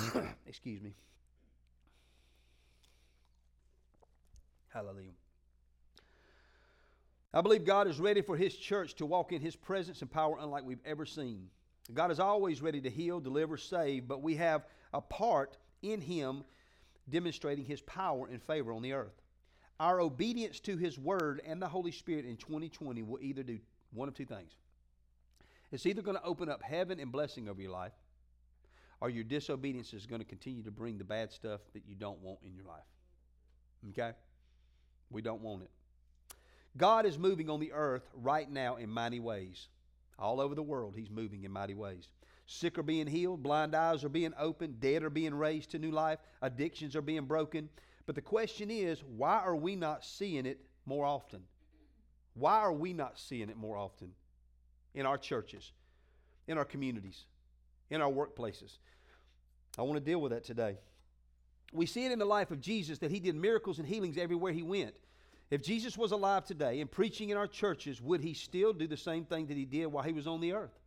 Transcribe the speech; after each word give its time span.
Excuse 0.46 0.82
me. 0.82 0.94
Hallelujah. 4.72 5.12
I 7.34 7.40
believe 7.40 7.64
God 7.64 7.88
is 7.88 7.98
ready 7.98 8.20
for 8.20 8.36
His 8.36 8.54
church 8.54 8.94
to 8.96 9.06
walk 9.06 9.32
in 9.32 9.40
His 9.40 9.56
presence 9.56 10.02
and 10.02 10.10
power 10.10 10.36
unlike 10.40 10.64
we've 10.64 10.84
ever 10.84 11.06
seen. 11.06 11.48
God 11.92 12.10
is 12.10 12.20
always 12.20 12.62
ready 12.62 12.80
to 12.80 12.90
heal, 12.90 13.20
deliver, 13.20 13.56
save, 13.56 14.06
but 14.06 14.22
we 14.22 14.36
have 14.36 14.64
a 14.92 15.00
part 15.00 15.56
in 15.82 16.00
Him 16.00 16.44
demonstrating 17.08 17.64
His 17.64 17.80
power 17.82 18.28
and 18.30 18.42
favor 18.42 18.72
on 18.72 18.82
the 18.82 18.92
earth. 18.92 19.20
Our 19.80 20.00
obedience 20.00 20.60
to 20.60 20.76
His 20.76 20.98
Word 20.98 21.40
and 21.44 21.60
the 21.60 21.68
Holy 21.68 21.90
Spirit 21.90 22.24
in 22.24 22.36
2020 22.36 23.02
will 23.02 23.18
either 23.20 23.42
do 23.42 23.58
one 23.92 24.08
of 24.08 24.14
two 24.14 24.26
things. 24.26 24.52
It's 25.70 25.86
either 25.86 26.02
going 26.02 26.18
to 26.18 26.24
open 26.24 26.50
up 26.50 26.62
heaven 26.62 27.00
and 27.00 27.10
blessing 27.10 27.48
over 27.48 27.60
your 27.60 27.72
life, 27.72 27.92
or 29.02 29.10
your 29.10 29.24
disobedience 29.24 29.92
is 29.94 30.06
going 30.06 30.20
to 30.20 30.24
continue 30.24 30.62
to 30.62 30.70
bring 30.70 30.96
the 30.96 31.02
bad 31.02 31.32
stuff 31.32 31.60
that 31.72 31.82
you 31.84 31.96
don't 31.96 32.22
want 32.22 32.38
in 32.44 32.54
your 32.54 32.64
life. 32.64 32.84
Okay? 33.90 34.12
We 35.10 35.22
don't 35.22 35.42
want 35.42 35.62
it. 35.62 35.70
God 36.76 37.04
is 37.04 37.18
moving 37.18 37.50
on 37.50 37.58
the 37.58 37.72
earth 37.72 38.08
right 38.14 38.48
now 38.48 38.76
in 38.76 38.88
mighty 38.88 39.18
ways. 39.18 39.66
All 40.20 40.40
over 40.40 40.54
the 40.54 40.62
world, 40.62 40.94
He's 40.96 41.10
moving 41.10 41.42
in 41.42 41.50
mighty 41.50 41.74
ways. 41.74 42.10
Sick 42.46 42.78
are 42.78 42.84
being 42.84 43.08
healed, 43.08 43.42
blind 43.42 43.74
eyes 43.74 44.04
are 44.04 44.08
being 44.08 44.34
opened, 44.38 44.78
dead 44.78 45.02
are 45.02 45.10
being 45.10 45.34
raised 45.34 45.72
to 45.72 45.80
new 45.80 45.90
life, 45.90 46.20
addictions 46.40 46.94
are 46.94 47.02
being 47.02 47.24
broken. 47.24 47.68
But 48.06 48.14
the 48.14 48.22
question 48.22 48.70
is, 48.70 49.02
why 49.02 49.38
are 49.38 49.56
we 49.56 49.74
not 49.74 50.04
seeing 50.04 50.46
it 50.46 50.60
more 50.86 51.04
often? 51.04 51.42
Why 52.34 52.58
are 52.58 52.72
we 52.72 52.92
not 52.92 53.18
seeing 53.18 53.50
it 53.50 53.56
more 53.56 53.76
often 53.76 54.12
in 54.94 55.06
our 55.06 55.18
churches, 55.18 55.72
in 56.46 56.56
our 56.56 56.64
communities, 56.64 57.24
in 57.92 58.00
our 58.00 58.10
workplaces? 58.10 58.78
I 59.78 59.82
want 59.82 59.94
to 59.94 60.04
deal 60.04 60.20
with 60.20 60.32
that 60.32 60.44
today. 60.44 60.78
We 61.72 61.86
see 61.86 62.04
it 62.04 62.12
in 62.12 62.18
the 62.18 62.24
life 62.24 62.50
of 62.50 62.60
Jesus 62.60 62.98
that 62.98 63.10
he 63.10 63.20
did 63.20 63.34
miracles 63.34 63.78
and 63.78 63.86
healings 63.86 64.18
everywhere 64.18 64.52
he 64.52 64.62
went. 64.62 64.94
If 65.50 65.62
Jesus 65.62 65.96
was 65.96 66.12
alive 66.12 66.44
today 66.44 66.80
and 66.80 66.90
preaching 66.90 67.30
in 67.30 67.36
our 67.36 67.46
churches, 67.46 68.00
would 68.00 68.20
he 68.20 68.34
still 68.34 68.72
do 68.72 68.86
the 68.86 68.96
same 68.96 69.24
thing 69.24 69.46
that 69.46 69.56
he 69.56 69.64
did 69.64 69.86
while 69.86 70.02
he 70.02 70.12
was 70.12 70.26
on 70.26 70.40
the 70.40 70.52
earth? 70.52 70.78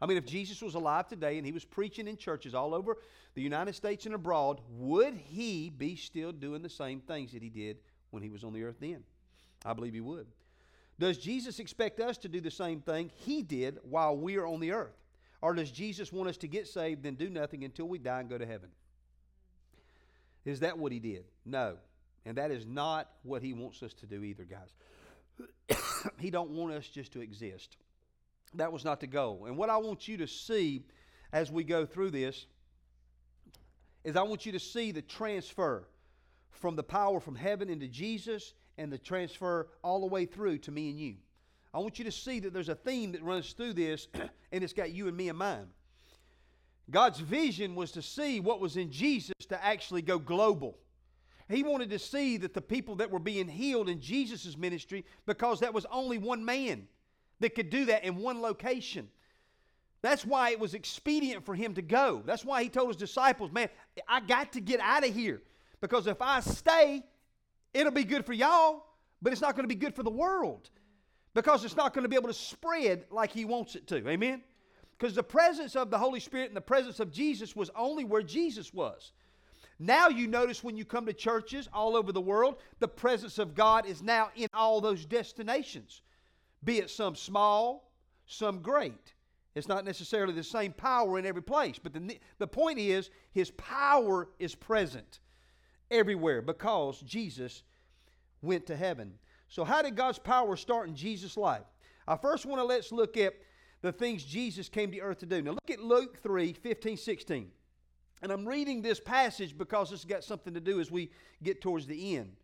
I 0.00 0.06
mean, 0.06 0.16
if 0.16 0.26
Jesus 0.26 0.60
was 0.60 0.74
alive 0.74 1.06
today 1.06 1.36
and 1.36 1.46
he 1.46 1.52
was 1.52 1.64
preaching 1.64 2.08
in 2.08 2.16
churches 2.16 2.54
all 2.54 2.74
over 2.74 2.98
the 3.34 3.42
United 3.42 3.74
States 3.74 4.06
and 4.06 4.14
abroad, 4.14 4.60
would 4.70 5.14
he 5.14 5.70
be 5.70 5.96
still 5.96 6.32
doing 6.32 6.62
the 6.62 6.68
same 6.68 7.00
things 7.00 7.32
that 7.32 7.42
he 7.42 7.48
did 7.48 7.78
when 8.10 8.22
he 8.22 8.30
was 8.30 8.44
on 8.44 8.52
the 8.52 8.64
earth 8.64 8.76
then? 8.80 9.04
I 9.64 9.72
believe 9.72 9.94
he 9.94 10.00
would. 10.00 10.26
Does 10.98 11.18
Jesus 11.18 11.58
expect 11.58 12.00
us 12.00 12.18
to 12.18 12.28
do 12.28 12.40
the 12.40 12.50
same 12.50 12.80
thing 12.80 13.10
he 13.14 13.42
did 13.42 13.78
while 13.82 14.16
we 14.16 14.36
are 14.36 14.46
on 14.46 14.60
the 14.60 14.72
earth? 14.72 14.96
Or 15.44 15.52
does 15.52 15.70
Jesus 15.70 16.10
want 16.10 16.30
us 16.30 16.38
to 16.38 16.48
get 16.48 16.66
saved 16.66 17.04
and 17.04 17.18
do 17.18 17.28
nothing 17.28 17.64
until 17.64 17.86
we 17.86 17.98
die 17.98 18.20
and 18.20 18.30
go 18.30 18.38
to 18.38 18.46
heaven? 18.46 18.70
Is 20.46 20.60
that 20.60 20.78
what 20.78 20.90
he 20.90 20.98
did? 20.98 21.26
No. 21.44 21.76
And 22.24 22.38
that 22.38 22.50
is 22.50 22.64
not 22.64 23.10
what 23.24 23.42
he 23.42 23.52
wants 23.52 23.82
us 23.82 23.92
to 23.92 24.06
do 24.06 24.24
either, 24.24 24.44
guys. 24.44 25.76
he 26.18 26.30
don't 26.30 26.48
want 26.48 26.72
us 26.72 26.88
just 26.88 27.12
to 27.12 27.20
exist. 27.20 27.76
That 28.54 28.72
was 28.72 28.86
not 28.86 29.00
the 29.00 29.06
goal. 29.06 29.44
And 29.46 29.58
what 29.58 29.68
I 29.68 29.76
want 29.76 30.08
you 30.08 30.16
to 30.16 30.26
see 30.26 30.86
as 31.30 31.52
we 31.52 31.62
go 31.62 31.84
through 31.84 32.12
this 32.12 32.46
is 34.02 34.16
I 34.16 34.22
want 34.22 34.46
you 34.46 34.52
to 34.52 34.58
see 34.58 34.92
the 34.92 35.02
transfer 35.02 35.86
from 36.52 36.74
the 36.74 36.82
power 36.82 37.20
from 37.20 37.34
heaven 37.34 37.68
into 37.68 37.86
Jesus 37.86 38.54
and 38.78 38.90
the 38.90 38.96
transfer 38.96 39.68
all 39.82 40.00
the 40.00 40.06
way 40.06 40.24
through 40.24 40.56
to 40.60 40.70
me 40.70 40.88
and 40.88 40.98
you. 40.98 41.16
I 41.74 41.78
want 41.78 41.98
you 41.98 42.04
to 42.04 42.12
see 42.12 42.38
that 42.38 42.54
there's 42.54 42.68
a 42.68 42.76
theme 42.76 43.12
that 43.12 43.22
runs 43.24 43.52
through 43.52 43.72
this, 43.72 44.06
and 44.54 44.62
it's 44.62 44.72
got 44.72 44.92
you 44.92 45.08
and 45.08 45.16
me 45.16 45.28
in 45.28 45.36
mind. 45.36 45.66
God's 46.88 47.18
vision 47.18 47.74
was 47.74 47.90
to 47.92 48.02
see 48.02 48.38
what 48.38 48.60
was 48.60 48.76
in 48.76 48.92
Jesus 48.92 49.34
to 49.48 49.62
actually 49.62 50.00
go 50.00 50.18
global. 50.18 50.78
He 51.48 51.64
wanted 51.64 51.90
to 51.90 51.98
see 51.98 52.36
that 52.36 52.54
the 52.54 52.60
people 52.60 52.94
that 52.96 53.10
were 53.10 53.18
being 53.18 53.48
healed 53.48 53.88
in 53.88 54.00
Jesus' 54.00 54.56
ministry, 54.56 55.04
because 55.26 55.60
that 55.60 55.74
was 55.74 55.86
only 55.90 56.18
one 56.18 56.44
man 56.44 56.86
that 57.40 57.56
could 57.56 57.68
do 57.68 57.86
that 57.86 58.04
in 58.04 58.16
one 58.16 58.40
location. 58.40 59.08
That's 60.02 60.24
why 60.24 60.50
it 60.50 60.60
was 60.60 60.74
expedient 60.74 61.44
for 61.44 61.56
him 61.56 61.74
to 61.74 61.82
go. 61.82 62.22
That's 62.24 62.44
why 62.44 62.62
he 62.62 62.68
told 62.68 62.88
his 62.88 62.96
disciples, 62.96 63.50
Man, 63.50 63.68
I 64.06 64.20
got 64.20 64.52
to 64.52 64.60
get 64.60 64.78
out 64.78 65.04
of 65.06 65.12
here. 65.12 65.42
Because 65.80 66.06
if 66.06 66.22
I 66.22 66.40
stay, 66.40 67.02
it'll 67.72 67.92
be 67.92 68.04
good 68.04 68.24
for 68.24 68.34
y'all, 68.34 68.84
but 69.20 69.32
it's 69.32 69.42
not 69.42 69.56
going 69.56 69.64
to 69.64 69.74
be 69.74 69.74
good 69.74 69.96
for 69.96 70.04
the 70.04 70.10
world. 70.10 70.70
Because 71.34 71.64
it's 71.64 71.76
not 71.76 71.92
going 71.92 72.04
to 72.04 72.08
be 72.08 72.16
able 72.16 72.28
to 72.28 72.34
spread 72.34 73.04
like 73.10 73.32
he 73.32 73.44
wants 73.44 73.74
it 73.74 73.86
to. 73.88 74.08
Amen? 74.08 74.42
Because 74.96 75.14
the 75.14 75.22
presence 75.22 75.74
of 75.74 75.90
the 75.90 75.98
Holy 75.98 76.20
Spirit 76.20 76.48
and 76.48 76.56
the 76.56 76.60
presence 76.60 77.00
of 77.00 77.12
Jesus 77.12 77.56
was 77.56 77.70
only 77.76 78.04
where 78.04 78.22
Jesus 78.22 78.72
was. 78.72 79.12
Now 79.80 80.08
you 80.08 80.28
notice 80.28 80.62
when 80.62 80.76
you 80.76 80.84
come 80.84 81.04
to 81.06 81.12
churches 81.12 81.68
all 81.72 81.96
over 81.96 82.12
the 82.12 82.20
world, 82.20 82.56
the 82.78 82.88
presence 82.88 83.38
of 83.38 83.54
God 83.54 83.86
is 83.86 84.02
now 84.02 84.30
in 84.36 84.48
all 84.54 84.80
those 84.80 85.04
destinations, 85.04 86.02
be 86.62 86.78
it 86.78 86.90
some 86.90 87.16
small, 87.16 87.90
some 88.26 88.60
great. 88.60 89.14
It's 89.54 89.68
not 89.68 89.84
necessarily 89.84 90.32
the 90.32 90.44
same 90.44 90.72
power 90.72 91.18
in 91.18 91.26
every 91.26 91.42
place, 91.42 91.78
but 91.80 91.92
the, 91.92 92.18
the 92.38 92.46
point 92.46 92.78
is, 92.78 93.10
His 93.32 93.50
power 93.52 94.28
is 94.38 94.54
present 94.54 95.20
everywhere 95.90 96.40
because 96.42 97.00
Jesus 97.00 97.62
went 98.42 98.66
to 98.66 98.76
heaven. 98.76 99.14
So, 99.54 99.62
how 99.62 99.82
did 99.82 99.94
God's 99.94 100.18
power 100.18 100.56
start 100.56 100.88
in 100.88 100.96
Jesus' 100.96 101.36
life? 101.36 101.62
I 102.08 102.16
first 102.16 102.44
want 102.44 102.60
to 102.60 102.64
let's 102.64 102.90
look 102.90 103.16
at 103.16 103.34
the 103.82 103.92
things 103.92 104.24
Jesus 104.24 104.68
came 104.68 104.90
to 104.90 104.98
earth 104.98 105.18
to 105.18 105.26
do. 105.26 105.42
Now, 105.42 105.52
look 105.52 105.70
at 105.70 105.78
Luke 105.78 106.18
3 106.20 106.52
15, 106.54 106.96
16. 106.96 107.52
And 108.20 108.32
I'm 108.32 108.48
reading 108.48 108.82
this 108.82 108.98
passage 108.98 109.56
because 109.56 109.92
it's 109.92 110.04
got 110.04 110.24
something 110.24 110.54
to 110.54 110.60
do 110.60 110.80
as 110.80 110.90
we 110.90 111.12
get 111.40 111.60
towards 111.60 111.86
the 111.86 112.16
end. 112.16 112.34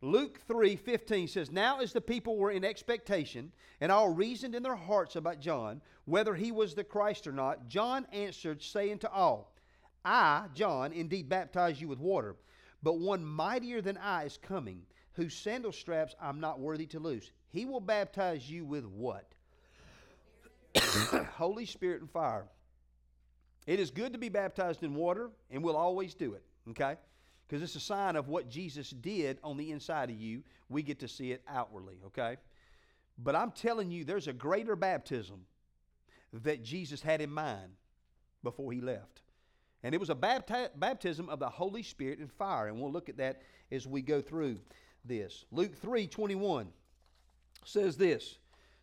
Luke 0.00 0.38
3 0.46 0.76
15 0.76 1.26
says, 1.26 1.50
Now 1.50 1.80
as 1.80 1.92
the 1.92 2.00
people 2.00 2.36
were 2.36 2.52
in 2.52 2.64
expectation, 2.64 3.50
and 3.80 3.90
all 3.90 4.10
reasoned 4.10 4.54
in 4.54 4.62
their 4.62 4.76
hearts 4.76 5.16
about 5.16 5.40
John, 5.40 5.80
whether 6.04 6.36
he 6.36 6.52
was 6.52 6.72
the 6.72 6.84
Christ 6.84 7.26
or 7.26 7.32
not, 7.32 7.66
John 7.66 8.06
answered, 8.12 8.62
saying 8.62 9.00
to 9.00 9.10
all, 9.10 9.56
I, 10.04 10.44
John, 10.54 10.92
indeed 10.92 11.28
baptize 11.28 11.80
you 11.80 11.88
with 11.88 11.98
water, 11.98 12.36
but 12.80 13.00
one 13.00 13.24
mightier 13.24 13.80
than 13.80 13.96
I 13.96 14.26
is 14.26 14.38
coming, 14.40 14.82
whose 15.14 15.34
sandal 15.34 15.72
straps 15.72 16.14
I'm 16.20 16.40
not 16.40 16.60
worthy 16.60 16.86
to 16.86 17.00
loose. 17.00 17.30
He 17.48 17.64
will 17.64 17.80
baptize 17.80 18.48
you 18.48 18.64
with 18.64 18.84
what? 18.84 19.32
Holy 21.36 21.66
Spirit 21.66 22.00
and 22.00 22.10
fire. 22.10 22.46
It 23.66 23.80
is 23.80 23.90
good 23.90 24.12
to 24.12 24.18
be 24.18 24.28
baptized 24.28 24.82
in 24.82 24.94
water, 24.94 25.30
and 25.50 25.62
we'll 25.62 25.76
always 25.76 26.14
do 26.14 26.34
it, 26.34 26.42
okay? 26.70 26.96
Because 27.46 27.62
it's 27.62 27.76
a 27.76 27.80
sign 27.80 28.16
of 28.16 28.28
what 28.28 28.48
Jesus 28.48 28.90
did 28.90 29.38
on 29.42 29.56
the 29.56 29.70
inside 29.70 30.10
of 30.10 30.16
you. 30.16 30.42
We 30.68 30.82
get 30.82 30.98
to 31.00 31.08
see 31.08 31.32
it 31.32 31.42
outwardly, 31.48 32.00
okay? 32.06 32.36
But 33.16 33.36
I'm 33.36 33.52
telling 33.52 33.90
you, 33.90 34.04
there's 34.04 34.28
a 34.28 34.32
greater 34.32 34.76
baptism 34.76 35.46
that 36.32 36.64
Jesus 36.64 37.00
had 37.00 37.20
in 37.20 37.30
mind 37.30 37.70
before 38.42 38.72
he 38.72 38.80
left. 38.80 39.22
And 39.82 39.94
it 39.94 39.98
was 39.98 40.10
a 40.10 40.14
bapti- 40.14 40.70
baptism 40.76 41.28
of 41.28 41.38
the 41.38 41.48
Holy 41.48 41.82
Spirit 41.82 42.18
and 42.18 42.32
fire. 42.32 42.68
And 42.68 42.80
we'll 42.80 42.90
look 42.90 43.08
at 43.08 43.18
that 43.18 43.42
as 43.70 43.86
we 43.86 44.02
go 44.02 44.20
through 44.20 44.58
this. 45.04 45.44
Luke 45.50 45.76
3 45.76 46.06
21 46.06 46.68
says 47.64 47.96
this. 47.96 48.38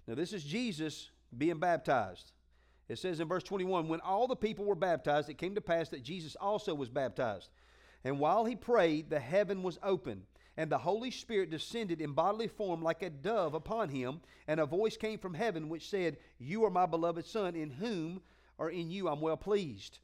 Now, 0.08 0.16
this 0.16 0.34
is 0.34 0.44
Jesus 0.44 1.09
being 1.38 1.59
baptized. 1.59 2.32
It 2.90 3.00
says 3.00 3.20
in 3.20 3.28
verse 3.28 3.44
21 3.44 3.88
When 3.88 4.02
all 4.02 4.28
the 4.28 4.36
people 4.36 4.66
were 4.66 4.76
baptized, 4.76 5.30
it 5.30 5.38
came 5.38 5.56
to 5.56 5.62
pass 5.62 5.90
that 5.90 6.04
Jesus 6.04 6.36
also 6.36 6.76
was 6.76 6.90
baptized. 6.90 7.50
And 8.04 8.20
while 8.20 8.46
he 8.46 8.56
prayed, 8.56 9.10
the 9.10 9.20
heaven 9.20 9.64
was 9.64 9.80
open, 9.84 10.24
and 10.58 10.72
the 10.72 10.78
Holy 10.78 11.12
Spirit 11.12 11.52
descended 11.52 12.02
in 12.02 12.14
bodily 12.14 12.48
form 12.48 12.81
like 12.81 13.04
a 13.04 13.10
dove 13.10 13.54
upon 13.54 13.90
him, 13.90 14.22
and 14.48 14.60
a 14.60 14.66
voice 14.66 14.98
came 14.98 15.20
from 15.20 15.36
heaven 15.36 15.70
which 15.70 15.90
said, 15.90 16.18
You 16.40 16.66
are 16.66 16.72
my 16.72 16.86
beloved 16.86 17.26
Son, 17.26 17.56
in 17.56 17.70
whom 17.70 18.22
or 18.58 18.70
in 18.70 18.90
you 18.90 19.08
I'm 19.08 19.22
well 19.22 19.38
pleased. 19.38 20.00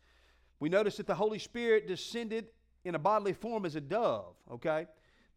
We 0.59 0.69
notice 0.69 0.97
that 0.97 1.07
the 1.07 1.15
Holy 1.15 1.39
Spirit 1.39 1.87
descended 1.87 2.47
in 2.83 2.95
a 2.95 2.99
bodily 2.99 3.33
form 3.33 3.65
as 3.65 3.75
a 3.75 3.81
dove, 3.81 4.35
okay? 4.49 4.87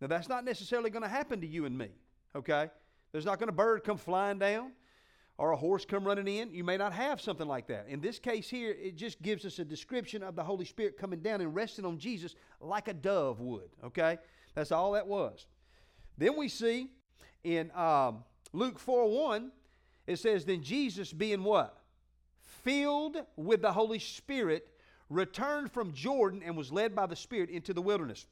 Now 0.00 0.06
that's 0.06 0.29
not 0.29 0.44
necessarily 0.44 0.91
going 0.91 1.02
to 1.02 1.08
happen 1.08 1.41
to 1.41 1.47
you 1.47 1.67
and 1.67 1.76
me, 1.76 1.88
okay? 2.35 2.70
There's 3.12 3.25
not 3.25 3.38
going 3.38 3.49
to 3.49 3.55
a 3.55 3.56
bird 3.56 3.85
come 3.85 3.99
flying 3.99 4.38
down 4.38 4.73
or 5.41 5.52
a 5.52 5.56
horse 5.56 5.87
come 5.87 6.05
running 6.05 6.29
in, 6.29 6.52
you 6.52 6.62
may 6.62 6.76
not 6.76 6.93
have 6.93 7.19
something 7.19 7.49
like 7.49 7.67
that. 7.67 7.87
In 7.88 8.02
this 8.02 8.19
case 8.19 8.50
here, 8.50 8.76
it 8.79 8.94
just 8.94 9.23
gives 9.23 9.47
us 9.47 9.58
a 9.58 9.64
description 9.64 10.23
of 10.23 10.37
the 10.37 10.44
Holy 10.44 10.67
Spirit 10.67 10.99
coming 10.99 11.20
down 11.20 11.41
and 11.41 11.55
resting 11.55 11.87
on 11.87 11.99
Jesus 11.99 12.35
like 12.61 12.88
a 12.88 12.93
dove 12.93 13.41
would. 13.41 13.70
Okay? 13.82 14.19
That's 14.55 14.70
all 14.70 14.93
that 14.93 15.06
was. 15.06 15.47
Then 16.19 16.37
we 16.37 16.50
see 16.50 16.91
in 17.43 17.70
um, 17.75 18.23
Luke 18.52 18.79
4 18.79 19.08
1, 19.08 19.50
it 20.06 20.19
says, 20.19 20.44
Then 20.44 20.62
Jesus, 20.62 21.11
being 21.11 21.43
what? 21.43 21.75
Filled 22.62 23.17
with 23.37 23.62
the 23.62 23.73
Holy 23.73 23.99
Spirit, 23.99 24.69
returned 25.08 25.73
from 25.73 25.94
Jordan 25.94 26.43
and 26.44 26.55
was 26.55 26.70
led 26.70 26.94
by 26.94 27.06
the 27.06 27.17
Spirit 27.17 27.49
into 27.49 27.73
the 27.73 27.81
wilderness. 27.81 28.26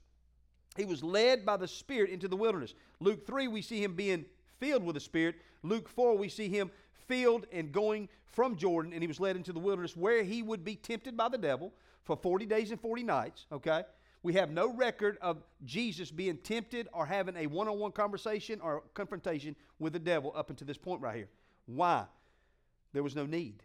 He 0.79 0.85
was 0.85 1.03
led 1.03 1.45
by 1.45 1.57
the 1.57 1.69
Spirit 1.69 2.11
into 2.11 2.29
the 2.29 2.37
wilderness. 2.37 2.75
Luke 3.01 3.27
3, 3.27 3.49
we 3.49 3.63
see 3.63 3.83
him 3.83 3.95
being 3.95 4.25
filled 4.61 4.85
with 4.85 4.95
the 4.95 5.01
Spirit. 5.01 5.37
Luke 5.63 5.89
4, 5.89 6.17
we 6.17 6.29
see 6.29 6.49
him 6.49 6.71
filled 7.07 7.47
and 7.53 7.73
going 7.73 8.09
from 8.27 8.57
Jordan, 8.57 8.93
and 8.93 9.03
he 9.03 9.09
was 9.09 9.19
led 9.19 9.37
into 9.37 9.53
the 9.53 9.59
wilderness 9.59 9.97
where 9.97 10.23
he 10.23 10.43
would 10.43 10.65
be 10.65 10.77
tempted 10.77 11.17
by 11.17 11.29
the 11.29 11.39
devil 11.39 11.73
for 12.05 12.17
40 12.17 12.47
days 12.47 12.71
and 12.71 12.81
40 12.81 13.03
nights, 13.03 13.47
okay? 13.51 13.83
We 14.23 14.35
have 14.35 14.51
no 14.51 14.73
record 14.73 15.19
of 15.21 15.43
Jesus 15.65 16.11
being 16.11 16.37
tempted 16.39 16.89
or 16.93 17.07
having 17.07 17.37
a 17.37 17.47
one 17.47 17.69
on 17.69 17.79
one 17.79 17.93
conversation 17.93 18.61
or 18.61 18.83
confrontation 18.95 19.57
with 19.79 19.93
the 19.93 19.99
devil 19.99 20.33
up 20.37 20.51
until 20.51 20.67
this 20.67 20.79
point 20.79 21.01
right 21.01 21.17
here. 21.17 21.29
Why? 21.67 22.05
There 22.93 23.03
was 23.03 23.17
no 23.17 23.27
need. 23.27 23.63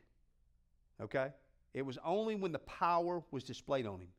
Okay? 1.01 1.30
It 1.74 1.86
was 1.86 1.98
only 2.06 2.36
when 2.36 2.51
the 2.51 2.59
power 2.59 3.24
was 3.31 3.44
displayed 3.44 3.86
on 3.86 4.00
him. 4.00 4.09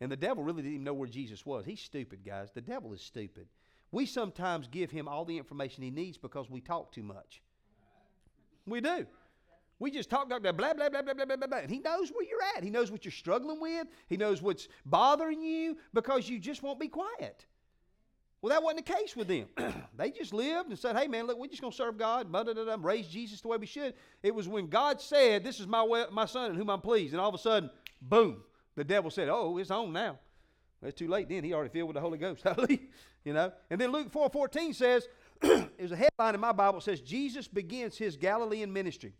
And 0.00 0.12
the 0.12 0.16
devil 0.16 0.44
really 0.44 0.62
didn't 0.62 0.74
even 0.74 0.84
know 0.84 0.94
where 0.94 1.08
Jesus 1.08 1.46
was. 1.46 1.64
He's 1.64 1.80
stupid, 1.80 2.20
guys. 2.24 2.50
The 2.52 2.60
devil 2.60 2.92
is 2.92 3.00
stupid. 3.00 3.46
We 3.92 4.04
sometimes 4.06 4.68
give 4.68 4.90
him 4.90 5.08
all 5.08 5.24
the 5.24 5.38
information 5.38 5.82
he 5.82 5.90
needs 5.90 6.18
because 6.18 6.50
we 6.50 6.60
talk 6.60 6.92
too 6.92 7.02
much. 7.02 7.40
We 8.66 8.80
do. 8.80 9.06
We 9.78 9.90
just 9.90 10.08
talk, 10.10 10.28
talk, 10.28 10.42
blah, 10.42 10.52
blah, 10.52 10.74
blah, 10.74 10.88
blah, 10.88 11.02
blah, 11.02 11.14
blah, 11.14 11.36
blah, 11.36 11.46
blah. 11.46 11.58
And 11.58 11.70
he 11.70 11.78
knows 11.78 12.10
where 12.10 12.26
you're 12.26 12.42
at. 12.56 12.64
He 12.64 12.70
knows 12.70 12.90
what 12.90 13.04
you're 13.04 13.12
struggling 13.12 13.60
with. 13.60 13.86
He 14.06 14.16
knows 14.16 14.40
what's 14.40 14.68
bothering 14.86 15.42
you 15.42 15.76
because 15.92 16.28
you 16.28 16.38
just 16.38 16.62
won't 16.62 16.80
be 16.80 16.88
quiet. 16.88 17.46
Well, 18.40 18.50
that 18.50 18.62
wasn't 18.62 18.86
the 18.86 18.94
case 18.94 19.16
with 19.16 19.28
them. 19.28 19.48
they 19.96 20.10
just 20.10 20.32
lived 20.32 20.70
and 20.70 20.78
said, 20.78 20.96
hey, 20.96 21.08
man, 21.08 21.26
look, 21.26 21.38
we're 21.38 21.48
just 21.48 21.60
going 21.60 21.72
to 21.72 21.76
serve 21.76 21.98
God, 21.98 22.30
blah, 22.30 22.44
blah, 22.44 22.54
blah, 22.54 22.64
blah, 22.64 22.76
raise 22.80 23.06
Jesus 23.06 23.40
the 23.40 23.48
way 23.48 23.56
we 23.56 23.66
should. 23.66 23.94
It 24.22 24.34
was 24.34 24.48
when 24.48 24.68
God 24.68 25.00
said, 25.00 25.44
this 25.44 25.60
is 25.60 25.66
my, 25.66 25.82
way, 25.82 26.04
my 26.10 26.26
son 26.26 26.50
in 26.50 26.56
whom 26.56 26.70
I'm 26.70 26.80
pleased. 26.80 27.12
And 27.12 27.20
all 27.20 27.28
of 27.28 27.34
a 27.34 27.38
sudden, 27.38 27.70
boom, 28.00 28.42
the 28.76 28.84
devil 28.84 29.10
said, 29.10 29.28
oh, 29.28 29.58
it's 29.58 29.70
on 29.70 29.92
now. 29.92 30.18
It's 30.82 30.98
too 30.98 31.08
late 31.08 31.28
then. 31.28 31.42
He 31.42 31.52
already 31.52 31.70
filled 31.70 31.88
with 31.88 31.94
the 31.94 32.00
Holy 32.00 32.18
Ghost. 32.18 32.46
you 33.24 33.32
know? 33.32 33.52
And 33.70 33.80
then 33.80 33.90
Luke 33.90 34.12
4 34.12 34.28
14 34.30 34.74
says, 34.74 35.08
there's 35.40 35.92
a 35.92 35.96
headline 35.96 36.34
in 36.34 36.40
my 36.40 36.52
Bible 36.52 36.80
says, 36.80 37.00
Jesus 37.00 37.48
begins 37.48 37.96
his 37.96 38.16
Galilean 38.16 38.72
ministry. 38.72 39.14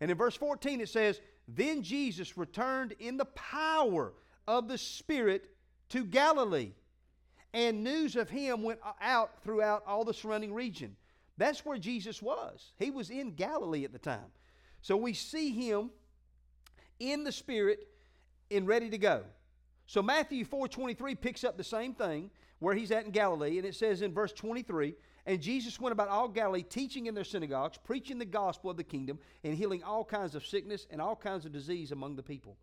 And 0.00 0.10
in 0.10 0.16
verse 0.16 0.36
14 0.36 0.80
it 0.80 0.88
says, 0.88 1.20
Then 1.46 1.82
Jesus 1.82 2.38
returned 2.38 2.94
in 2.98 3.16
the 3.16 3.26
power 3.26 4.14
of 4.48 4.68
the 4.68 4.78
Spirit 4.78 5.50
to 5.90 6.04
Galilee, 6.04 6.72
and 7.52 7.84
news 7.84 8.16
of 8.16 8.30
him 8.30 8.62
went 8.62 8.80
out 9.00 9.42
throughout 9.42 9.82
all 9.86 10.04
the 10.04 10.14
surrounding 10.14 10.54
region. 10.54 10.96
That's 11.36 11.64
where 11.64 11.78
Jesus 11.78 12.22
was. 12.22 12.72
He 12.78 12.90
was 12.90 13.10
in 13.10 13.34
Galilee 13.34 13.84
at 13.84 13.92
the 13.92 13.98
time. 13.98 14.32
So 14.82 14.96
we 14.96 15.12
see 15.12 15.50
him 15.50 15.90
in 16.98 17.24
the 17.24 17.32
Spirit 17.32 17.88
and 18.50 18.66
ready 18.66 18.90
to 18.90 18.98
go. 18.98 19.22
So 19.86 20.02
Matthew 20.02 20.44
4:23 20.44 21.14
picks 21.14 21.44
up 21.44 21.56
the 21.56 21.64
same 21.64 21.94
thing 21.94 22.30
where 22.60 22.74
he's 22.74 22.90
at 22.90 23.06
in 23.06 23.10
Galilee, 23.10 23.58
and 23.58 23.66
it 23.66 23.74
says 23.74 24.02
in 24.02 24.12
verse 24.12 24.32
23, 24.32 24.94
and 25.26 25.40
Jesus 25.40 25.80
went 25.80 25.92
about 25.92 26.08
all 26.08 26.28
Galilee, 26.28 26.62
teaching 26.62 27.06
in 27.06 27.14
their 27.14 27.24
synagogues, 27.24 27.78
preaching 27.78 28.18
the 28.18 28.24
gospel 28.24 28.70
of 28.70 28.76
the 28.76 28.84
kingdom, 28.84 29.18
and 29.44 29.54
healing 29.54 29.82
all 29.82 30.04
kinds 30.04 30.34
of 30.34 30.46
sickness 30.46 30.86
and 30.90 31.00
all 31.00 31.16
kinds 31.16 31.44
of 31.44 31.52
disease 31.52 31.92
among 31.92 32.16
the 32.16 32.22
people. 32.22 32.56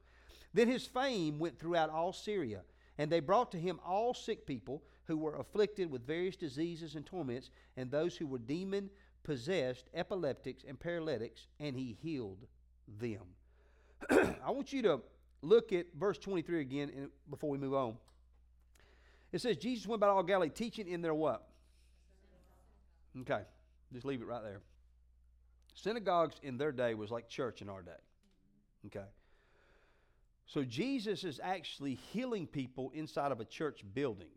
Then 0.54 0.68
his 0.68 0.86
fame 0.86 1.40
went 1.40 1.60
throughout 1.60 1.90
all 1.90 2.14
Syria, 2.14 2.62
and 2.98 3.12
they 3.12 3.20
brought 3.20 3.52
to 3.52 3.60
him 3.60 3.80
all 3.86 4.14
sick 4.14 4.46
people 4.46 4.84
who 5.06 5.18
were 5.18 5.36
afflicted 5.36 5.90
with 5.90 6.06
various 6.06 6.36
diseases 6.36 6.96
and 6.96 7.06
torments, 7.06 7.50
and 7.76 7.90
those 7.90 8.16
who 8.16 8.28
were 8.28 8.40
demon 8.40 8.90
possessed, 9.24 9.90
epileptics, 9.94 10.64
and 10.68 10.80
paralytics, 10.80 11.48
and 11.60 11.76
he 11.76 11.98
healed 12.02 12.48
them. 13.00 13.24
I 14.10 14.52
want 14.52 14.72
you 14.72 14.82
to 14.84 15.02
look 15.42 15.74
at 15.74 15.88
verse 15.98 16.18
23 16.18 16.62
again 16.62 17.10
before 17.30 17.50
we 17.50 17.58
move 17.58 17.74
on. 17.74 17.98
It 19.32 19.42
says, 19.42 19.58
Jesus 19.58 19.86
went 19.88 20.00
about 20.00 20.12
all 20.12 20.24
Galilee, 20.24 20.50
teaching 20.50 20.88
in 20.88 21.02
their 21.02 21.14
what? 21.14 21.48
Okay, 23.22 23.42
just 23.94 24.06
leave 24.06 24.22
it 24.22 24.28
right 24.28 24.44
there. 24.44 24.62
Synagogues 25.74 26.36
in 26.42 26.58
their 26.58 26.72
day 26.72 26.94
was 26.94 27.12
like 27.12 27.28
church 27.28 27.62
in 27.62 27.70
our 27.70 27.82
day. 27.82 27.92
Okay. 28.88 29.06
So 30.48 30.64
Jesus 30.64 31.24
is 31.24 31.40
actually 31.44 31.96
healing 32.14 32.48
people 32.48 32.92
inside 32.94 33.32
of 33.32 33.40
a 33.40 33.46
church 33.46 33.84
building. 33.94 34.30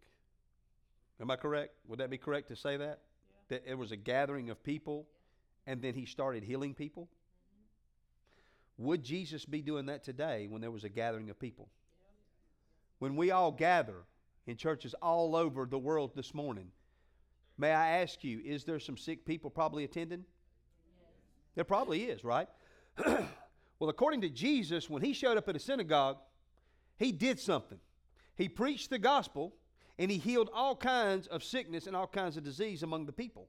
Am 1.20 1.30
I 1.30 1.36
correct? 1.36 1.74
Would 1.86 2.00
that 2.00 2.10
be 2.10 2.18
correct 2.18 2.48
to 2.48 2.56
say 2.56 2.76
that? 2.76 3.00
Yeah. 3.48 3.58
That 3.58 3.70
it 3.70 3.78
was 3.78 3.92
a 3.92 3.96
gathering 3.96 4.50
of 4.50 4.62
people 4.62 5.06
and 5.66 5.80
then 5.80 5.94
he 5.94 6.04
started 6.04 6.42
healing 6.42 6.74
people? 6.74 7.08
Would 8.80 9.04
Jesus 9.04 9.44
be 9.44 9.62
doing 9.62 9.86
that 9.86 10.02
today 10.02 10.46
when 10.48 10.60
there 10.60 10.70
was 10.70 10.84
a 10.84 10.88
gathering 10.88 11.30
of 11.30 11.38
people? 11.38 11.68
When 12.98 13.14
we 13.14 13.30
all 13.30 13.52
gather 13.52 14.02
in 14.46 14.56
churches 14.56 14.94
all 15.00 15.36
over 15.36 15.66
the 15.66 15.78
world 15.78 16.12
this 16.14 16.34
morning, 16.34 16.72
May 17.60 17.74
I 17.74 17.98
ask 18.00 18.24
you, 18.24 18.40
is 18.42 18.64
there 18.64 18.80
some 18.80 18.96
sick 18.96 19.26
people 19.26 19.50
probably 19.50 19.84
attending? 19.84 20.24
There 21.54 21.64
probably 21.64 22.04
is, 22.04 22.24
right? 22.24 22.48
well, 23.06 23.90
according 23.90 24.22
to 24.22 24.30
Jesus, 24.30 24.88
when 24.88 25.02
he 25.02 25.12
showed 25.12 25.36
up 25.36 25.46
at 25.46 25.56
a 25.56 25.58
synagogue, 25.58 26.16
he 26.98 27.12
did 27.12 27.38
something. 27.38 27.78
He 28.34 28.48
preached 28.48 28.88
the 28.88 28.98
gospel 28.98 29.52
and 29.98 30.10
he 30.10 30.16
healed 30.16 30.48
all 30.54 30.74
kinds 30.74 31.26
of 31.26 31.44
sickness 31.44 31.86
and 31.86 31.94
all 31.94 32.06
kinds 32.06 32.38
of 32.38 32.44
disease 32.44 32.82
among 32.82 33.04
the 33.04 33.12
people. 33.12 33.48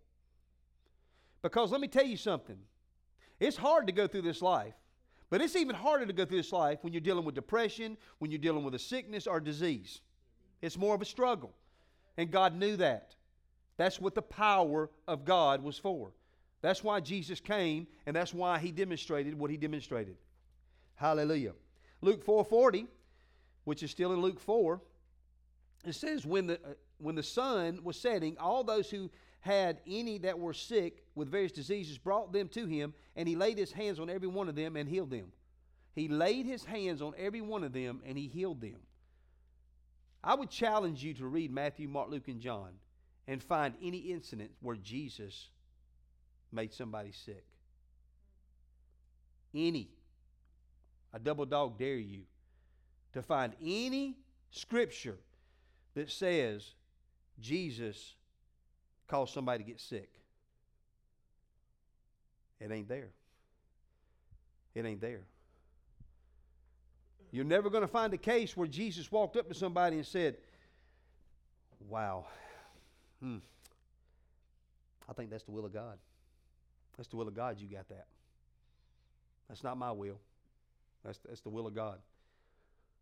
Because 1.41 1.71
let 1.71 1.79
me 1.79 1.87
tell 1.87 2.05
you 2.05 2.17
something 2.17 2.57
it's 3.39 3.55
hard 3.55 3.87
to 3.87 3.93
go 3.93 4.07
through 4.07 4.23
this 4.23 4.41
life, 4.41 4.75
but 5.31 5.41
it's 5.41 5.55
even 5.55 5.75
harder 5.75 6.05
to 6.05 6.13
go 6.13 6.25
through 6.25 6.37
this 6.37 6.51
life 6.51 6.79
when 6.81 6.91
you're 6.91 7.01
dealing 7.01 7.23
with 7.23 7.33
depression, 7.33 7.97
when 8.19 8.29
you're 8.29 8.37
dealing 8.37 8.65
with 8.65 8.75
a 8.75 8.79
sickness 8.79 9.25
or 9.25 9.39
disease. 9.39 10.01
It's 10.61 10.77
more 10.77 10.93
of 10.93 11.01
a 11.01 11.05
struggle. 11.05 11.53
And 12.17 12.29
God 12.29 12.53
knew 12.53 12.75
that. 12.75 13.15
That's 13.77 13.99
what 13.99 14.13
the 14.13 14.21
power 14.21 14.89
of 15.07 15.23
God 15.23 15.63
was 15.63 15.77
for. 15.77 16.11
That's 16.61 16.83
why 16.83 16.99
Jesus 16.99 17.39
came, 17.39 17.87
and 18.05 18.13
that's 18.13 18.33
why 18.33 18.59
he 18.59 18.71
demonstrated 18.71 19.33
what 19.33 19.49
he 19.49 19.55
demonstrated. 19.55 20.17
Hallelujah. 20.95 21.53
Luke 22.01 22.25
4:40, 22.25 22.87
which 23.63 23.83
is 23.83 23.89
still 23.89 24.11
in 24.11 24.21
Luke 24.21 24.39
4, 24.39 24.81
it 25.85 25.93
says, 25.93 26.25
when 26.25 26.47
the, 26.47 26.55
uh, 26.55 26.73
when 26.97 27.15
the 27.15 27.23
sun 27.23 27.83
was 27.83 27.97
setting, 27.97 28.37
all 28.37 28.65
those 28.65 28.89
who 28.89 29.09
had 29.41 29.81
any 29.87 30.17
that 30.19 30.39
were 30.39 30.53
sick 30.53 31.03
with 31.15 31.29
various 31.29 31.51
diseases 31.51 31.97
brought 31.97 32.31
them 32.31 32.47
to 32.49 32.65
him, 32.65 32.93
and 33.15 33.27
he 33.27 33.35
laid 33.35 33.57
his 33.57 33.71
hands 33.71 33.99
on 33.99 34.09
every 34.09 34.27
one 34.27 34.47
of 34.47 34.55
them 34.55 34.75
and 34.75 34.87
healed 34.87 35.11
them. 35.11 35.31
He 35.93 36.07
laid 36.07 36.45
his 36.45 36.63
hands 36.63 37.01
on 37.01 37.13
every 37.17 37.41
one 37.41 37.63
of 37.63 37.73
them 37.73 38.01
and 38.05 38.17
he 38.17 38.27
healed 38.27 38.61
them. 38.61 38.77
I 40.23 40.35
would 40.35 40.49
challenge 40.49 41.03
you 41.03 41.13
to 41.15 41.25
read 41.25 41.51
Matthew, 41.51 41.87
Mark, 41.87 42.09
Luke, 42.09 42.27
and 42.27 42.39
John 42.39 42.69
and 43.27 43.43
find 43.43 43.73
any 43.83 43.97
incident 43.97 44.51
where 44.61 44.75
Jesus 44.75 45.47
made 46.51 46.73
somebody 46.73 47.11
sick. 47.11 47.45
Any. 49.53 49.89
A 51.13 51.19
double 51.19 51.45
dog 51.45 51.77
dare 51.77 51.95
you 51.95 52.21
to 53.13 53.21
find 53.21 53.53
any 53.61 54.15
scripture 54.51 55.17
that 55.93 56.09
says 56.09 56.73
Jesus 57.39 58.15
caused 59.11 59.33
somebody 59.33 59.63
to 59.63 59.69
get 59.69 59.79
sick. 59.79 60.09
It 62.59 62.71
ain't 62.71 62.87
there. 62.87 63.09
It 64.73 64.85
ain't 64.85 65.01
there. 65.01 65.21
You're 67.31 67.45
never 67.45 67.69
going 67.69 67.81
to 67.81 67.87
find 67.87 68.13
a 68.13 68.17
case 68.17 68.57
where 68.57 68.67
Jesus 68.67 69.11
walked 69.11 69.37
up 69.37 69.47
to 69.49 69.53
somebody 69.53 69.97
and 69.97 70.05
said, 70.05 70.37
Wow, 71.87 72.25
Hmm. 73.21 73.37
I 75.07 75.13
think 75.13 75.29
that's 75.29 75.43
the 75.43 75.51
will 75.51 75.65
of 75.65 75.73
God. 75.73 75.97
That's 76.97 77.07
the 77.07 77.15
will 77.15 77.27
of 77.27 77.35
God. 77.35 77.59
You 77.59 77.67
got 77.67 77.87
that. 77.89 78.07
That's 79.47 79.63
not 79.63 79.77
my 79.77 79.91
will. 79.91 80.19
That's, 81.03 81.19
that's 81.27 81.41
the 81.41 81.49
will 81.49 81.67
of 81.67 81.75
God. 81.75 81.99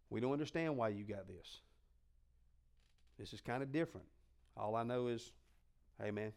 We 0.09 0.19
don't 0.19 0.33
understand 0.33 0.75
why 0.75 0.89
you 0.89 1.03
got 1.03 1.27
this. 1.27 1.59
This 3.17 3.33
is 3.33 3.41
kind 3.41 3.61
of 3.63 3.71
different. 3.71 4.07
All 4.57 4.75
I 4.75 4.83
know 4.83 5.07
is, 5.07 5.31
man, 6.11 6.33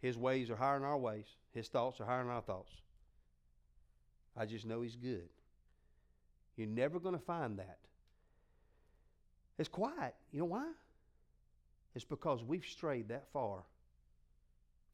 His 0.00 0.16
ways 0.16 0.50
are 0.50 0.56
higher 0.56 0.78
than 0.78 0.86
our 0.86 0.98
ways, 0.98 1.26
His 1.52 1.68
thoughts 1.68 2.00
are 2.00 2.04
higher 2.04 2.22
than 2.22 2.32
our 2.32 2.42
thoughts. 2.42 2.72
I 4.36 4.46
just 4.46 4.66
know 4.66 4.82
He's 4.82 4.96
good. 4.96 5.28
You're 6.56 6.66
never 6.66 7.00
going 7.00 7.14
to 7.14 7.24
find 7.24 7.58
that. 7.58 7.78
It's 9.58 9.68
quiet. 9.68 10.14
You 10.32 10.40
know 10.40 10.46
why? 10.46 10.68
It's 11.94 12.04
because 12.04 12.44
we've 12.44 12.64
strayed 12.64 13.08
that 13.08 13.24
far 13.32 13.64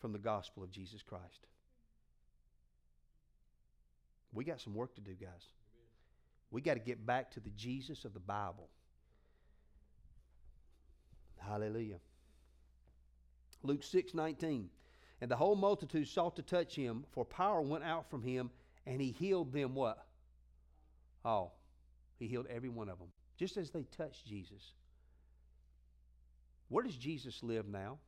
from 0.00 0.12
the 0.12 0.18
gospel 0.18 0.62
of 0.62 0.70
Jesus 0.70 1.02
Christ. 1.02 1.46
We 4.32 4.44
got 4.44 4.60
some 4.60 4.74
work 4.74 4.94
to 4.96 5.00
do, 5.00 5.12
guys. 5.12 5.48
We 6.50 6.60
got 6.60 6.74
to 6.74 6.80
get 6.80 7.04
back 7.04 7.30
to 7.32 7.40
the 7.40 7.50
Jesus 7.50 8.04
of 8.04 8.14
the 8.14 8.20
Bible. 8.20 8.68
Hallelujah. 11.38 11.98
Luke 13.64 13.82
6 13.82 14.14
19. 14.14 14.68
And 15.20 15.30
the 15.30 15.36
whole 15.36 15.56
multitude 15.56 16.06
sought 16.06 16.36
to 16.36 16.42
touch 16.42 16.74
him, 16.74 17.04
for 17.12 17.24
power 17.24 17.62
went 17.62 17.84
out 17.84 18.10
from 18.10 18.22
him, 18.22 18.50
and 18.86 19.00
he 19.00 19.10
healed 19.10 19.52
them 19.52 19.74
what? 19.74 20.06
All. 21.24 21.58
He 22.18 22.26
healed 22.26 22.46
every 22.50 22.68
one 22.68 22.88
of 22.88 22.98
them. 22.98 23.08
Just 23.36 23.56
as 23.56 23.70
they 23.70 23.84
touched 23.96 24.26
Jesus. 24.26 24.72
Where 26.68 26.84
does 26.84 26.96
Jesus 26.96 27.42
live 27.42 27.66
now? 27.66 27.98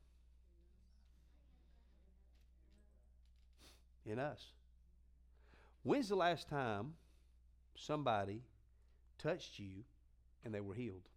In 4.05 4.19
us. 4.19 4.53
When's 5.83 6.09
the 6.09 6.17
last 6.17 6.49
time 6.49 6.95
somebody 7.77 8.43
touched 9.19 9.59
you 9.59 9.85
and 10.45 10.55
they 10.55 10.61
were 10.61 10.75
healed? 10.75 11.09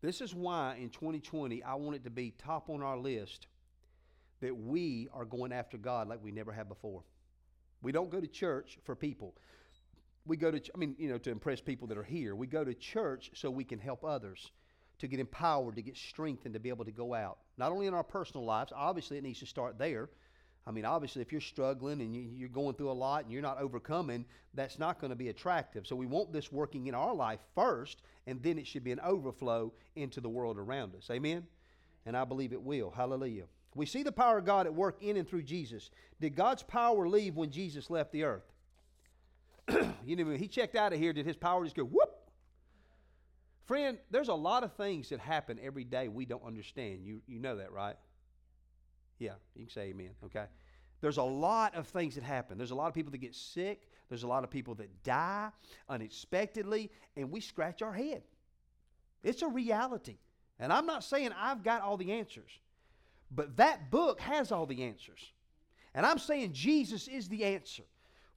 This 0.00 0.20
is 0.20 0.34
why 0.34 0.76
in 0.80 0.90
2020 0.90 1.62
I 1.62 1.74
want 1.74 1.96
it 1.96 2.04
to 2.04 2.10
be 2.10 2.32
top 2.38 2.70
on 2.70 2.82
our 2.82 2.96
list 2.96 3.48
that 4.40 4.56
we 4.56 5.08
are 5.12 5.24
going 5.24 5.52
after 5.52 5.76
God 5.76 6.08
like 6.08 6.22
we 6.22 6.30
never 6.30 6.52
have 6.52 6.68
before. 6.68 7.02
We 7.82 7.92
don't 7.92 8.10
go 8.10 8.20
to 8.20 8.26
church 8.26 8.78
for 8.84 8.94
people. 8.94 9.34
We 10.26 10.36
go 10.36 10.50
to, 10.50 10.60
I 10.74 10.78
mean, 10.78 10.94
you 10.98 11.08
know, 11.08 11.18
to 11.18 11.30
impress 11.30 11.60
people 11.60 11.88
that 11.88 11.98
are 11.98 12.04
here. 12.04 12.36
We 12.36 12.46
go 12.46 12.64
to 12.64 12.74
church 12.74 13.30
so 13.34 13.50
we 13.50 13.64
can 13.64 13.78
help 13.78 14.04
others 14.04 14.52
to 14.98 15.08
get 15.08 15.20
empowered, 15.20 15.76
to 15.76 15.82
get 15.82 15.96
strength, 15.96 16.44
and 16.44 16.54
to 16.54 16.60
be 16.60 16.68
able 16.68 16.84
to 16.84 16.92
go 16.92 17.14
out. 17.14 17.38
Not 17.56 17.72
only 17.72 17.86
in 17.86 17.94
our 17.94 18.04
personal 18.04 18.44
lives, 18.44 18.72
obviously 18.74 19.16
it 19.16 19.22
needs 19.22 19.38
to 19.40 19.46
start 19.46 19.78
there. 19.78 20.10
I 20.68 20.70
mean, 20.70 20.84
obviously, 20.84 21.22
if 21.22 21.32
you're 21.32 21.40
struggling 21.40 22.02
and 22.02 22.14
you, 22.14 22.44
are 22.44 22.50
going 22.50 22.74
through 22.74 22.90
a 22.90 22.92
lot 22.92 23.24
and 23.24 23.32
you're 23.32 23.40
not 23.40 23.58
overcoming, 23.58 24.26
that's 24.52 24.78
not 24.78 25.00
going 25.00 25.08
to 25.08 25.16
be 25.16 25.30
attractive. 25.30 25.86
So 25.86 25.96
we 25.96 26.04
want 26.04 26.30
this 26.30 26.52
working 26.52 26.88
in 26.88 26.94
our 26.94 27.14
life 27.14 27.40
first, 27.54 28.02
and 28.26 28.42
then 28.42 28.58
it 28.58 28.66
should 28.66 28.84
be 28.84 28.92
an 28.92 29.00
overflow 29.00 29.72
into 29.96 30.20
the 30.20 30.28
world 30.28 30.58
around 30.58 30.94
us. 30.94 31.08
Amen? 31.10 31.46
And 32.04 32.14
I 32.14 32.24
believe 32.26 32.52
it 32.52 32.60
will. 32.60 32.90
Hallelujah. 32.90 33.44
We 33.74 33.86
see 33.86 34.02
the 34.02 34.12
power 34.12 34.36
of 34.36 34.44
God 34.44 34.66
at 34.66 34.74
work 34.74 35.02
in 35.02 35.16
and 35.16 35.26
through 35.26 35.44
Jesus. 35.44 35.90
Did 36.20 36.36
God's 36.36 36.62
power 36.62 37.08
leave 37.08 37.34
when 37.34 37.50
Jesus 37.50 37.88
left 37.88 38.12
the 38.12 38.24
earth? 38.24 38.52
you 40.04 40.16
know, 40.16 40.30
he 40.32 40.48
checked 40.48 40.76
out 40.76 40.92
of 40.92 40.98
here, 40.98 41.14
did 41.14 41.24
his 41.24 41.36
power 41.36 41.64
just 41.64 41.76
go 41.76 41.84
whoop? 41.84 42.10
Friend, 43.64 43.96
there's 44.10 44.28
a 44.28 44.34
lot 44.34 44.64
of 44.64 44.74
things 44.74 45.08
that 45.08 45.20
happen 45.20 45.58
every 45.62 45.84
day 45.84 46.08
we 46.08 46.26
don't 46.26 46.44
understand. 46.44 47.06
You, 47.06 47.22
you 47.26 47.38
know 47.38 47.56
that, 47.56 47.72
right? 47.72 47.96
Yeah, 49.18 49.32
you 49.54 49.64
can 49.64 49.70
say 49.70 49.82
amen, 49.88 50.10
okay? 50.24 50.46
There's 51.00 51.18
a 51.18 51.22
lot 51.22 51.74
of 51.74 51.86
things 51.86 52.14
that 52.16 52.24
happen. 52.24 52.58
There's 52.58 52.72
a 52.72 52.74
lot 52.74 52.88
of 52.88 52.94
people 52.94 53.12
that 53.12 53.18
get 53.18 53.34
sick. 53.34 53.88
There's 54.08 54.24
a 54.24 54.28
lot 54.28 54.42
of 54.42 54.50
people 54.50 54.74
that 54.76 55.02
die 55.04 55.50
unexpectedly, 55.88 56.90
and 57.16 57.30
we 57.30 57.40
scratch 57.40 57.82
our 57.82 57.92
head. 57.92 58.22
It's 59.22 59.42
a 59.42 59.48
reality. 59.48 60.16
And 60.58 60.72
I'm 60.72 60.86
not 60.86 61.04
saying 61.04 61.30
I've 61.38 61.62
got 61.62 61.82
all 61.82 61.96
the 61.96 62.12
answers, 62.12 62.50
but 63.30 63.56
that 63.58 63.90
book 63.90 64.20
has 64.20 64.50
all 64.50 64.66
the 64.66 64.82
answers. 64.82 65.32
And 65.94 66.04
I'm 66.04 66.18
saying 66.18 66.52
Jesus 66.52 67.06
is 67.06 67.28
the 67.28 67.44
answer. 67.44 67.84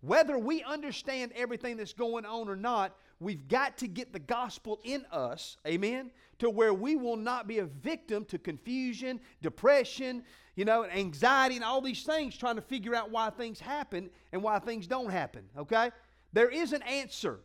Whether 0.01 0.37
we 0.37 0.63
understand 0.63 1.31
everything 1.35 1.77
that's 1.77 1.93
going 1.93 2.25
on 2.25 2.49
or 2.49 2.55
not, 2.55 2.95
we've 3.21 3.47
got 3.47 3.77
to 3.77 3.87
get 3.87 4.11
the 4.11 4.19
gospel 4.19 4.79
in 4.83 5.05
us, 5.11 5.57
amen, 5.65 6.11
to 6.39 6.49
where 6.49 6.73
we 6.73 6.95
will 6.95 7.15
not 7.15 7.47
be 7.47 7.59
a 7.59 7.65
victim 7.65 8.25
to 8.25 8.39
confusion, 8.39 9.19
depression, 9.43 10.23
you 10.55 10.65
know, 10.65 10.85
anxiety 10.85 11.55
and 11.55 11.63
all 11.63 11.81
these 11.81 12.03
things 12.03 12.35
trying 12.35 12.55
to 12.55 12.61
figure 12.61 12.95
out 12.95 13.11
why 13.11 13.29
things 13.29 13.59
happen 13.59 14.09
and 14.31 14.41
why 14.41 14.57
things 14.59 14.87
don't 14.87 15.11
happen, 15.11 15.43
okay? 15.55 15.91
There 16.33 16.49
is 16.49 16.73
an 16.73 16.81
answer. 16.81 17.39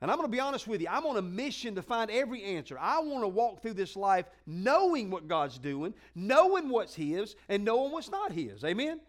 And 0.00 0.10
I'm 0.10 0.16
going 0.16 0.28
to 0.28 0.34
be 0.34 0.40
honest 0.40 0.66
with 0.66 0.80
you, 0.80 0.86
I'm 0.88 1.04
on 1.04 1.16
a 1.16 1.22
mission 1.22 1.74
to 1.74 1.82
find 1.82 2.10
every 2.10 2.42
answer. 2.42 2.78
I 2.78 3.00
want 3.00 3.22
to 3.22 3.28
walk 3.28 3.60
through 3.60 3.74
this 3.74 3.96
life 3.96 4.26
knowing 4.46 5.10
what 5.10 5.28
God's 5.28 5.58
doing, 5.58 5.92
knowing 6.14 6.70
what's 6.70 6.94
His, 6.94 7.36
and 7.48 7.64
knowing 7.64 7.92
what's 7.92 8.10
not 8.10 8.32
His. 8.32 8.64
Amen? 8.64 9.00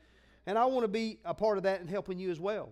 And 0.48 0.58
I 0.58 0.66
want 0.66 0.84
to 0.84 0.90
be 0.90 1.20
a 1.24 1.34
part 1.34 1.58
of 1.58 1.64
that 1.64 1.80
and 1.80 1.90
helping 1.90 2.20
you 2.20 2.32
as 2.32 2.40
well. 2.40 2.72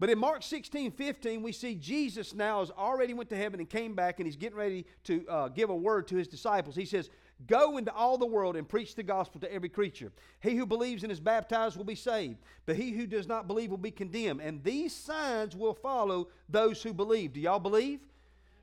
But 0.00 0.10
in 0.10 0.18
Mark 0.18 0.44
16, 0.44 0.92
15, 0.92 1.42
we 1.42 1.50
see 1.50 1.74
Jesus 1.74 2.32
now 2.32 2.60
has 2.60 2.70
already 2.70 3.14
went 3.14 3.30
to 3.30 3.36
heaven 3.36 3.58
and 3.58 3.68
came 3.68 3.94
back, 3.94 4.20
and 4.20 4.26
he's 4.26 4.36
getting 4.36 4.56
ready 4.56 4.86
to 5.04 5.26
uh, 5.28 5.48
give 5.48 5.70
a 5.70 5.76
word 5.76 6.06
to 6.08 6.16
his 6.16 6.28
disciples. 6.28 6.76
He 6.76 6.84
says, 6.84 7.10
Go 7.46 7.76
into 7.76 7.94
all 7.94 8.18
the 8.18 8.26
world 8.26 8.56
and 8.56 8.68
preach 8.68 8.96
the 8.96 9.02
gospel 9.02 9.40
to 9.40 9.52
every 9.52 9.68
creature. 9.68 10.10
He 10.40 10.56
who 10.56 10.66
believes 10.66 11.04
and 11.04 11.12
is 11.12 11.20
baptized 11.20 11.76
will 11.76 11.84
be 11.84 11.94
saved, 11.94 12.38
but 12.66 12.74
he 12.74 12.90
who 12.90 13.06
does 13.06 13.28
not 13.28 13.46
believe 13.46 13.70
will 13.70 13.76
be 13.76 13.92
condemned. 13.92 14.40
And 14.40 14.62
these 14.64 14.92
signs 14.92 15.54
will 15.54 15.74
follow 15.74 16.28
those 16.48 16.82
who 16.82 16.92
believe. 16.92 17.32
Do 17.32 17.40
y'all 17.40 17.60
believe? 17.60 18.00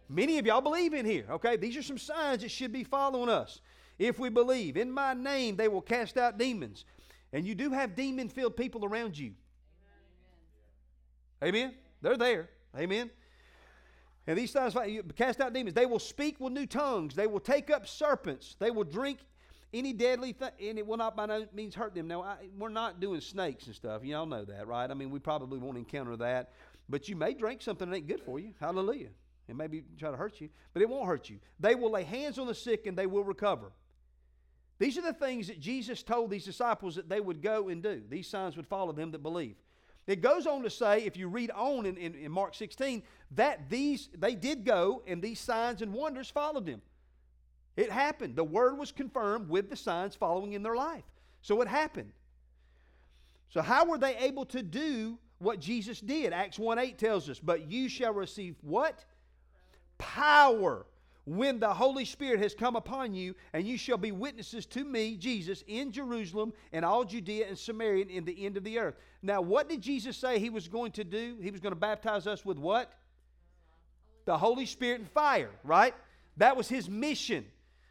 Many 0.09 0.39
of 0.39 0.45
y'all 0.45 0.61
believe 0.61 0.93
in 0.93 1.05
here, 1.05 1.25
okay? 1.31 1.55
These 1.55 1.77
are 1.77 1.83
some 1.83 1.97
signs 1.97 2.41
that 2.41 2.51
should 2.51 2.73
be 2.73 2.83
following 2.83 3.29
us. 3.29 3.61
If 3.97 4.19
we 4.19 4.29
believe, 4.29 4.75
in 4.75 4.91
my 4.91 5.13
name 5.13 5.55
they 5.55 5.69
will 5.69 5.81
cast 5.81 6.17
out 6.17 6.37
demons. 6.37 6.83
And 7.31 7.45
you 7.45 7.55
do 7.55 7.71
have 7.71 7.95
demon 7.95 8.27
filled 8.27 8.57
people 8.57 8.85
around 8.85 9.17
you. 9.17 9.31
Amen. 11.43 11.73
They're 12.01 12.17
there. 12.17 12.49
Amen. 12.77 13.09
And 14.27 14.37
these 14.37 14.51
signs 14.51 14.75
cast 15.15 15.39
out 15.39 15.53
demons. 15.53 15.75
They 15.75 15.85
will 15.85 15.99
speak 15.99 16.39
with 16.39 16.51
new 16.51 16.65
tongues. 16.65 17.15
They 17.15 17.27
will 17.27 17.39
take 17.39 17.69
up 17.69 17.87
serpents. 17.87 18.55
They 18.59 18.71
will 18.71 18.83
drink 18.83 19.19
any 19.73 19.93
deadly 19.93 20.33
thing, 20.33 20.51
and 20.61 20.79
it 20.79 20.87
will 20.87 20.97
not 20.97 21.15
by 21.15 21.25
no 21.27 21.45
means 21.53 21.75
hurt 21.75 21.93
them. 21.93 22.07
Now, 22.07 22.23
I, 22.23 22.37
we're 22.57 22.69
not 22.69 22.99
doing 22.99 23.21
snakes 23.21 23.67
and 23.67 23.75
stuff. 23.75 24.03
Y'all 24.03 24.25
know 24.25 24.45
that, 24.45 24.67
right? 24.67 24.89
I 24.89 24.93
mean, 24.93 25.11
we 25.11 25.19
probably 25.19 25.59
won't 25.59 25.77
encounter 25.77 26.15
that. 26.17 26.51
But 26.87 27.09
you 27.09 27.15
may 27.15 27.33
drink 27.33 27.61
something 27.61 27.89
that 27.89 27.95
ain't 27.95 28.07
good 28.07 28.21
for 28.21 28.39
you. 28.39 28.53
Hallelujah. 28.59 29.09
It 29.47 29.55
may 29.55 29.67
be 29.67 29.83
try 29.99 30.11
to 30.11 30.17
hurt 30.17 30.41
you, 30.41 30.49
but 30.73 30.81
it 30.81 30.89
won't 30.89 31.05
hurt 31.05 31.29
you. 31.29 31.39
They 31.59 31.75
will 31.75 31.91
lay 31.91 32.03
hands 32.03 32.39
on 32.39 32.47
the 32.47 32.55
sick 32.55 32.87
and 32.87 32.97
they 32.97 33.05
will 33.05 33.23
recover. 33.23 33.71
These 34.79 34.97
are 34.97 35.01
the 35.01 35.13
things 35.13 35.47
that 35.47 35.59
Jesus 35.59 36.03
told 36.03 36.29
these 36.29 36.45
disciples 36.45 36.95
that 36.95 37.09
they 37.09 37.21
would 37.21 37.41
go 37.41 37.69
and 37.69 37.81
do. 37.81 38.01
These 38.09 38.27
signs 38.27 38.57
would 38.57 38.67
follow 38.67 38.91
them 38.91 39.11
that 39.11 39.23
believe. 39.23 39.55
It 40.07 40.21
goes 40.21 40.45
on 40.45 40.61
to 40.63 40.69
say, 40.69 41.03
if 41.03 41.17
you 41.17 41.27
read 41.27 41.49
on 41.51 41.85
in, 41.85 41.97
in, 41.97 42.13
in, 42.13 42.31
Mark 42.31 42.53
16, 42.53 43.01
that 43.31 43.69
these 43.69 44.09
they 44.17 44.35
did 44.35 44.63
go 44.63 45.01
and 45.07 45.21
these 45.21 45.39
signs 45.39 45.81
and 45.81 45.91
wonders 45.91 46.29
followed 46.29 46.65
them. 46.67 46.81
It 47.75 47.91
happened. 47.91 48.35
The 48.35 48.43
word 48.43 48.77
was 48.77 48.91
confirmed 48.91 49.49
with 49.49 49.69
the 49.69 49.75
signs 49.75 50.15
following 50.15 50.53
in 50.53 50.61
their 50.61 50.75
life. 50.75 51.03
So 51.41 51.61
it 51.61 51.67
happened. 51.67 52.11
So 53.49 53.61
how 53.61 53.85
were 53.85 53.97
they 53.97 54.15
able 54.17 54.45
to 54.47 54.61
do 54.61 55.17
what 55.39 55.59
Jesus 55.59 55.99
did? 55.99 56.33
Acts 56.33 56.59
1 56.59 56.77
8 56.77 56.97
tells 56.97 57.29
us, 57.29 57.39
but 57.39 57.69
you 57.71 57.89
shall 57.89 58.13
receive 58.13 58.55
what? 58.61 59.03
Power 59.97 60.85
when 61.25 61.59
the 61.59 61.73
Holy 61.73 62.05
Spirit 62.05 62.39
has 62.39 62.53
come 62.53 62.75
upon 62.75 63.13
you, 63.13 63.35
and 63.53 63.65
you 63.65 63.77
shall 63.77 63.97
be 63.97 64.11
witnesses 64.11 64.65
to 64.67 64.83
me, 64.83 65.17
Jesus, 65.17 65.63
in 65.67 65.91
Jerusalem 65.91 66.53
and 66.71 66.85
all 66.85 67.03
Judea 67.03 67.47
and 67.47 67.57
Samaria 67.57 68.03
and 68.03 68.11
in 68.11 68.25
the 68.25 68.45
end 68.45 68.57
of 68.57 68.63
the 68.63 68.77
earth. 68.77 68.95
Now, 69.23 69.41
what 69.41 69.67
did 69.67 69.81
Jesus 69.81 70.17
say 70.17 70.37
he 70.37 70.51
was 70.51 70.67
going 70.67 70.91
to 70.93 71.03
do? 71.03 71.37
He 71.41 71.49
was 71.49 71.61
going 71.61 71.71
to 71.73 71.79
baptize 71.79 72.27
us 72.27 72.45
with 72.45 72.59
what? 72.59 72.93
The 74.25 74.37
Holy 74.37 74.67
Spirit 74.67 74.99
and 74.99 75.09
fire, 75.09 75.49
right? 75.63 75.95
That 76.37 76.55
was 76.55 76.67
his 76.67 76.89
mission 76.89 77.45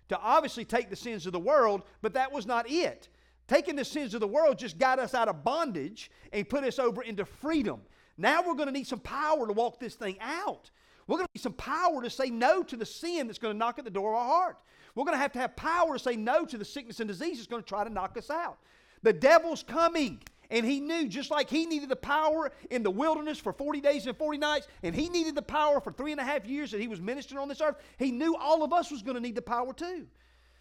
to 0.08 0.18
obviously 0.18 0.64
take 0.64 0.90
the 0.90 0.96
sins 0.96 1.26
of 1.26 1.32
the 1.32 1.40
world, 1.40 1.82
but 2.02 2.14
that 2.14 2.30
was 2.30 2.46
not 2.46 2.70
it. 2.70 3.08
Taking 3.48 3.76
the 3.76 3.84
sins 3.84 4.14
of 4.14 4.20
the 4.20 4.28
world 4.28 4.58
just 4.58 4.78
got 4.78 4.98
us 4.98 5.12
out 5.12 5.28
of 5.28 5.42
bondage 5.42 6.10
and 6.32 6.48
put 6.48 6.64
us 6.64 6.78
over 6.78 7.02
into 7.02 7.24
freedom. 7.24 7.80
Now 8.16 8.42
we're 8.46 8.54
going 8.54 8.68
to 8.68 8.72
need 8.72 8.86
some 8.86 9.00
power 9.00 9.46
to 9.46 9.52
walk 9.52 9.80
this 9.80 9.94
thing 9.94 10.18
out. 10.20 10.70
We're 11.06 11.16
going 11.16 11.26
to 11.26 11.32
need 11.34 11.42
some 11.42 11.52
power 11.54 12.02
to 12.02 12.10
say 12.10 12.30
no 12.30 12.62
to 12.62 12.76
the 12.76 12.86
sin 12.86 13.26
that's 13.26 13.38
going 13.38 13.54
to 13.54 13.58
knock 13.58 13.78
at 13.78 13.84
the 13.84 13.90
door 13.90 14.14
of 14.14 14.20
our 14.20 14.24
heart. 14.26 14.58
We're 14.94 15.04
going 15.04 15.16
to 15.16 15.22
have 15.22 15.32
to 15.32 15.38
have 15.38 15.56
power 15.56 15.94
to 15.94 15.98
say 15.98 16.16
no 16.16 16.44
to 16.44 16.56
the 16.56 16.64
sickness 16.64 17.00
and 17.00 17.08
disease 17.08 17.38
that's 17.38 17.48
going 17.48 17.62
to 17.62 17.68
try 17.68 17.84
to 17.84 17.90
knock 17.90 18.16
us 18.16 18.30
out. 18.30 18.58
The 19.02 19.12
devil's 19.12 19.62
coming. 19.62 20.20
And 20.50 20.64
he 20.64 20.78
knew, 20.78 21.08
just 21.08 21.30
like 21.30 21.48
he 21.48 21.66
needed 21.66 21.88
the 21.88 21.96
power 21.96 22.52
in 22.70 22.82
the 22.82 22.90
wilderness 22.90 23.38
for 23.38 23.52
40 23.52 23.80
days 23.80 24.06
and 24.06 24.16
40 24.16 24.38
nights, 24.38 24.68
and 24.82 24.94
he 24.94 25.08
needed 25.08 25.34
the 25.34 25.42
power 25.42 25.80
for 25.80 25.90
three 25.90 26.12
and 26.12 26.20
a 26.20 26.24
half 26.24 26.46
years 26.46 26.70
that 26.70 26.80
he 26.80 26.86
was 26.86 27.00
ministering 27.00 27.40
on 27.40 27.48
this 27.48 27.60
earth, 27.60 27.76
he 27.98 28.12
knew 28.12 28.36
all 28.36 28.62
of 28.62 28.72
us 28.72 28.90
was 28.90 29.02
going 29.02 29.16
to 29.16 29.20
need 29.20 29.34
the 29.34 29.42
power 29.42 29.72
too. 29.72 30.06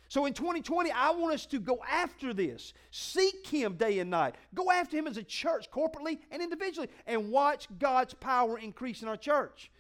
So 0.07 0.25
in 0.25 0.33
2020, 0.33 0.91
I 0.91 1.11
want 1.11 1.33
us 1.33 1.45
to 1.47 1.59
go 1.59 1.79
after 1.89 2.33
this. 2.33 2.73
Seek 2.91 3.47
Him 3.47 3.73
day 3.73 3.99
and 3.99 4.09
night. 4.09 4.35
Go 4.53 4.69
after 4.69 4.95
Him 4.95 5.07
as 5.07 5.17
a 5.17 5.23
church, 5.23 5.71
corporately 5.71 6.19
and 6.31 6.41
individually, 6.41 6.89
and 7.07 7.31
watch 7.31 7.67
God's 7.79 8.13
power 8.13 8.59
increase 8.59 9.01
in 9.01 9.07
our 9.07 9.17
church. 9.17 9.71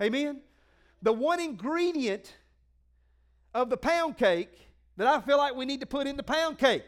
Amen? 0.00 0.40
The 1.02 1.12
one 1.12 1.40
ingredient 1.40 2.34
of 3.54 3.70
the 3.70 3.76
pound 3.76 4.16
cake 4.16 4.68
that 4.96 5.06
I 5.06 5.20
feel 5.20 5.38
like 5.38 5.54
we 5.54 5.64
need 5.64 5.80
to 5.80 5.86
put 5.86 6.06
in 6.06 6.16
the 6.16 6.22
pound 6.22 6.58
cake 6.58 6.84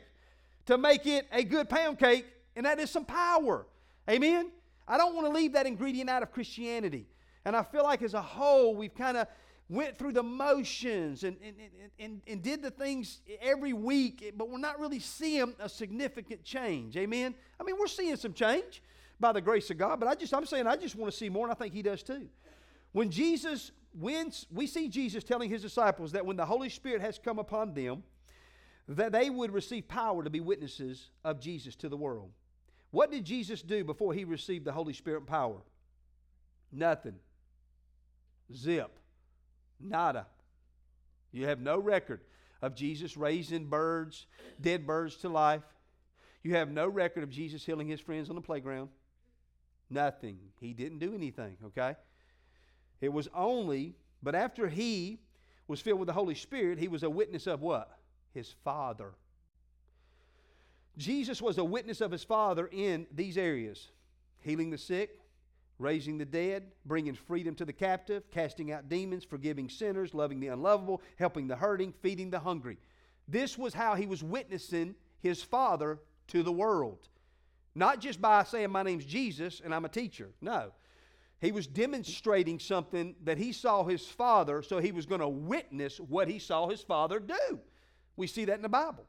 to 0.66 0.78
make 0.78 1.06
it 1.06 1.26
a 1.32 1.42
good 1.42 1.68
pound 1.68 1.98
cake, 1.98 2.26
and 2.56 2.66
that 2.66 2.78
is 2.78 2.90
some 2.90 3.04
power. 3.04 3.66
Amen? 4.08 4.50
I 4.86 4.98
don't 4.98 5.14
want 5.14 5.26
to 5.26 5.32
leave 5.32 5.52
that 5.52 5.66
ingredient 5.66 6.10
out 6.10 6.22
of 6.22 6.32
Christianity. 6.32 7.06
And 7.44 7.56
I 7.56 7.62
feel 7.62 7.82
like 7.82 8.02
as 8.02 8.14
a 8.14 8.22
whole, 8.22 8.74
we've 8.74 8.94
kind 8.94 9.16
of 9.16 9.26
went 9.68 9.96
through 9.96 10.12
the 10.12 10.22
motions 10.22 11.24
and, 11.24 11.36
and, 11.42 11.54
and, 11.98 12.20
and, 12.26 12.42
did 12.42 12.62
the 12.62 12.70
things 12.70 13.20
every 13.40 13.72
week, 13.72 14.34
but 14.36 14.50
we're 14.50 14.58
not 14.58 14.78
really 14.78 14.98
seeing 14.98 15.54
a 15.58 15.68
significant 15.68 16.44
change. 16.44 16.96
Amen? 16.96 17.34
I 17.58 17.64
mean, 17.64 17.76
we're 17.78 17.86
seeing 17.86 18.16
some 18.16 18.34
change 18.34 18.82
by 19.18 19.32
the 19.32 19.40
grace 19.40 19.70
of 19.70 19.78
God, 19.78 19.98
but 19.98 20.08
I 20.08 20.14
just, 20.14 20.34
I'm 20.34 20.44
saying 20.44 20.66
I 20.66 20.76
just 20.76 20.94
want 20.94 21.10
to 21.10 21.16
see 21.16 21.28
more, 21.28 21.46
and 21.46 21.52
I 21.52 21.54
think 21.54 21.72
He 21.72 21.80
does 21.80 22.02
too. 22.02 22.28
When 22.92 23.10
Jesus, 23.10 23.72
when 23.98 24.32
we 24.50 24.66
see 24.66 24.88
Jesus 24.88 25.24
telling 25.24 25.50
his 25.50 25.62
disciples 25.62 26.12
that 26.12 26.24
when 26.24 26.36
the 26.36 26.46
Holy 26.46 26.68
Spirit 26.68 27.00
has 27.00 27.18
come 27.18 27.38
upon 27.38 27.74
them, 27.74 28.02
that 28.88 29.12
they 29.12 29.30
would 29.30 29.52
receive 29.52 29.88
power 29.88 30.22
to 30.24 30.30
be 30.30 30.40
witnesses 30.40 31.10
of 31.24 31.40
Jesus 31.40 31.76
to 31.76 31.88
the 31.88 31.96
world. 31.96 32.30
What 32.90 33.10
did 33.10 33.24
Jesus 33.24 33.62
do 33.62 33.84
before 33.84 34.12
he 34.12 34.24
received 34.24 34.64
the 34.64 34.72
Holy 34.72 34.92
Spirit 34.92 35.26
power? 35.26 35.62
Nothing. 36.70 37.14
Zip. 38.54 38.90
Nada. 39.80 40.26
You 41.32 41.46
have 41.46 41.60
no 41.60 41.78
record 41.78 42.20
of 42.60 42.74
Jesus 42.74 43.16
raising 43.16 43.66
birds, 43.66 44.26
dead 44.60 44.86
birds 44.86 45.16
to 45.16 45.28
life. 45.28 45.62
You 46.42 46.56
have 46.56 46.70
no 46.70 46.86
record 46.86 47.22
of 47.22 47.30
Jesus 47.30 47.64
healing 47.64 47.88
his 47.88 48.00
friends 48.00 48.28
on 48.28 48.36
the 48.36 48.42
playground. 48.42 48.90
Nothing. 49.88 50.38
He 50.60 50.74
didn't 50.74 50.98
do 50.98 51.14
anything, 51.14 51.56
okay? 51.66 51.96
It 53.02 53.12
was 53.12 53.28
only, 53.34 53.96
but 54.22 54.34
after 54.34 54.68
he 54.68 55.18
was 55.68 55.82
filled 55.82 55.98
with 55.98 56.06
the 56.06 56.14
Holy 56.14 56.36
Spirit, 56.36 56.78
he 56.78 56.88
was 56.88 57.02
a 57.02 57.10
witness 57.10 57.46
of 57.46 57.60
what? 57.60 57.98
His 58.32 58.54
Father. 58.64 59.12
Jesus 60.96 61.42
was 61.42 61.58
a 61.58 61.64
witness 61.64 62.00
of 62.00 62.10
his 62.10 62.24
Father 62.24 62.68
in 62.72 63.06
these 63.14 63.36
areas 63.36 63.90
healing 64.40 64.70
the 64.70 64.78
sick, 64.78 65.20
raising 65.78 66.18
the 66.18 66.24
dead, 66.24 66.64
bringing 66.84 67.14
freedom 67.14 67.54
to 67.54 67.64
the 67.64 67.72
captive, 67.72 68.28
casting 68.30 68.72
out 68.72 68.88
demons, 68.88 69.24
forgiving 69.24 69.68
sinners, 69.68 70.14
loving 70.14 70.40
the 70.40 70.48
unlovable, 70.48 71.00
helping 71.16 71.46
the 71.46 71.54
hurting, 71.54 71.92
feeding 72.02 72.30
the 72.30 72.40
hungry. 72.40 72.76
This 73.28 73.56
was 73.56 73.72
how 73.72 73.94
he 73.94 74.06
was 74.06 74.22
witnessing 74.22 74.96
his 75.20 75.42
Father 75.42 76.00
to 76.28 76.42
the 76.42 76.52
world. 76.52 77.08
Not 77.74 78.00
just 78.00 78.20
by 78.20 78.42
saying, 78.42 78.70
My 78.70 78.82
name's 78.82 79.04
Jesus 79.04 79.60
and 79.64 79.74
I'm 79.74 79.84
a 79.84 79.88
teacher. 79.88 80.30
No. 80.40 80.72
He 81.42 81.50
was 81.50 81.66
demonstrating 81.66 82.60
something 82.60 83.16
that 83.24 83.36
he 83.36 83.52
saw 83.52 83.82
his 83.82 84.06
Father, 84.06 84.62
so 84.62 84.78
he 84.78 84.92
was 84.92 85.06
going 85.06 85.20
to 85.20 85.28
witness 85.28 85.98
what 85.98 86.28
he 86.28 86.38
saw 86.38 86.68
his 86.68 86.82
Father 86.82 87.18
do. 87.18 87.58
We 88.16 88.28
see 88.28 88.44
that 88.44 88.54
in 88.54 88.62
the 88.62 88.68
Bible. 88.68 89.04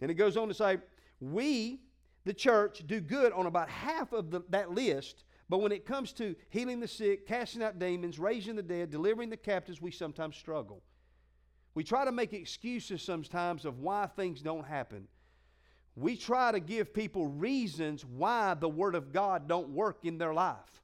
And 0.00 0.12
it 0.12 0.14
goes 0.14 0.36
on 0.36 0.46
to 0.46 0.54
say, 0.54 0.78
We, 1.20 1.80
the 2.24 2.32
church, 2.32 2.84
do 2.86 3.00
good 3.00 3.32
on 3.32 3.46
about 3.46 3.68
half 3.68 4.12
of 4.12 4.30
the, 4.30 4.42
that 4.50 4.70
list, 4.70 5.24
but 5.48 5.58
when 5.58 5.72
it 5.72 5.84
comes 5.84 6.12
to 6.14 6.36
healing 6.50 6.78
the 6.78 6.86
sick, 6.86 7.26
casting 7.26 7.64
out 7.64 7.80
demons, 7.80 8.20
raising 8.20 8.54
the 8.54 8.62
dead, 8.62 8.92
delivering 8.92 9.28
the 9.28 9.36
captives, 9.36 9.82
we 9.82 9.90
sometimes 9.90 10.36
struggle. 10.36 10.84
We 11.74 11.82
try 11.82 12.04
to 12.04 12.12
make 12.12 12.32
excuses 12.32 13.02
sometimes 13.02 13.64
of 13.64 13.80
why 13.80 14.06
things 14.06 14.40
don't 14.40 14.64
happen. 14.64 15.08
We 15.96 16.16
try 16.16 16.52
to 16.52 16.60
give 16.60 16.94
people 16.94 17.26
reasons 17.26 18.04
why 18.04 18.54
the 18.54 18.68
Word 18.68 18.94
of 18.94 19.12
God 19.12 19.48
don't 19.48 19.70
work 19.70 20.04
in 20.04 20.16
their 20.16 20.32
life. 20.32 20.80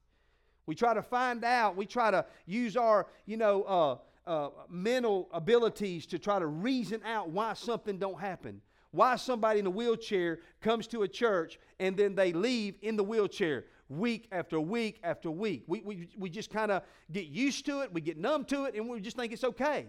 We 0.70 0.76
try 0.76 0.94
to 0.94 1.02
find 1.02 1.42
out, 1.42 1.76
we 1.76 1.84
try 1.84 2.12
to 2.12 2.24
use 2.46 2.76
our, 2.76 3.08
you 3.26 3.36
know, 3.36 3.64
uh, 3.64 4.30
uh, 4.30 4.50
mental 4.68 5.28
abilities 5.32 6.06
to 6.06 6.18
try 6.20 6.38
to 6.38 6.46
reason 6.46 7.00
out 7.04 7.30
why 7.30 7.54
something 7.54 7.98
don't 7.98 8.20
happen. 8.20 8.60
Why 8.92 9.16
somebody 9.16 9.58
in 9.58 9.66
a 9.66 9.70
wheelchair 9.70 10.38
comes 10.60 10.86
to 10.86 11.02
a 11.02 11.08
church 11.08 11.58
and 11.80 11.96
then 11.96 12.14
they 12.14 12.32
leave 12.32 12.76
in 12.82 12.94
the 12.94 13.02
wheelchair 13.02 13.64
week 13.88 14.28
after 14.30 14.60
week 14.60 15.00
after 15.02 15.28
week. 15.28 15.64
We, 15.66 15.80
we, 15.80 16.08
we 16.16 16.30
just 16.30 16.50
kind 16.50 16.70
of 16.70 16.84
get 17.10 17.26
used 17.26 17.66
to 17.66 17.80
it, 17.80 17.92
we 17.92 18.00
get 18.00 18.16
numb 18.16 18.44
to 18.44 18.66
it, 18.66 18.76
and 18.76 18.88
we 18.88 19.00
just 19.00 19.16
think 19.16 19.32
it's 19.32 19.42
okay. 19.42 19.88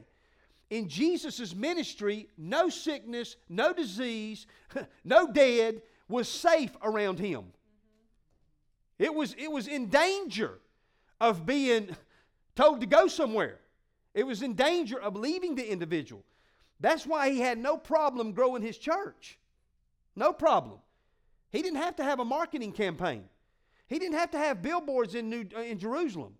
In 0.71 0.89
Jesus' 0.89 1.53
ministry, 1.53 2.27
no 2.39 2.69
sickness, 2.69 3.35
no 3.49 3.71
disease, 3.71 4.47
no 5.03 5.31
dead 5.31 5.83
was 6.07 6.27
safe 6.27 6.75
around 6.81 7.19
him. 7.19 7.43
It 8.97 9.15
was, 9.15 9.35
it 9.39 9.51
was 9.51 9.67
in 9.67 9.89
danger 9.89 10.59
of 11.21 11.45
being 11.45 11.95
told 12.55 12.81
to 12.81 12.87
go 12.87 13.07
somewhere. 13.07 13.59
It 14.13 14.25
was 14.25 14.41
in 14.41 14.55
danger 14.55 14.99
of 14.99 15.15
leaving 15.15 15.55
the 15.55 15.71
individual. 15.71 16.25
That's 16.81 17.05
why 17.05 17.29
he 17.29 17.39
had 17.39 17.59
no 17.59 17.77
problem 17.77 18.33
growing 18.33 18.63
his 18.63 18.77
church. 18.77 19.37
No 20.15 20.33
problem. 20.33 20.79
He 21.51 21.61
didn't 21.61 21.77
have 21.77 21.95
to 21.97 22.03
have 22.03 22.19
a 22.19 22.25
marketing 22.25 22.73
campaign. 22.73 23.25
He 23.87 23.99
didn't 23.99 24.17
have 24.17 24.31
to 24.31 24.37
have 24.37 24.61
billboards 24.61 25.15
in, 25.15 25.29
New, 25.29 25.45
uh, 25.55 25.61
in 25.61 25.77
Jerusalem 25.77 26.33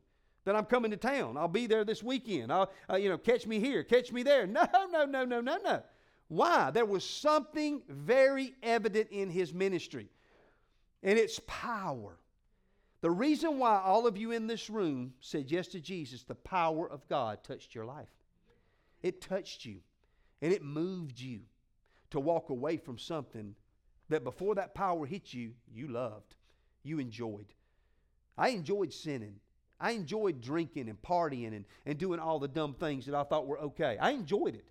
that 0.46 0.56
I'm 0.56 0.66
coming 0.66 0.90
to 0.92 0.98
town. 0.98 1.38
I'll 1.38 1.48
be 1.48 1.68
there 1.68 1.86
this 1.86 2.02
weekend. 2.02 2.52
I'll, 2.52 2.72
uh, 2.90 2.96
you 2.96 3.08
know, 3.08 3.18
catch 3.18 3.46
me 3.46 3.60
here, 3.60 3.84
catch 3.84 4.12
me 4.12 4.24
there. 4.24 4.48
No, 4.48 4.66
no, 4.92 5.06
no, 5.06 5.24
no, 5.26 5.42
no, 5.42 5.58
no. 5.64 5.84
Why? 6.28 6.72
There 6.72 6.86
was 6.86 7.08
something 7.08 7.84
very 7.88 8.56
evident 8.64 9.10
in 9.12 9.30
his 9.30 9.54
ministry, 9.54 10.10
and 11.04 11.20
it's 11.20 11.40
power. 11.46 12.18
The 13.02 13.12
reason 13.12 13.58
why 13.58 13.82
all 13.84 14.06
of 14.06 14.18
you 14.18 14.32
in 14.32 14.48
this 14.48 14.70
room 14.70 15.14
said 15.20 15.52
yes 15.52 15.68
to 15.70 15.80
Jesus, 15.80 16.24
the 16.24 16.36
power 16.36 16.90
of 16.90 17.08
God 17.08 17.44
touched 17.44 17.74
your 17.74 17.86
life. 17.86 18.10
It 19.02 19.22
touched 19.22 19.66
you, 19.66 19.78
and 20.42 20.54
it 20.54 20.64
moved 20.64 21.20
you 21.20 21.42
to 22.12 22.20
walk 22.20 22.50
away 22.50 22.78
from 22.78 23.00
something 23.00 23.56
that 24.10 24.24
before 24.24 24.56
that 24.56 24.76
power 24.76 25.06
hit 25.06 25.34
you, 25.34 25.54
you 25.74 25.88
loved 25.88 26.36
you 26.84 27.00
enjoyed. 27.00 27.54
I 28.38 28.50
enjoyed 28.50 28.94
sinning. 28.94 29.36
I 29.80 29.92
enjoyed 29.92 30.42
drinking 30.42 30.90
and 30.90 31.02
partying 31.02 31.56
and, 31.56 31.66
and 31.86 31.98
doing 31.98 32.20
all 32.20 32.40
the 32.40 32.48
dumb 32.48 32.76
things 32.76 33.06
that 33.06 33.16
I 33.16 33.24
thought 33.24 33.48
were 33.48 33.60
okay. 33.60 33.98
I 34.00 34.12
enjoyed 34.12 34.56
it. 34.56 34.66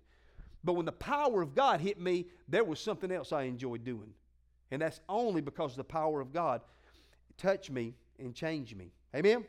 But 0.63 0.73
when 0.73 0.85
the 0.85 0.91
power 0.91 1.41
of 1.41 1.55
God 1.55 1.81
hit 1.81 1.99
me, 1.99 2.27
there 2.47 2.63
was 2.63 2.79
something 2.79 3.11
else 3.11 3.31
I 3.31 3.43
enjoyed 3.43 3.83
doing. 3.83 4.13
And 4.69 4.81
that's 4.81 5.01
only 5.09 5.41
because 5.41 5.75
the 5.75 5.83
power 5.83 6.21
of 6.21 6.31
God 6.31 6.61
touched 7.37 7.71
me 7.71 7.95
and 8.21 8.33
change 8.33 8.75
me. 8.75 8.91
Amen? 9.15 9.45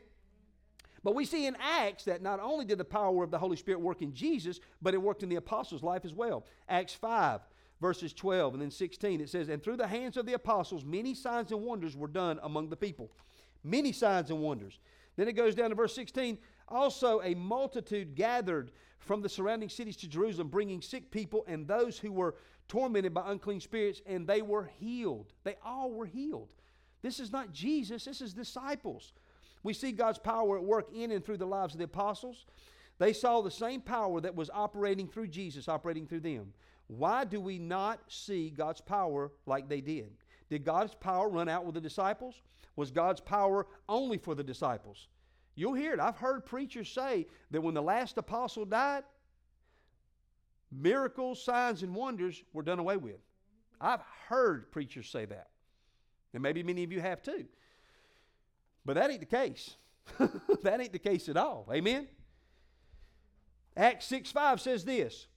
But 1.03 1.15
we 1.15 1.25
see 1.25 1.45
in 1.45 1.57
Acts 1.59 2.05
that 2.05 2.21
not 2.21 2.39
only 2.39 2.65
did 2.65 2.77
the 2.77 2.85
power 2.85 3.23
of 3.23 3.31
the 3.31 3.37
Holy 3.37 3.57
Spirit 3.57 3.81
work 3.81 4.01
in 4.01 4.13
Jesus, 4.13 4.59
but 4.81 4.93
it 4.93 5.01
worked 5.01 5.21
in 5.21 5.29
the 5.29 5.35
apostles' 5.35 5.83
life 5.83 6.05
as 6.05 6.13
well. 6.13 6.45
Acts 6.69 6.93
5, 6.93 7.41
verses 7.81 8.13
12 8.13 8.53
and 8.53 8.61
then 8.61 8.71
16, 8.71 9.19
it 9.19 9.29
says, 9.29 9.49
And 9.49 9.61
through 9.61 9.77
the 9.77 9.87
hands 9.87 10.15
of 10.15 10.25
the 10.25 10.33
apostles, 10.33 10.85
many 10.85 11.13
signs 11.13 11.51
and 11.51 11.61
wonders 11.61 11.97
were 11.97 12.07
done 12.07 12.39
among 12.41 12.69
the 12.69 12.77
people. 12.77 13.11
Many 13.63 13.91
signs 13.91 14.29
and 14.29 14.39
wonders. 14.41 14.79
Then 15.17 15.27
it 15.27 15.33
goes 15.33 15.55
down 15.55 15.69
to 15.69 15.75
verse 15.75 15.93
16. 15.93 16.37
Also, 16.69 17.21
a 17.21 17.35
multitude 17.35 18.15
gathered 18.15 18.71
from 18.99 19.21
the 19.21 19.29
surrounding 19.29 19.69
cities 19.69 19.97
to 19.97 20.07
Jerusalem, 20.07 20.47
bringing 20.47 20.81
sick 20.81 21.11
people 21.11 21.43
and 21.47 21.67
those 21.67 21.99
who 21.99 22.11
were 22.11 22.35
tormented 22.69 23.13
by 23.13 23.29
unclean 23.29 23.59
spirits, 23.59 24.01
and 24.05 24.25
they 24.25 24.41
were 24.41 24.71
healed. 24.79 25.33
They 25.43 25.57
all 25.63 25.91
were 25.91 26.05
healed. 26.05 26.49
This 27.03 27.19
is 27.19 27.31
not 27.31 27.53
Jesus, 27.53 28.05
this 28.05 28.21
is 28.21 28.33
disciples. 28.33 29.13
We 29.61 29.73
see 29.73 29.91
God's 29.91 30.17
power 30.17 30.57
at 30.57 30.63
work 30.63 30.87
in 30.93 31.11
and 31.11 31.23
through 31.23 31.37
the 31.37 31.45
lives 31.45 31.75
of 31.75 31.77
the 31.77 31.85
apostles. 31.85 32.47
They 32.97 33.13
saw 33.13 33.41
the 33.41 33.51
same 33.51 33.81
power 33.81 34.21
that 34.21 34.35
was 34.35 34.49
operating 34.51 35.07
through 35.07 35.27
Jesus, 35.27 35.67
operating 35.67 36.07
through 36.07 36.21
them. 36.21 36.53
Why 36.87 37.25
do 37.25 37.39
we 37.39 37.59
not 37.59 37.99
see 38.07 38.49
God's 38.49 38.81
power 38.81 39.31
like 39.45 39.69
they 39.69 39.81
did? 39.81 40.11
Did 40.49 40.63
God's 40.63 40.95
power 40.95 41.29
run 41.29 41.49
out 41.49 41.65
with 41.65 41.75
the 41.75 41.81
disciples? 41.81 42.41
Was 42.75 42.91
God's 42.91 43.21
power 43.21 43.67
only 43.87 44.17
for 44.17 44.35
the 44.35 44.43
disciples? 44.43 45.07
You'll 45.55 45.73
hear 45.73 45.93
it. 45.93 45.99
I've 45.99 46.17
heard 46.17 46.45
preachers 46.45 46.89
say 46.89 47.27
that 47.51 47.61
when 47.61 47.73
the 47.73 47.81
last 47.81 48.17
apostle 48.17 48.65
died, 48.65 49.03
miracles, 50.71 51.43
signs, 51.43 51.83
and 51.83 51.93
wonders 51.93 52.43
were 52.53 52.63
done 52.63 52.79
away 52.79 52.97
with. 52.97 53.19
I've 53.79 54.01
heard 54.27 54.71
preachers 54.71 55.09
say 55.09 55.25
that. 55.25 55.47
And 56.33 56.41
maybe 56.41 56.63
many 56.63 56.83
of 56.83 56.91
you 56.91 57.01
have 57.01 57.21
too. 57.21 57.45
But 58.85 58.95
that 58.95 59.09
ain't 59.09 59.19
the 59.19 59.25
case. 59.25 59.75
that 60.63 60.81
ain't 60.81 60.91
the 60.91 60.99
case 60.99 61.29
at 61.29 61.37
all. 61.37 61.67
Amen? 61.71 62.07
Acts 63.75 64.05
6 64.07 64.31
5 64.31 64.61
says 64.61 64.85
this 64.85 65.27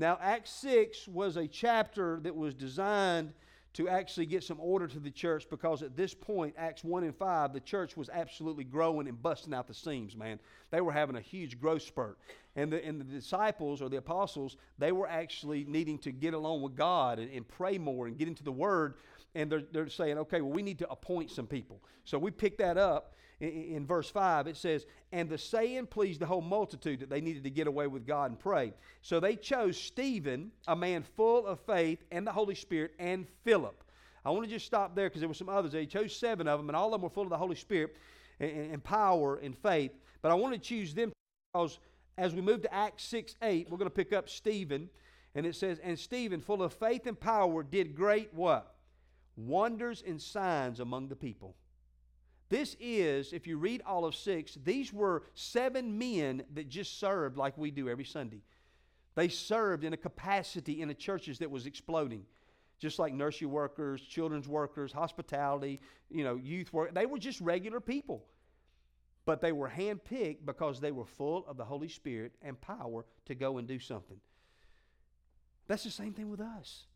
now, 0.00 0.18
Acts 0.22 0.50
6 0.52 1.08
was 1.08 1.36
a 1.36 1.46
chapter 1.46 2.20
that 2.22 2.34
was 2.34 2.54
designed 2.54 3.34
to 3.74 3.86
actually 3.86 4.24
get 4.24 4.42
some 4.42 4.58
order 4.58 4.86
to 4.86 4.98
the 4.98 5.10
church 5.10 5.46
because 5.50 5.82
at 5.82 5.94
this 5.94 6.14
point, 6.14 6.54
Acts 6.56 6.82
1 6.82 7.04
and 7.04 7.14
5, 7.14 7.52
the 7.52 7.60
church 7.60 7.98
was 7.98 8.08
absolutely 8.08 8.64
growing 8.64 9.08
and 9.08 9.22
busting 9.22 9.52
out 9.52 9.68
the 9.68 9.74
seams, 9.74 10.16
man. 10.16 10.40
They 10.70 10.80
were 10.80 10.90
having 10.90 11.16
a 11.16 11.20
huge 11.20 11.60
growth 11.60 11.82
spurt. 11.82 12.18
And 12.56 12.72
the, 12.72 12.82
and 12.82 12.98
the 12.98 13.04
disciples 13.04 13.82
or 13.82 13.90
the 13.90 13.98
apostles, 13.98 14.56
they 14.78 14.90
were 14.90 15.06
actually 15.06 15.64
needing 15.64 15.98
to 15.98 16.12
get 16.12 16.32
along 16.32 16.62
with 16.62 16.74
God 16.74 17.18
and, 17.18 17.30
and 17.30 17.46
pray 17.46 17.76
more 17.76 18.06
and 18.06 18.16
get 18.16 18.26
into 18.26 18.42
the 18.42 18.50
Word. 18.50 18.94
And 19.34 19.50
they're, 19.50 19.62
they're 19.72 19.88
saying, 19.88 20.18
okay, 20.18 20.40
well, 20.40 20.52
we 20.52 20.62
need 20.62 20.78
to 20.80 20.90
appoint 20.90 21.30
some 21.30 21.46
people. 21.46 21.82
So 22.04 22.18
we 22.18 22.30
pick 22.30 22.58
that 22.58 22.76
up 22.76 23.14
in, 23.40 23.48
in 23.48 23.86
verse 23.86 24.10
5, 24.10 24.46
it 24.46 24.56
says, 24.56 24.86
And 25.12 25.28
the 25.28 25.38
saying 25.38 25.86
pleased 25.86 26.20
the 26.20 26.26
whole 26.26 26.40
multitude 26.40 27.00
that 27.00 27.10
they 27.10 27.20
needed 27.20 27.44
to 27.44 27.50
get 27.50 27.66
away 27.66 27.86
with 27.86 28.06
God 28.06 28.30
and 28.30 28.38
pray. 28.38 28.74
So 29.02 29.20
they 29.20 29.36
chose 29.36 29.76
Stephen, 29.76 30.52
a 30.68 30.76
man 30.76 31.02
full 31.16 31.46
of 31.46 31.60
faith 31.60 32.04
and 32.10 32.26
the 32.26 32.32
Holy 32.32 32.54
Spirit, 32.54 32.92
and 32.98 33.26
Philip. 33.44 33.82
I 34.24 34.30
want 34.30 34.44
to 34.44 34.50
just 34.50 34.66
stop 34.66 34.94
there 34.94 35.08
because 35.08 35.20
there 35.20 35.28
were 35.28 35.34
some 35.34 35.48
others. 35.48 35.72
They 35.72 35.86
chose 35.86 36.14
seven 36.14 36.46
of 36.46 36.58
them, 36.58 36.68
and 36.68 36.76
all 36.76 36.86
of 36.86 36.92
them 36.92 37.02
were 37.02 37.10
full 37.10 37.24
of 37.24 37.30
the 37.30 37.38
Holy 37.38 37.56
Spirit 37.56 37.96
and, 38.38 38.72
and 38.72 38.84
power 38.84 39.36
and 39.36 39.56
faith. 39.56 39.92
But 40.20 40.30
I 40.30 40.34
want 40.34 40.54
to 40.54 40.60
choose 40.60 40.92
them 40.92 41.12
because 41.52 41.78
as 42.18 42.34
we 42.34 42.42
move 42.42 42.62
to 42.62 42.74
Acts 42.74 43.04
6 43.04 43.36
8, 43.42 43.68
we're 43.70 43.78
going 43.78 43.86
to 43.86 43.94
pick 43.94 44.12
up 44.12 44.28
Stephen. 44.28 44.90
And 45.34 45.46
it 45.46 45.54
says, 45.54 45.78
And 45.82 45.98
Stephen, 45.98 46.40
full 46.40 46.62
of 46.62 46.74
faith 46.74 47.06
and 47.06 47.18
power, 47.18 47.62
did 47.62 47.94
great 47.94 48.34
what? 48.34 48.74
Wonders 49.46 50.02
and 50.06 50.20
signs 50.20 50.80
among 50.80 51.08
the 51.08 51.16
people. 51.16 51.56
This 52.48 52.76
is, 52.80 53.32
if 53.32 53.46
you 53.46 53.58
read 53.58 53.80
all 53.86 54.04
of 54.04 54.14
six, 54.14 54.58
these 54.64 54.92
were 54.92 55.22
seven 55.34 55.98
men 55.98 56.42
that 56.54 56.68
just 56.68 56.98
served 56.98 57.36
like 57.36 57.56
we 57.56 57.70
do 57.70 57.88
every 57.88 58.04
Sunday. 58.04 58.42
They 59.14 59.28
served 59.28 59.84
in 59.84 59.92
a 59.92 59.96
capacity 59.96 60.82
in 60.82 60.88
the 60.88 60.94
churches 60.94 61.38
that 61.38 61.50
was 61.50 61.66
exploding. 61.66 62.24
Just 62.80 62.98
like 62.98 63.12
nursery 63.12 63.46
workers, 63.46 64.00
children's 64.00 64.48
workers, 64.48 64.92
hospitality, 64.92 65.80
you 66.10 66.24
know, 66.24 66.36
youth 66.36 66.72
work. 66.72 66.94
They 66.94 67.06
were 67.06 67.18
just 67.18 67.40
regular 67.40 67.78
people. 67.78 68.24
But 69.26 69.40
they 69.40 69.52
were 69.52 69.68
handpicked 69.68 70.46
because 70.46 70.80
they 70.80 70.90
were 70.90 71.04
full 71.04 71.46
of 71.46 71.56
the 71.56 71.64
Holy 71.64 71.88
Spirit 71.88 72.32
and 72.42 72.60
power 72.60 73.04
to 73.26 73.34
go 73.34 73.58
and 73.58 73.68
do 73.68 73.78
something. 73.78 74.18
That's 75.68 75.84
the 75.84 75.90
same 75.90 76.14
thing 76.14 76.30
with 76.30 76.40
us. 76.40 76.86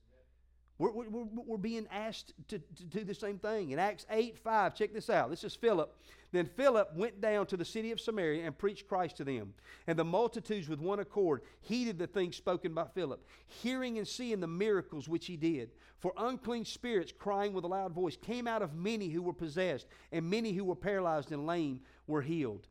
We're, 0.78 0.90
we're, 0.90 1.24
we're 1.32 1.56
being 1.56 1.86
asked 1.92 2.32
to, 2.48 2.58
to 2.58 2.84
do 2.84 3.04
the 3.04 3.14
same 3.14 3.38
thing. 3.38 3.70
In 3.70 3.78
Acts 3.78 4.06
8 4.10 4.36
5, 4.38 4.74
check 4.74 4.92
this 4.92 5.08
out. 5.08 5.30
This 5.30 5.44
is 5.44 5.54
Philip. 5.54 5.96
Then 6.32 6.46
Philip 6.46 6.96
went 6.96 7.20
down 7.20 7.46
to 7.46 7.56
the 7.56 7.64
city 7.64 7.92
of 7.92 8.00
Samaria 8.00 8.44
and 8.44 8.58
preached 8.58 8.88
Christ 8.88 9.18
to 9.18 9.24
them. 9.24 9.54
And 9.86 9.96
the 9.96 10.04
multitudes 10.04 10.68
with 10.68 10.80
one 10.80 10.98
accord 10.98 11.42
heeded 11.60 11.96
the 11.96 12.08
things 12.08 12.34
spoken 12.34 12.74
by 12.74 12.86
Philip, 12.92 13.24
hearing 13.46 13.98
and 13.98 14.08
seeing 14.08 14.40
the 14.40 14.48
miracles 14.48 15.08
which 15.08 15.26
he 15.26 15.36
did. 15.36 15.70
For 16.00 16.12
unclean 16.16 16.64
spirits, 16.64 17.12
crying 17.16 17.52
with 17.52 17.62
a 17.62 17.68
loud 17.68 17.92
voice, 17.92 18.16
came 18.16 18.48
out 18.48 18.62
of 18.62 18.74
many 18.74 19.10
who 19.10 19.22
were 19.22 19.32
possessed, 19.32 19.86
and 20.10 20.28
many 20.28 20.52
who 20.52 20.64
were 20.64 20.74
paralyzed 20.74 21.30
and 21.30 21.46
lame 21.46 21.82
were 22.08 22.22
healed. 22.22 22.66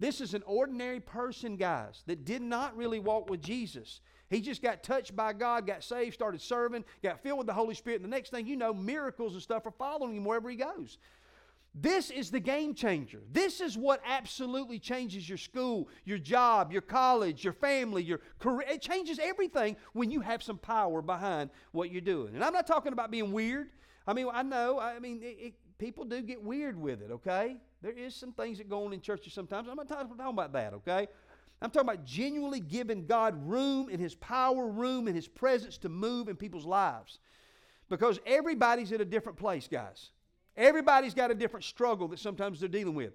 This 0.00 0.20
is 0.20 0.34
an 0.34 0.42
ordinary 0.44 1.00
person, 1.00 1.56
guys, 1.56 2.02
that 2.06 2.24
did 2.24 2.42
not 2.42 2.76
really 2.76 2.98
walk 2.98 3.30
with 3.30 3.40
Jesus. 3.40 4.00
He 4.28 4.40
just 4.40 4.62
got 4.62 4.82
touched 4.82 5.14
by 5.14 5.32
God, 5.32 5.66
got 5.66 5.84
saved, 5.84 6.14
started 6.14 6.40
serving, 6.40 6.84
got 7.02 7.22
filled 7.22 7.38
with 7.38 7.46
the 7.46 7.52
Holy 7.52 7.74
Spirit, 7.74 7.96
and 7.96 8.04
the 8.04 8.14
next 8.14 8.30
thing 8.30 8.46
you 8.46 8.56
know, 8.56 8.74
miracles 8.74 9.34
and 9.34 9.42
stuff 9.42 9.66
are 9.66 9.72
following 9.72 10.16
him 10.16 10.24
wherever 10.24 10.50
he 10.50 10.56
goes. 10.56 10.98
This 11.78 12.10
is 12.10 12.30
the 12.30 12.40
game 12.40 12.74
changer. 12.74 13.20
This 13.30 13.60
is 13.60 13.76
what 13.76 14.00
absolutely 14.06 14.78
changes 14.78 15.28
your 15.28 15.36
school, 15.36 15.88
your 16.06 16.16
job, 16.16 16.72
your 16.72 16.80
college, 16.80 17.44
your 17.44 17.52
family, 17.52 18.02
your 18.02 18.20
career. 18.38 18.66
It 18.66 18.80
changes 18.80 19.18
everything 19.18 19.76
when 19.92 20.10
you 20.10 20.20
have 20.20 20.42
some 20.42 20.56
power 20.56 21.02
behind 21.02 21.50
what 21.72 21.90
you're 21.92 22.00
doing. 22.00 22.34
And 22.34 22.42
I'm 22.42 22.54
not 22.54 22.66
talking 22.66 22.94
about 22.94 23.10
being 23.10 23.30
weird. 23.30 23.68
I 24.06 24.14
mean, 24.14 24.26
I 24.32 24.42
know, 24.42 24.80
I 24.80 24.98
mean, 25.00 25.20
it, 25.22 25.36
it, 25.38 25.54
people 25.78 26.06
do 26.06 26.22
get 26.22 26.42
weird 26.42 26.80
with 26.80 27.02
it, 27.02 27.10
okay? 27.10 27.58
There 27.82 27.92
is 27.92 28.14
some 28.14 28.32
things 28.32 28.56
that 28.56 28.70
go 28.70 28.86
on 28.86 28.94
in 28.94 29.02
churches 29.02 29.34
sometimes. 29.34 29.68
I'm 29.68 29.76
not 29.76 29.86
talking 29.86 30.10
about 30.18 30.52
that, 30.54 30.72
okay? 30.74 31.08
I'm 31.62 31.70
talking 31.70 31.88
about 31.88 32.04
genuinely 32.04 32.60
giving 32.60 33.06
God 33.06 33.34
room 33.48 33.88
in 33.88 33.98
His 33.98 34.14
power, 34.14 34.68
room 34.68 35.08
in 35.08 35.14
His 35.14 35.26
presence 35.26 35.78
to 35.78 35.88
move 35.88 36.28
in 36.28 36.36
people's 36.36 36.66
lives. 36.66 37.18
Because 37.88 38.18
everybody's 38.26 38.92
at 38.92 39.00
a 39.00 39.04
different 39.04 39.38
place, 39.38 39.68
guys. 39.68 40.10
Everybody's 40.56 41.14
got 41.14 41.30
a 41.30 41.34
different 41.34 41.64
struggle 41.64 42.08
that 42.08 42.18
sometimes 42.18 42.60
they're 42.60 42.68
dealing 42.68 42.94
with. 42.94 43.14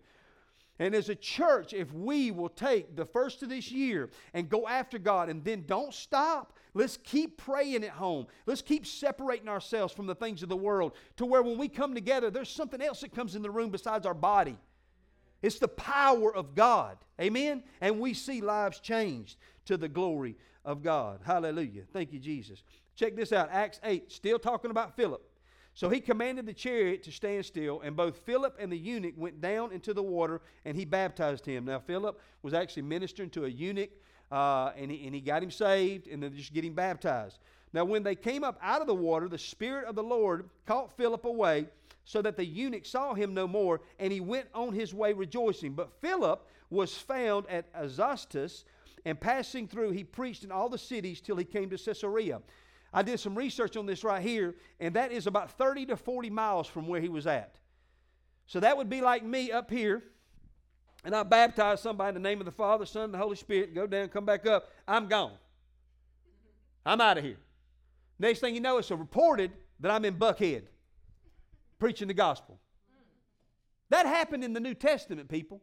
And 0.80 0.96
as 0.96 1.10
a 1.10 1.16
church, 1.16 1.74
if 1.74 1.94
we 1.94 2.32
will 2.32 2.50
take 2.50 2.96
the 2.96 3.06
first 3.06 3.44
of 3.44 3.50
this 3.50 3.72
year 3.72 4.10
and 4.34 4.50
go 4.50 4.68
after 4.68 4.98
God 4.98 5.30
and 5.30 5.44
then 5.44 5.64
don't 5.68 5.94
stop, 5.94 6.58
let's 6.74 6.98
keep 6.98 7.38
praying 7.38 7.84
at 7.84 7.92
home. 7.92 8.26
Let's 8.48 8.64
keep 8.64 8.88
separating 8.88 9.48
ourselves 9.48 9.94
from 9.94 10.08
the 10.08 10.16
things 10.16 10.42
of 10.42 10.50
the 10.50 10.58
world 10.58 10.94
to 11.18 11.26
where 11.26 11.44
when 11.44 11.60
we 11.60 11.68
come 11.68 11.94
together, 11.94 12.32
there's 12.32 12.50
something 12.50 12.82
else 12.82 13.02
that 13.02 13.14
comes 13.14 13.36
in 13.36 13.44
the 13.44 13.52
room 13.52 13.70
besides 13.70 14.08
our 14.08 14.16
body. 14.16 14.58
It's 15.42 15.60
the 15.60 15.68
power 15.68 16.36
of 16.36 16.56
God. 16.56 16.98
Amen? 17.20 17.64
And 17.80 18.00
we 18.00 18.14
see 18.14 18.42
lives 18.42 18.80
changed 18.80 19.38
to 19.66 19.78
the 19.78 19.90
glory 19.90 20.36
of 20.66 20.84
God. 20.84 21.22
Hallelujah. 21.24 21.84
Thank 21.92 22.14
you, 22.14 22.20
Jesus. 22.20 22.64
Check 22.96 23.16
this 23.16 23.32
out 23.32 23.50
Acts 23.52 23.80
8, 23.84 24.12
still 24.12 24.40
talking 24.40 24.72
about 24.72 24.96
Philip. 24.96 25.22
So 25.74 25.90
he 25.90 26.02
commanded 26.02 26.46
the 26.46 26.54
chariot 26.54 27.04
to 27.04 27.12
stand 27.12 27.46
still, 27.46 27.82
and 27.82 27.96
both 27.96 28.18
Philip 28.18 28.58
and 28.60 28.72
the 28.72 28.78
eunuch 28.78 29.16
went 29.18 29.40
down 29.40 29.72
into 29.72 29.94
the 29.94 30.04
water, 30.04 30.42
and 30.66 30.76
he 30.76 30.84
baptized 30.84 31.46
him. 31.46 31.66
Now, 31.66 31.80
Philip 31.80 32.20
was 32.44 32.54
actually 32.54 32.84
ministering 32.84 33.30
to 33.32 33.46
a 33.46 33.48
eunuch, 33.48 33.90
uh, 34.32 34.72
and, 34.78 34.92
he, 34.92 35.06
and 35.06 35.16
he 35.16 35.22
got 35.22 35.42
him 35.42 35.52
saved, 35.52 36.08
and 36.08 36.22
then 36.22 36.36
just 36.36 36.54
getting 36.54 36.74
baptized. 36.74 37.40
Now, 37.74 37.86
when 37.86 38.04
they 38.04 38.16
came 38.16 38.44
up 38.44 38.60
out 38.62 38.82
of 38.82 38.88
the 38.88 38.96
water, 38.96 39.30
the 39.30 39.38
Spirit 39.38 39.86
of 39.86 39.96
the 39.96 40.04
Lord 40.04 40.50
caught 40.66 40.96
Philip 40.98 41.24
away 41.24 41.68
so 42.12 42.22
that 42.22 42.36
the 42.36 42.46
eunuch 42.46 42.86
saw 42.86 43.14
him 43.14 43.34
no 43.34 43.48
more, 43.48 43.80
and 43.98 44.12
he 44.12 44.20
went 44.20 44.48
on 44.54 44.74
his 44.74 44.94
way 44.94 45.14
rejoicing. 45.14 45.72
But 45.72 45.94
Philip 46.02 46.46
was 46.70 46.94
found 46.94 47.48
at 47.48 47.72
Azotus, 47.74 48.66
and 49.06 49.18
passing 49.18 49.66
through, 49.66 49.92
he 49.92 50.04
preached 50.04 50.44
in 50.44 50.52
all 50.52 50.68
the 50.68 50.78
cities 50.78 51.22
till 51.22 51.38
he 51.38 51.46
came 51.46 51.70
to 51.70 51.78
Caesarea. 51.78 52.42
I 52.94 53.02
did 53.02 53.22
some 53.22 53.34
research 53.34 53.78
on 53.78 53.86
this 53.86 54.04
right 54.04 54.22
here, 54.22 54.56
and 54.82 54.94
that 54.94 55.14
is 55.14 55.26
about 55.26 55.52
30 55.52 55.86
to 55.86 55.96
40 55.96 56.30
miles 56.30 56.68
from 56.68 56.86
where 56.86 57.00
he 57.00 57.08
was 57.08 57.28
at. 57.28 57.56
So 58.46 58.60
that 58.60 58.76
would 58.76 58.90
be 58.90 59.00
like 59.00 59.24
me 59.24 59.54
up 59.54 59.72
here, 59.72 60.04
and 61.06 61.16
I 61.16 61.24
baptize 61.24 61.80
somebody 61.80 62.10
in 62.10 62.22
the 62.22 62.30
name 62.30 62.42
of 62.42 62.46
the 62.46 62.52
Father, 62.52 62.86
Son, 62.86 63.06
and 63.06 63.14
the 63.14 63.20
Holy 63.20 63.38
Spirit, 63.38 63.74
go 63.74 63.88
down, 63.88 64.10
come 64.10 64.26
back 64.26 64.46
up. 64.46 64.70
I'm 64.86 65.08
gone. 65.08 65.38
I'm 66.86 67.00
out 67.00 67.18
of 67.18 67.24
here. 67.24 67.38
Next 68.20 68.42
thing 68.42 68.54
you 68.54 68.60
know, 68.60 68.80
it's 68.80 68.92
reported 68.92 69.54
that 69.80 69.92
I'm 69.92 70.04
in 70.04 70.16
Buckhead 70.16 70.64
preaching 71.82 72.08
the 72.08 72.14
gospel. 72.14 72.60
That 73.90 74.06
happened 74.06 74.44
in 74.44 74.54
the 74.54 74.60
New 74.60 74.76
Testament, 74.76 75.28
people. 75.28 75.62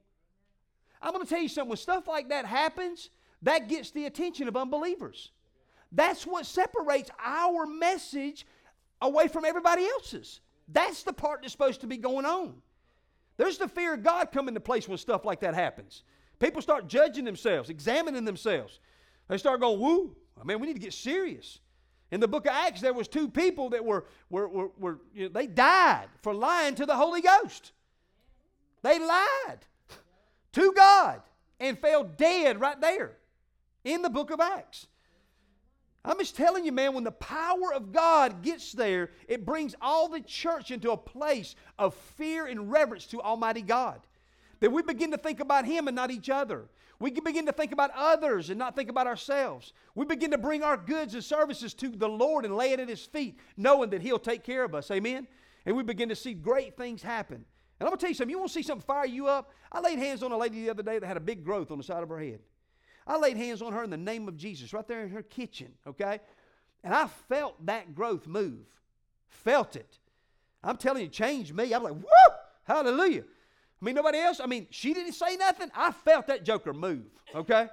I'm 1.01 1.13
going 1.13 1.25
to 1.25 1.31
tell 1.31 1.41
you 1.41 1.49
something. 1.49 1.71
When 1.71 1.79
stuff 1.79 2.09
like 2.09 2.29
that 2.31 2.45
happens, 2.45 3.11
that 3.43 3.69
gets 3.69 3.93
the 3.93 4.05
attention 4.05 4.49
of 4.49 4.57
unbelievers. 4.57 5.31
That's 5.93 6.27
what 6.27 6.45
separates 6.45 7.09
our 7.25 7.67
message 7.67 8.47
away 9.01 9.29
from 9.29 9.45
everybody 9.45 9.87
else's. 9.87 10.41
That's 10.67 11.05
the 11.05 11.13
part 11.13 11.43
that's 11.43 11.53
supposed 11.53 11.83
to 11.83 11.87
be 11.87 11.97
going 11.97 12.27
on. 12.27 12.55
There's 13.37 13.57
the 13.57 13.69
fear 13.69 13.95
of 13.95 14.03
God 14.03 14.33
coming 14.33 14.49
into 14.49 14.61
place 14.61 14.89
when 14.89 14.99
stuff 14.99 15.25
like 15.25 15.39
that 15.41 15.55
happens. 15.55 16.03
People 16.41 16.61
start 16.61 16.89
judging 16.89 17.25
themselves, 17.25 17.71
examining 17.71 18.25
themselves. 18.25 18.81
They 19.29 19.39
start 19.39 19.61
going, 19.61 19.79
woo, 19.79 20.17
I 20.39 20.45
mean, 20.45 20.59
we 20.59 20.67
need 20.67 20.75
to 20.75 20.81
get 20.81 20.93
serious. 20.93 21.61
In 22.11 22.21
the 22.21 22.29
book 22.29 22.47
of 22.47 22.53
Acts, 22.53 22.81
there 22.81 22.95
was 22.95 23.07
two 23.07 23.29
people 23.29 23.71
that 23.71 23.85
were, 23.85 24.07
were, 24.31 24.49
were, 24.49 24.71
were 24.79 24.99
you 25.15 25.25
know, 25.25 25.29
they 25.29 25.47
died 25.47 26.09
for 26.23 26.33
lying 26.33 26.75
to 26.77 26.87
the 26.87 26.97
Holy 26.97 27.21
Ghost. 27.21 27.73
They 28.83 28.99
lied 28.99 29.59
to 30.53 30.73
God 30.73 31.21
and 31.61 31.79
fell 31.79 32.05
dead 32.05 32.61
right 32.61 32.81
there 32.81 33.17
in 33.85 34.03
the 34.03 34.11
book 34.11 34.31
of 34.31 34.41
Acts. 34.41 34.87
I'm 36.05 36.19
just 36.19 36.37
telling 36.37 36.65
you, 36.65 36.73
man, 36.73 36.95
when 36.95 37.05
the 37.05 37.11
power 37.11 37.75
of 37.75 37.93
God 37.93 38.43
gets 38.43 38.73
there, 38.73 39.11
it 39.27 39.45
brings 39.45 39.75
all 39.83 40.09
the 40.09 40.21
church 40.21 40.71
into 40.71 40.93
a 40.93 40.97
place 40.97 41.55
of 41.79 41.95
fear 41.95 42.47
and 42.47 42.71
reverence 42.71 43.07
to 43.09 43.21
Almighty 43.21 43.63
God. 43.63 44.01
That 44.61 44.73
we 44.73 44.83
begin 44.83 45.11
to 45.11 45.19
think 45.19 45.41
about 45.41 45.67
Him 45.67 45.87
and 45.87 45.95
not 45.95 46.11
each 46.11 46.31
other. 46.31 46.69
We 47.01 47.11
can 47.13 47.23
begin 47.23 47.47
to 47.47 47.53
think 47.53 47.73
about 47.73 47.91
others 47.95 48.51
and 48.51 48.59
not 48.59 48.75
think 48.75 48.91
about 48.91 49.07
ourselves. 49.07 49.73
We 49.95 50.05
begin 50.05 50.33
to 50.33 50.39
bring 50.39 50.63
our 50.65 50.77
goods 50.77 51.15
and 51.15 51.23
services 51.23 51.73
to 51.75 51.91
the 51.91 52.09
Lord 52.09 52.45
and 52.45 52.57
lay 52.57 52.73
it 52.73 52.81
at 52.81 52.89
His 52.89 53.05
feet, 53.05 53.39
knowing 53.57 53.91
that 53.91 54.03
He'll 54.03 54.19
take 54.19 54.43
care 54.43 54.65
of 54.65 54.75
us. 54.75 54.91
Amen? 54.91 55.29
And 55.65 55.77
we 55.77 55.85
begin 55.85 56.09
to 56.09 56.17
see 56.17 56.35
great 56.35 56.77
things 56.77 57.03
happen. 57.03 57.45
And 57.81 57.87
I'm 57.87 57.91
going 57.91 57.99
to 57.99 58.01
tell 58.01 58.11
you 58.11 58.15
something. 58.15 58.31
You 58.31 58.39
want 58.39 58.51
to 58.51 58.55
see 58.55 58.63
something 58.63 58.85
fire 58.85 59.07
you 59.07 59.29
up? 59.29 59.53
I 59.71 59.81
laid 59.81 59.99
hands 60.01 60.25
on 60.25 60.33
a 60.33 60.37
lady 60.37 60.63
the 60.63 60.71
other 60.71 60.83
day 60.83 60.99
that 60.99 61.07
had 61.07 61.17
a 61.17 61.21
big 61.21 61.45
growth 61.45 61.71
on 61.71 61.79
the 61.79 61.85
side 61.85 62.03
of 62.03 62.09
her 62.09 62.19
head. 62.19 62.41
I 63.07 63.17
laid 63.17 63.37
hands 63.37 63.63
on 63.63 63.73
her 63.73 63.85
in 63.85 63.91
the 63.91 63.97
name 63.97 64.27
of 64.27 64.37
Jesus 64.37 64.73
right 64.73 64.87
there 64.87 65.03
in 65.03 65.11
her 65.11 65.23
kitchen, 65.23 65.73
okay? 65.87 66.21
And 66.83 66.93
I 66.93 67.07
felt 67.29 67.65
that 67.67 67.95
growth 67.95 68.27
move. 68.27 68.67
Felt 69.29 69.77
it. 69.77 69.99
I'm 70.65 70.77
telling 70.77 71.03
you, 71.03 71.09
changed 71.09 71.55
me. 71.55 71.73
I'm 71.73 71.83
like, 71.83 71.95
whoa, 71.95 72.35
hallelujah. 72.65 73.25
I 73.81 73.85
mean, 73.85 73.95
nobody 73.95 74.19
else, 74.19 74.41
I 74.41 74.47
mean, 74.47 74.67
she 74.71 74.93
didn't 74.93 75.13
say 75.13 75.37
nothing. 75.37 75.71
I 75.75 75.93
felt 75.93 76.27
that 76.27 76.45
joker 76.45 76.73
move, 76.73 77.07
okay? 77.35 77.69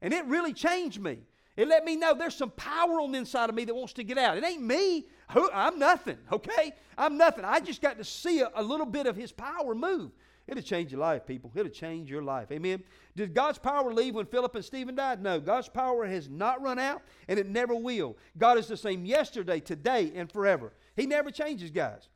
And 0.00 0.14
it 0.14 0.24
really 0.26 0.52
changed 0.52 1.00
me. 1.00 1.18
It 1.56 1.66
let 1.66 1.84
me 1.84 1.96
know 1.96 2.14
there's 2.14 2.36
some 2.36 2.50
power 2.52 3.00
on 3.00 3.10
the 3.10 3.18
inside 3.18 3.48
of 3.48 3.56
me 3.56 3.64
that 3.64 3.74
wants 3.74 3.92
to 3.94 4.04
get 4.04 4.16
out. 4.16 4.36
It 4.36 4.44
ain't 4.44 4.62
me. 4.62 5.06
I'm 5.28 5.78
nothing, 5.78 6.18
okay? 6.32 6.72
I'm 6.96 7.16
nothing. 7.16 7.44
I 7.44 7.58
just 7.58 7.82
got 7.82 7.98
to 7.98 8.04
see 8.04 8.40
a, 8.40 8.50
a 8.54 8.62
little 8.62 8.86
bit 8.86 9.06
of 9.06 9.16
his 9.16 9.32
power 9.32 9.74
move. 9.74 10.12
It'll 10.46 10.62
change 10.62 10.92
your 10.92 11.00
life, 11.00 11.26
people. 11.26 11.50
It'll 11.54 11.70
change 11.70 12.08
your 12.08 12.22
life. 12.22 12.50
Amen. 12.50 12.82
Did 13.16 13.34
God's 13.34 13.58
power 13.58 13.92
leave 13.92 14.14
when 14.14 14.24
Philip 14.24 14.54
and 14.54 14.64
Stephen 14.64 14.94
died? 14.94 15.20
No. 15.20 15.40
God's 15.40 15.68
power 15.68 16.06
has 16.06 16.30
not 16.30 16.62
run 16.62 16.78
out, 16.78 17.02
and 17.26 17.38
it 17.38 17.48
never 17.48 17.74
will. 17.74 18.16
God 18.38 18.56
is 18.56 18.68
the 18.68 18.76
same 18.76 19.04
yesterday, 19.04 19.60
today, 19.60 20.12
and 20.14 20.30
forever. 20.32 20.72
He 20.96 21.04
never 21.06 21.30
changes, 21.30 21.70
guys. 21.70 22.08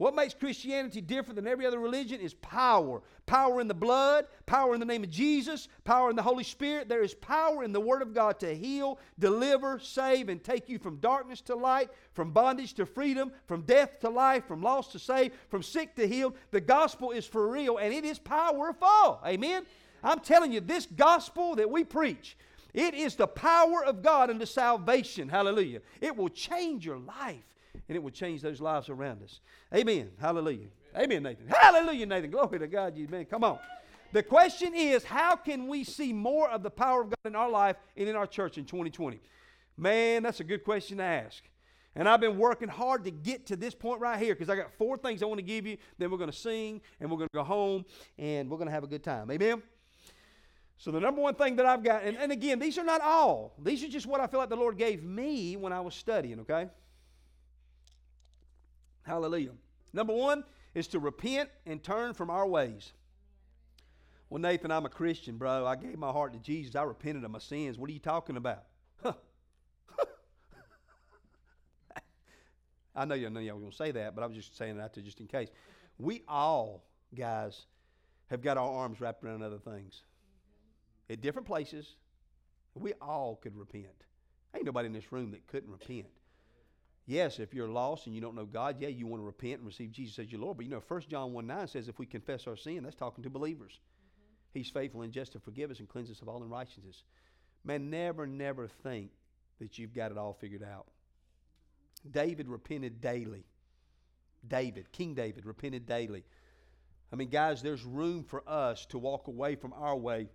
What 0.00 0.14
makes 0.14 0.32
Christianity 0.32 1.02
different 1.02 1.36
than 1.36 1.46
every 1.46 1.66
other 1.66 1.78
religion 1.78 2.22
is 2.22 2.32
power. 2.32 3.02
Power 3.26 3.60
in 3.60 3.68
the 3.68 3.74
blood, 3.74 4.24
power 4.46 4.72
in 4.72 4.80
the 4.80 4.86
name 4.86 5.04
of 5.04 5.10
Jesus, 5.10 5.68
power 5.84 6.08
in 6.08 6.16
the 6.16 6.22
Holy 6.22 6.42
Spirit. 6.42 6.88
There 6.88 7.02
is 7.02 7.12
power 7.12 7.62
in 7.62 7.72
the 7.72 7.82
Word 7.82 8.00
of 8.00 8.14
God 8.14 8.40
to 8.40 8.56
heal, 8.56 8.98
deliver, 9.18 9.78
save, 9.78 10.30
and 10.30 10.42
take 10.42 10.70
you 10.70 10.78
from 10.78 10.96
darkness 11.00 11.42
to 11.42 11.54
light, 11.54 11.90
from 12.14 12.30
bondage 12.30 12.72
to 12.76 12.86
freedom, 12.86 13.30
from 13.44 13.60
death 13.60 14.00
to 14.00 14.08
life, 14.08 14.46
from 14.46 14.62
lost 14.62 14.92
to 14.92 14.98
save, 14.98 15.32
from 15.50 15.62
sick 15.62 15.94
to 15.96 16.08
healed. 16.08 16.32
The 16.50 16.62
gospel 16.62 17.10
is 17.10 17.26
for 17.26 17.50
real 17.50 17.76
and 17.76 17.92
it 17.92 18.06
is 18.06 18.18
powerful. 18.18 19.20
Amen? 19.26 19.66
I'm 20.02 20.20
telling 20.20 20.50
you, 20.50 20.60
this 20.60 20.86
gospel 20.86 21.56
that 21.56 21.70
we 21.70 21.84
preach, 21.84 22.38
it 22.72 22.94
is 22.94 23.16
the 23.16 23.26
power 23.26 23.84
of 23.84 24.00
God 24.00 24.30
unto 24.30 24.46
salvation. 24.46 25.28
Hallelujah. 25.28 25.82
It 26.00 26.16
will 26.16 26.30
change 26.30 26.86
your 26.86 26.98
life 26.98 27.44
and 27.90 27.96
it 27.96 28.02
will 28.04 28.10
change 28.10 28.40
those 28.40 28.60
lives 28.60 28.88
around 28.88 29.20
us. 29.20 29.40
Amen. 29.74 30.12
Hallelujah. 30.20 30.68
Amen, 30.96 31.24
Nathan. 31.24 31.48
Hallelujah, 31.48 32.06
Nathan. 32.06 32.30
Glory 32.30 32.60
to 32.60 32.68
God, 32.68 32.96
you 32.96 33.08
man. 33.08 33.24
Come 33.24 33.42
on. 33.42 33.58
The 34.12 34.22
question 34.22 34.76
is, 34.76 35.02
how 35.02 35.34
can 35.34 35.66
we 35.66 35.82
see 35.82 36.12
more 36.12 36.48
of 36.48 36.62
the 36.62 36.70
power 36.70 37.02
of 37.02 37.08
God 37.08 37.16
in 37.24 37.34
our 37.34 37.50
life 37.50 37.74
and 37.96 38.08
in 38.08 38.14
our 38.14 38.28
church 38.28 38.58
in 38.58 38.64
2020? 38.64 39.18
Man, 39.76 40.22
that's 40.22 40.38
a 40.38 40.44
good 40.44 40.62
question 40.62 40.98
to 40.98 41.02
ask. 41.02 41.42
And 41.96 42.08
I've 42.08 42.20
been 42.20 42.38
working 42.38 42.68
hard 42.68 43.02
to 43.06 43.10
get 43.10 43.46
to 43.46 43.56
this 43.56 43.74
point 43.74 44.00
right 44.00 44.20
here 44.20 44.36
because 44.36 44.48
I 44.48 44.54
got 44.54 44.72
four 44.78 44.96
things 44.96 45.20
I 45.20 45.26
want 45.26 45.38
to 45.40 45.44
give 45.44 45.66
you. 45.66 45.76
Then 45.98 46.12
we're 46.12 46.18
going 46.18 46.30
to 46.30 46.36
sing 46.36 46.80
and 47.00 47.10
we're 47.10 47.16
going 47.16 47.28
to 47.28 47.38
go 47.38 47.42
home 47.42 47.84
and 48.18 48.48
we're 48.48 48.58
going 48.58 48.68
to 48.68 48.72
have 48.72 48.84
a 48.84 48.88
good 48.88 49.02
time. 49.02 49.32
Amen? 49.32 49.64
So, 50.78 50.92
the 50.92 51.00
number 51.00 51.20
one 51.20 51.34
thing 51.34 51.56
that 51.56 51.66
I've 51.66 51.82
got, 51.82 52.04
and, 52.04 52.16
and 52.16 52.30
again, 52.30 52.60
these 52.60 52.78
are 52.78 52.84
not 52.84 53.00
all, 53.00 53.52
these 53.60 53.82
are 53.82 53.88
just 53.88 54.06
what 54.06 54.20
I 54.20 54.28
feel 54.28 54.38
like 54.38 54.48
the 54.48 54.56
Lord 54.56 54.78
gave 54.78 55.02
me 55.02 55.56
when 55.56 55.72
I 55.72 55.80
was 55.80 55.96
studying, 55.96 56.38
okay? 56.40 56.68
Hallelujah. 59.10 59.50
Number 59.92 60.14
one 60.14 60.44
is 60.72 60.86
to 60.88 61.00
repent 61.00 61.50
and 61.66 61.82
turn 61.82 62.14
from 62.14 62.30
our 62.30 62.46
ways. 62.46 62.92
Well, 64.28 64.40
Nathan, 64.40 64.70
I'm 64.70 64.86
a 64.86 64.88
Christian, 64.88 65.36
bro. 65.36 65.66
I 65.66 65.74
gave 65.74 65.98
my 65.98 66.12
heart 66.12 66.32
to 66.34 66.38
Jesus. 66.38 66.76
I 66.76 66.84
repented 66.84 67.24
of 67.24 67.32
my 67.32 67.40
sins. 67.40 67.76
What 67.76 67.90
are 67.90 67.92
you 67.92 67.98
talking 67.98 68.36
about? 68.36 68.66
I 72.94 73.04
know 73.04 73.16
y'all 73.16 73.30
know 73.30 73.40
y'all 73.40 73.56
were 73.56 73.62
going 73.62 73.72
to 73.72 73.76
say 73.76 73.90
that, 73.90 74.14
but 74.14 74.22
I 74.22 74.28
was 74.28 74.36
just 74.36 74.56
saying 74.56 74.76
that 74.76 74.94
to 74.94 75.02
just 75.02 75.18
in 75.18 75.26
case. 75.26 75.48
We 75.98 76.22
all, 76.28 76.84
guys, 77.12 77.66
have 78.28 78.42
got 78.42 78.58
our 78.58 78.70
arms 78.70 79.00
wrapped 79.00 79.24
around 79.24 79.42
other 79.42 79.58
things 79.58 80.02
at 81.10 81.20
different 81.20 81.48
places. 81.48 81.96
We 82.76 82.92
all 83.02 83.40
could 83.42 83.56
repent. 83.56 84.04
Ain't 84.54 84.66
nobody 84.66 84.86
in 84.86 84.92
this 84.92 85.10
room 85.10 85.32
that 85.32 85.48
couldn't 85.48 85.72
repent. 85.72 86.06
Yes, 87.10 87.40
if 87.40 87.52
you're 87.52 87.68
lost 87.68 88.06
and 88.06 88.14
you 88.14 88.20
don't 88.20 88.36
know 88.36 88.46
God, 88.46 88.76
yeah, 88.78 88.86
you 88.86 89.04
want 89.04 89.20
to 89.20 89.26
repent 89.26 89.54
and 89.54 89.66
receive 89.66 89.90
Jesus 89.90 90.20
as 90.20 90.30
your 90.30 90.40
Lord. 90.40 90.56
But 90.56 90.66
you 90.66 90.70
know, 90.70 90.80
1 90.86 91.00
John 91.08 91.32
1 91.32 91.44
9 91.44 91.66
says 91.66 91.88
if 91.88 91.98
we 91.98 92.06
confess 92.06 92.46
our 92.46 92.54
sin, 92.54 92.84
that's 92.84 92.94
talking 92.94 93.24
to 93.24 93.30
believers. 93.30 93.80
Mm-hmm. 93.80 94.58
He's 94.60 94.70
faithful 94.70 95.02
and 95.02 95.12
just 95.12 95.32
to 95.32 95.40
forgive 95.40 95.72
us 95.72 95.80
and 95.80 95.88
cleanse 95.88 96.08
us 96.08 96.22
of 96.22 96.28
all 96.28 96.40
unrighteousness. 96.40 97.02
Man, 97.64 97.90
never, 97.90 98.28
never 98.28 98.68
think 98.68 99.10
that 99.58 99.76
you've 99.76 99.92
got 99.92 100.12
it 100.12 100.18
all 100.18 100.34
figured 100.34 100.62
out. 100.62 100.86
David 102.08 102.46
repented 102.46 103.00
daily. 103.00 103.44
David, 104.46 104.92
King 104.92 105.14
David, 105.14 105.46
repented 105.46 105.86
daily. 105.86 106.22
I 107.12 107.16
mean, 107.16 107.28
guys, 107.28 107.60
there's 107.60 107.82
room 107.82 108.22
for 108.22 108.48
us 108.48 108.86
to 108.86 108.98
walk 108.98 109.26
away 109.26 109.56
from 109.56 109.72
our 109.72 109.96
way 109.96 110.28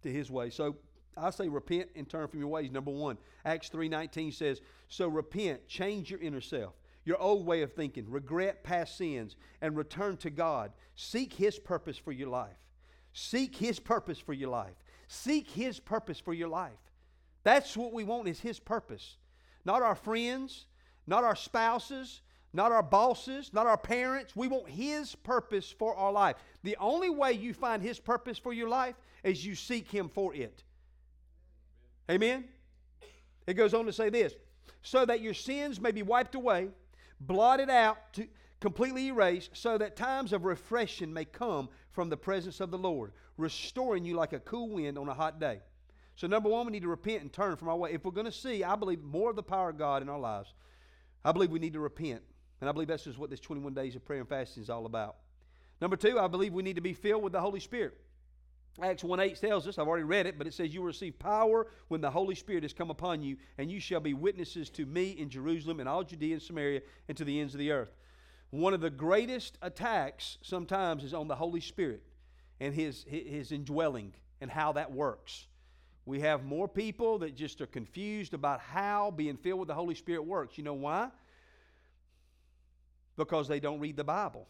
to 0.00 0.10
his 0.10 0.30
way. 0.30 0.48
So 0.48 0.76
I 1.16 1.30
say 1.30 1.48
repent 1.48 1.90
and 1.94 2.08
turn 2.08 2.28
from 2.28 2.40
your 2.40 2.48
ways. 2.48 2.70
Number 2.70 2.90
one, 2.90 3.18
Acts 3.44 3.68
3.19 3.70 4.32
says, 4.32 4.60
So 4.88 5.08
repent, 5.08 5.66
change 5.68 6.10
your 6.10 6.20
inner 6.20 6.40
self, 6.40 6.74
your 7.04 7.18
old 7.18 7.46
way 7.46 7.62
of 7.62 7.72
thinking, 7.72 8.10
regret 8.10 8.62
past 8.62 8.96
sins, 8.96 9.36
and 9.60 9.76
return 9.76 10.16
to 10.18 10.30
God. 10.30 10.72
Seek 10.94 11.32
his 11.32 11.58
purpose 11.58 11.98
for 11.98 12.12
your 12.12 12.28
life. 12.28 12.56
Seek 13.12 13.56
his 13.56 13.78
purpose 13.78 14.18
for 14.18 14.32
your 14.32 14.50
life. 14.50 14.74
Seek 15.08 15.50
his 15.50 15.78
purpose 15.78 16.18
for 16.18 16.32
your 16.32 16.48
life. 16.48 16.72
That's 17.44 17.76
what 17.76 17.92
we 17.92 18.04
want 18.04 18.28
is 18.28 18.40
his 18.40 18.58
purpose. 18.58 19.16
Not 19.64 19.82
our 19.82 19.94
friends, 19.94 20.66
not 21.06 21.24
our 21.24 21.36
spouses, 21.36 22.22
not 22.52 22.72
our 22.72 22.82
bosses, 22.82 23.50
not 23.52 23.66
our 23.66 23.78
parents. 23.78 24.36
We 24.36 24.48
want 24.48 24.68
His 24.68 25.14
purpose 25.14 25.70
for 25.70 25.96
our 25.96 26.12
life. 26.12 26.36
The 26.62 26.76
only 26.78 27.10
way 27.10 27.32
you 27.32 27.54
find 27.54 27.82
His 27.82 27.98
purpose 27.98 28.38
for 28.38 28.52
your 28.52 28.68
life 28.68 28.94
is 29.24 29.44
you 29.44 29.54
seek 29.54 29.90
Him 29.90 30.08
for 30.08 30.34
it. 30.34 30.62
Amen? 32.10 32.44
It 33.46 33.54
goes 33.54 33.74
on 33.74 33.86
to 33.86 33.92
say 33.92 34.10
this 34.10 34.34
so 34.82 35.04
that 35.04 35.20
your 35.20 35.34
sins 35.34 35.80
may 35.80 35.92
be 35.92 36.02
wiped 36.02 36.34
away, 36.34 36.68
blotted 37.20 37.70
out, 37.70 38.12
to 38.14 38.26
completely 38.62 39.08
erased, 39.08 39.50
so 39.54 39.76
that 39.76 39.96
times 39.96 40.32
of 40.32 40.44
refreshing 40.44 41.12
may 41.12 41.24
come 41.24 41.68
from 41.90 42.08
the 42.08 42.16
presence 42.16 42.60
of 42.60 42.70
the 42.70 42.78
Lord, 42.78 43.12
restoring 43.36 44.04
you 44.04 44.14
like 44.14 44.32
a 44.32 44.38
cool 44.38 44.70
wind 44.70 44.96
on 44.96 45.08
a 45.08 45.14
hot 45.14 45.40
day. 45.40 45.58
So, 46.14 46.28
number 46.28 46.48
one, 46.48 46.66
we 46.66 46.72
need 46.72 46.82
to 46.82 46.88
repent 46.88 47.22
and 47.22 47.32
turn 47.32 47.56
from 47.56 47.68
our 47.68 47.76
way. 47.76 47.92
If 47.92 48.04
we're 48.04 48.12
going 48.12 48.26
to 48.26 48.32
see, 48.32 48.62
I 48.62 48.76
believe, 48.76 49.02
more 49.02 49.30
of 49.30 49.36
the 49.36 49.42
power 49.42 49.70
of 49.70 49.78
God 49.78 50.00
in 50.00 50.08
our 50.08 50.18
lives, 50.18 50.54
I 51.24 51.32
believe 51.32 51.50
we 51.50 51.58
need 51.58 51.72
to 51.72 51.80
repent. 51.80 52.22
And 52.60 52.68
I 52.68 52.72
believe 52.72 52.86
that's 52.86 53.04
just 53.04 53.18
what 53.18 53.30
this 53.30 53.40
21 53.40 53.74
days 53.74 53.96
of 53.96 54.04
prayer 54.04 54.20
and 54.20 54.28
fasting 54.28 54.62
is 54.62 54.70
all 54.70 54.86
about. 54.86 55.16
Number 55.80 55.96
two, 55.96 56.20
I 56.20 56.28
believe 56.28 56.52
we 56.52 56.62
need 56.62 56.76
to 56.76 56.82
be 56.82 56.92
filled 56.92 57.24
with 57.24 57.32
the 57.32 57.40
Holy 57.40 57.58
Spirit. 57.58 57.98
Acts 58.80 59.04
1 59.04 59.20
8 59.20 59.36
tells 59.38 59.68
us, 59.68 59.78
I've 59.78 59.86
already 59.86 60.04
read 60.04 60.26
it, 60.26 60.38
but 60.38 60.46
it 60.46 60.54
says, 60.54 60.72
You 60.72 60.80
will 60.80 60.86
receive 60.86 61.18
power 61.18 61.66
when 61.88 62.00
the 62.00 62.10
Holy 62.10 62.34
Spirit 62.34 62.62
has 62.62 62.72
come 62.72 62.90
upon 62.90 63.22
you, 63.22 63.36
and 63.58 63.70
you 63.70 63.80
shall 63.80 64.00
be 64.00 64.14
witnesses 64.14 64.70
to 64.70 64.86
me 64.86 65.10
in 65.10 65.28
Jerusalem 65.28 65.78
and 65.80 65.88
all 65.88 66.02
Judea 66.02 66.34
and 66.34 66.42
Samaria 66.42 66.80
and 67.08 67.16
to 67.18 67.24
the 67.24 67.38
ends 67.38 67.54
of 67.54 67.58
the 67.58 67.70
earth. 67.70 67.94
One 68.50 68.72
of 68.72 68.80
the 68.80 68.90
greatest 68.90 69.58
attacks 69.60 70.38
sometimes 70.42 71.04
is 71.04 71.12
on 71.12 71.28
the 71.28 71.36
Holy 71.36 71.60
Spirit 71.60 72.02
and 72.60 72.74
his, 72.74 73.04
his 73.08 73.52
indwelling 73.52 74.14
and 74.40 74.50
how 74.50 74.72
that 74.72 74.90
works. 74.90 75.46
We 76.04 76.20
have 76.20 76.44
more 76.44 76.66
people 76.66 77.18
that 77.18 77.36
just 77.36 77.60
are 77.60 77.66
confused 77.66 78.34
about 78.34 78.60
how 78.60 79.10
being 79.10 79.36
filled 79.36 79.60
with 79.60 79.68
the 79.68 79.74
Holy 79.74 79.94
Spirit 79.94 80.24
works. 80.24 80.58
You 80.58 80.64
know 80.64 80.74
why? 80.74 81.10
Because 83.16 83.48
they 83.48 83.60
don't 83.60 83.80
read 83.80 83.96
the 83.96 84.04
Bible. 84.04 84.48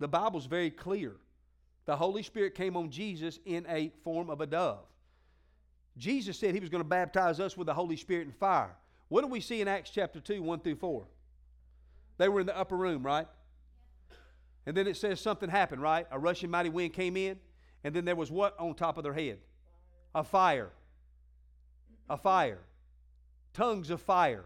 The 0.00 0.08
Bible's 0.08 0.46
very 0.46 0.70
clear. 0.70 1.16
The 1.90 1.96
Holy 1.96 2.22
Spirit 2.22 2.54
came 2.54 2.76
on 2.76 2.88
Jesus 2.88 3.40
in 3.44 3.66
a 3.68 3.90
form 4.04 4.30
of 4.30 4.40
a 4.40 4.46
dove. 4.46 4.84
Jesus 5.98 6.38
said 6.38 6.54
he 6.54 6.60
was 6.60 6.68
going 6.68 6.84
to 6.84 6.88
baptize 6.88 7.40
us 7.40 7.56
with 7.56 7.66
the 7.66 7.74
Holy 7.74 7.96
Spirit 7.96 8.28
and 8.28 8.36
fire. 8.36 8.76
What 9.08 9.22
do 9.22 9.26
we 9.26 9.40
see 9.40 9.60
in 9.60 9.66
Acts 9.66 9.90
chapter 9.90 10.20
2, 10.20 10.40
1 10.40 10.60
through 10.60 10.76
4? 10.76 11.04
They 12.16 12.28
were 12.28 12.38
in 12.38 12.46
the 12.46 12.56
upper 12.56 12.76
room, 12.76 13.02
right? 13.02 13.26
And 14.66 14.76
then 14.76 14.86
it 14.86 14.98
says 14.98 15.20
something 15.20 15.50
happened, 15.50 15.82
right? 15.82 16.06
A 16.12 16.18
rushing 16.20 16.48
mighty 16.48 16.68
wind 16.68 16.92
came 16.92 17.16
in, 17.16 17.40
and 17.82 17.92
then 17.92 18.04
there 18.04 18.14
was 18.14 18.30
what 18.30 18.54
on 18.60 18.74
top 18.74 18.96
of 18.96 19.02
their 19.02 19.12
head? 19.12 19.38
A 20.14 20.22
fire. 20.22 20.70
A 22.08 22.16
fire. 22.16 22.60
Tongues 23.52 23.90
of 23.90 24.00
fire. 24.00 24.44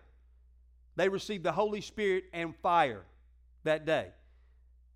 They 0.97 1.11
received 1.11 1.45
the 1.45 1.53
Holy 1.53 1.83
Spirit 1.83 2.25
and 2.33 2.57
fire 2.57 3.05
that 3.65 3.85
day. 3.85 4.13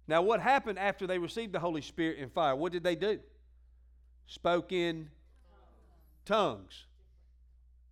Now, 0.08 0.22
what 0.22 0.40
happened 0.40 0.78
after 0.78 1.06
they 1.06 1.18
received 1.18 1.52
the 1.52 1.60
Holy 1.60 1.82
Spirit 1.82 2.18
and 2.18 2.32
fire? 2.32 2.56
What 2.56 2.72
did 2.72 2.82
they 2.82 2.96
do? 2.96 3.20
Spoke 4.26 4.72
in 4.72 5.10
tongues. 6.24 6.86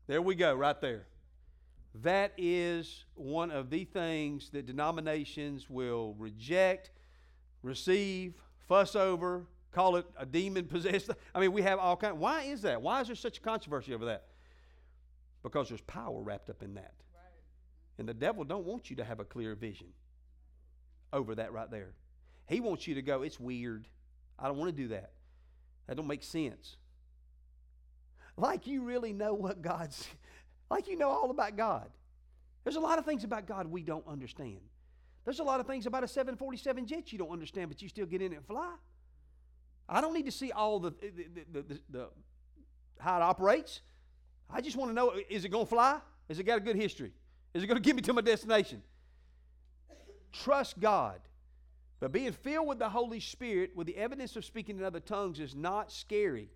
There 0.07 0.23
we 0.23 0.35
go, 0.35 0.55
right 0.55 0.81
there. 0.81 1.07
That 2.03 2.33
is 2.39 3.05
one 3.15 3.51
of 3.51 3.69
the 3.69 3.85
things 3.85 4.49
that 4.51 4.67
denominations 4.67 5.69
will 5.69 6.15
reject, 6.19 6.91
receive, 7.63 8.35
fuss 8.67 8.97
over, 8.97 9.47
call 9.73 9.97
it 9.97 10.07
a 10.19 10.25
demon 10.25 10.65
possessed. 10.65 11.11
I 11.35 11.41
mean, 11.41 11.53
we 11.53 11.63
have 11.63 11.79
all 11.79 11.97
kinds. 11.97 12.17
Why 12.17 12.43
is 12.43 12.63
that? 12.63 12.81
Why 12.81 13.03
is 13.03 13.09
there 13.09 13.17
such 13.17 13.39
a 13.39 13.41
controversy 13.41 13.95
over 13.95 14.07
that? 14.07 14.25
Because 15.43 15.69
there's 15.69 15.83
power 15.83 16.23
wrapped 16.23 16.49
up 16.49 16.63
in 16.63 16.75
that. 16.75 16.95
Right. 17.15 17.23
And 17.99 18.09
the 18.09 18.15
devil 18.15 18.45
don't 18.45 18.65
want 18.65 18.89
you 18.89 18.97
to 18.97 19.05
have 19.05 19.21
a 19.21 19.25
clear 19.25 19.55
vision 19.55 19.89
over 21.13 21.35
that 21.35 21.53
right 21.53 21.71
there. 21.71 21.93
He 22.47 22.61
wants 22.61 22.87
you 22.87 22.95
to 22.95 23.03
go, 23.03 23.23
it's 23.23 23.41
weird. 23.41 23.87
I 24.39 24.47
don't 24.47 24.57
want 24.57 24.75
to 24.75 24.83
do 24.83 24.89
that. 24.89 25.11
That 25.87 25.97
don't 25.97 26.07
make 26.07 26.23
sense. 26.23 26.77
Like 28.37 28.67
you 28.67 28.83
really 28.83 29.13
know 29.13 29.35
what 29.35 29.63
God's 29.63 30.07
like 30.71 30.89
you 30.89 30.97
know 30.97 31.09
all 31.09 31.31
about 31.31 31.57
God. 31.57 31.89
There's 32.65 32.77
a 32.77 32.81
lot 32.81 32.99
of 32.99 33.05
things 33.05 33.25
about 33.25 33.47
God 33.47 33.69
we 33.69 33.83
don't 33.83 34.07
understand. 34.07 34.61
There's 35.25 35.39
a 35.39 35.45
lot 35.45 35.61
of 35.61 35.67
things 35.67 35.87
about 35.87 36.05
a 36.05 36.09
747 36.09 36.87
jet 36.87 37.13
you 37.13 37.19
don't 37.19 37.31
understand, 37.31 37.69
but 37.69 37.81
you 37.83 37.89
still 37.89 38.07
get 38.07 38.23
in 38.23 38.33
it 38.33 38.37
and 38.37 38.47
fly. 38.47 38.73
I 39.89 40.01
don't 40.01 40.15
need 40.15 40.27
to 40.27 40.33
see 40.33 40.53
all 40.53 40.81
the, 40.81 40.91
the, 41.01 41.63
the, 41.63 41.81
the, 41.91 42.09
how 42.99 43.17
it 43.17 43.23
operates. 43.23 43.81
I 44.51 44.61
just 44.61 44.77
want 44.77 44.91
to 44.91 44.95
know 44.95 45.13
is 45.29 45.45
it 45.45 45.49
going 45.49 45.65
to 45.65 45.71
fly? 45.71 46.01
Is 46.29 46.39
it 46.39 46.45
got 46.45 46.59
a 46.59 46.61
good 46.61 46.77
history? 46.77 47.13
Is 47.55 47.63
it 47.63 47.67
going 47.67 47.77
to 47.83 47.83
get 47.83 47.97
me 47.97 48.03
to 48.03 48.13
my 48.13 48.21
destination? 48.21 48.83
Trust 50.33 50.79
God. 50.79 51.21
But 51.99 52.13
being 52.13 52.33
filled 52.33 52.69
with 52.69 52.79
the 52.79 52.89
Holy 52.89 53.21
Spirit 53.21 53.73
with 53.75 53.87
the 53.87 53.97
evidence 53.97 54.37
of 54.37 54.45
speaking 54.45 54.79
in 54.79 54.85
other 54.85 55.01
tongues 55.01 55.41
is 55.41 55.55
not 55.55 55.91
scary. 55.91 56.51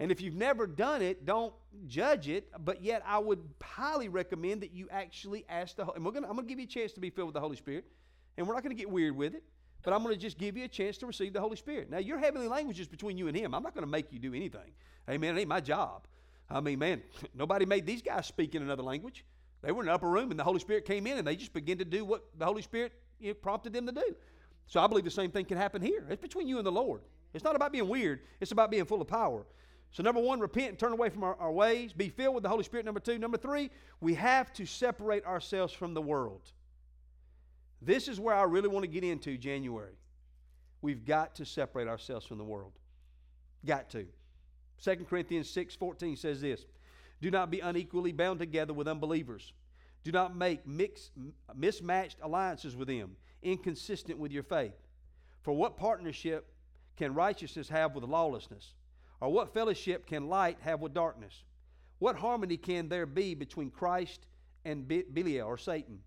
And 0.00 0.12
if 0.12 0.20
you've 0.20 0.34
never 0.34 0.66
done 0.66 1.02
it, 1.02 1.26
don't 1.26 1.52
judge 1.86 2.28
it. 2.28 2.48
But 2.64 2.82
yet, 2.82 3.02
I 3.04 3.18
would 3.18 3.40
highly 3.62 4.08
recommend 4.08 4.62
that 4.62 4.72
you 4.72 4.88
actually 4.90 5.44
ask 5.48 5.76
the. 5.76 5.90
And 5.90 6.04
we're 6.04 6.12
gonna, 6.12 6.28
I'm 6.28 6.34
going 6.34 6.46
to 6.46 6.48
give 6.48 6.60
you 6.60 6.66
a 6.66 6.68
chance 6.68 6.92
to 6.92 7.00
be 7.00 7.10
filled 7.10 7.28
with 7.28 7.34
the 7.34 7.40
Holy 7.40 7.56
Spirit, 7.56 7.84
and 8.36 8.46
we're 8.46 8.54
not 8.54 8.62
going 8.62 8.74
to 8.74 8.80
get 8.80 8.88
weird 8.88 9.16
with 9.16 9.34
it. 9.34 9.42
But 9.82 9.92
I'm 9.92 10.02
going 10.02 10.14
to 10.14 10.20
just 10.20 10.38
give 10.38 10.56
you 10.56 10.64
a 10.64 10.68
chance 10.68 10.98
to 10.98 11.06
receive 11.06 11.32
the 11.32 11.40
Holy 11.40 11.56
Spirit. 11.56 11.90
Now, 11.90 11.98
your 11.98 12.18
heavenly 12.18 12.48
language 12.48 12.80
is 12.80 12.88
between 12.88 13.16
you 13.16 13.28
and 13.28 13.36
Him. 13.36 13.54
I'm 13.54 13.62
not 13.62 13.74
going 13.74 13.84
to 13.84 13.90
make 13.90 14.12
you 14.12 14.18
do 14.18 14.34
anything. 14.34 14.72
Amen. 15.08 15.36
It 15.36 15.40
ain't 15.40 15.48
my 15.48 15.60
job. 15.60 16.06
I 16.50 16.60
mean, 16.60 16.78
man, 16.78 17.02
nobody 17.34 17.66
made 17.66 17.86
these 17.86 18.02
guys 18.02 18.26
speak 18.26 18.54
in 18.54 18.62
another 18.62 18.82
language. 18.82 19.24
They 19.62 19.72
were 19.72 19.82
in 19.82 19.88
an 19.88 19.94
upper 19.94 20.08
room, 20.08 20.30
and 20.30 20.38
the 20.38 20.44
Holy 20.44 20.60
Spirit 20.60 20.84
came 20.84 21.06
in, 21.06 21.18
and 21.18 21.26
they 21.26 21.36
just 21.36 21.52
began 21.52 21.78
to 21.78 21.84
do 21.84 22.04
what 22.04 22.24
the 22.38 22.44
Holy 22.44 22.62
Spirit 22.62 22.92
know, 23.20 23.34
prompted 23.34 23.72
them 23.72 23.86
to 23.86 23.92
do. 23.92 24.14
So 24.66 24.80
I 24.80 24.86
believe 24.86 25.04
the 25.04 25.10
same 25.10 25.30
thing 25.30 25.44
can 25.44 25.56
happen 25.56 25.82
here. 25.82 26.06
It's 26.08 26.22
between 26.22 26.46
you 26.46 26.58
and 26.58 26.66
the 26.66 26.72
Lord. 26.72 27.00
It's 27.34 27.44
not 27.44 27.56
about 27.56 27.72
being 27.72 27.88
weird, 27.88 28.20
it's 28.40 28.52
about 28.52 28.70
being 28.70 28.84
full 28.84 29.02
of 29.02 29.08
power. 29.08 29.44
So, 29.90 30.02
number 30.02 30.20
one, 30.20 30.38
repent 30.38 30.68
and 30.68 30.78
turn 30.78 30.92
away 30.92 31.08
from 31.08 31.24
our, 31.24 31.34
our 31.36 31.50
ways. 31.50 31.92
Be 31.92 32.10
filled 32.10 32.34
with 32.34 32.42
the 32.42 32.48
Holy 32.48 32.62
Spirit. 32.62 32.84
Number 32.84 33.00
two. 33.00 33.18
Number 33.18 33.38
three, 33.38 33.70
we 34.00 34.14
have 34.14 34.52
to 34.54 34.66
separate 34.66 35.24
ourselves 35.24 35.72
from 35.72 35.94
the 35.94 36.02
world. 36.02 36.42
This 37.80 38.08
is 38.08 38.20
where 38.20 38.34
I 38.34 38.42
really 38.42 38.68
want 38.68 38.84
to 38.84 38.88
get 38.88 39.04
into 39.04 39.38
January. 39.38 39.94
We've 40.82 41.04
got 41.04 41.36
to 41.36 41.44
separate 41.44 41.88
ourselves 41.88 42.26
from 42.26 42.38
the 42.38 42.44
world. 42.44 42.72
Got 43.64 43.90
to. 43.90 44.06
2 44.82 45.06
Corinthians 45.08 45.48
6 45.50 45.74
14 45.74 46.16
says 46.16 46.40
this 46.40 46.66
Do 47.20 47.30
not 47.30 47.50
be 47.50 47.60
unequally 47.60 48.12
bound 48.12 48.38
together 48.40 48.72
with 48.72 48.88
unbelievers. 48.88 49.52
Do 50.08 50.12
not 50.12 50.34
make 50.34 50.66
mix, 50.66 51.10
mismatched 51.54 52.16
alliances 52.22 52.74
with 52.74 52.88
them, 52.88 53.14
inconsistent 53.42 54.18
with 54.18 54.32
your 54.32 54.42
faith. 54.42 54.72
For 55.42 55.52
what 55.52 55.76
partnership 55.76 56.46
can 56.96 57.12
righteousness 57.12 57.68
have 57.68 57.94
with 57.94 58.04
lawlessness? 58.04 58.72
Or 59.20 59.30
what 59.30 59.52
fellowship 59.52 60.06
can 60.06 60.30
light 60.30 60.56
have 60.60 60.80
with 60.80 60.94
darkness? 60.94 61.44
What 61.98 62.16
harmony 62.16 62.56
can 62.56 62.88
there 62.88 63.04
be 63.04 63.34
between 63.34 63.70
Christ 63.70 64.26
and 64.64 64.88
Belial 64.88 65.46
or 65.46 65.58
Satan? 65.58 65.98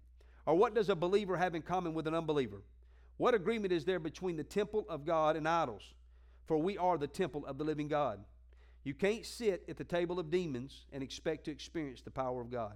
Or 0.48 0.56
what 0.56 0.74
does 0.74 0.90
a 0.90 0.96
believer 0.96 1.38
have 1.38 1.54
in 1.54 1.62
common 1.62 1.94
with 1.94 2.08
an 2.08 2.16
unbeliever? 2.16 2.64
What 3.18 3.36
agreement 3.36 3.72
is 3.72 3.86
there 3.86 4.00
between 4.00 4.36
the 4.36 4.44
temple 4.44 4.84
of 4.90 5.06
God 5.06 5.36
and 5.36 5.48
idols? 5.48 5.84
For 6.48 6.58
we 6.58 6.76
are 6.76 6.98
the 6.98 7.06
temple 7.06 7.46
of 7.46 7.60
the 7.60 7.64
living 7.64 7.88
God. 7.88 8.20
You 8.84 8.96
can't 8.96 9.28
sit 9.28 9.64
at 9.70 9.78
the 9.78 9.84
table 9.84 10.20
of 10.20 10.32
demons 10.32 10.88
and 10.92 11.04
expect 11.04 11.46
to 11.46 11.52
experience 11.52 12.02
the 12.02 12.10
power 12.10 12.42
of 12.42 12.50
God. 12.50 12.74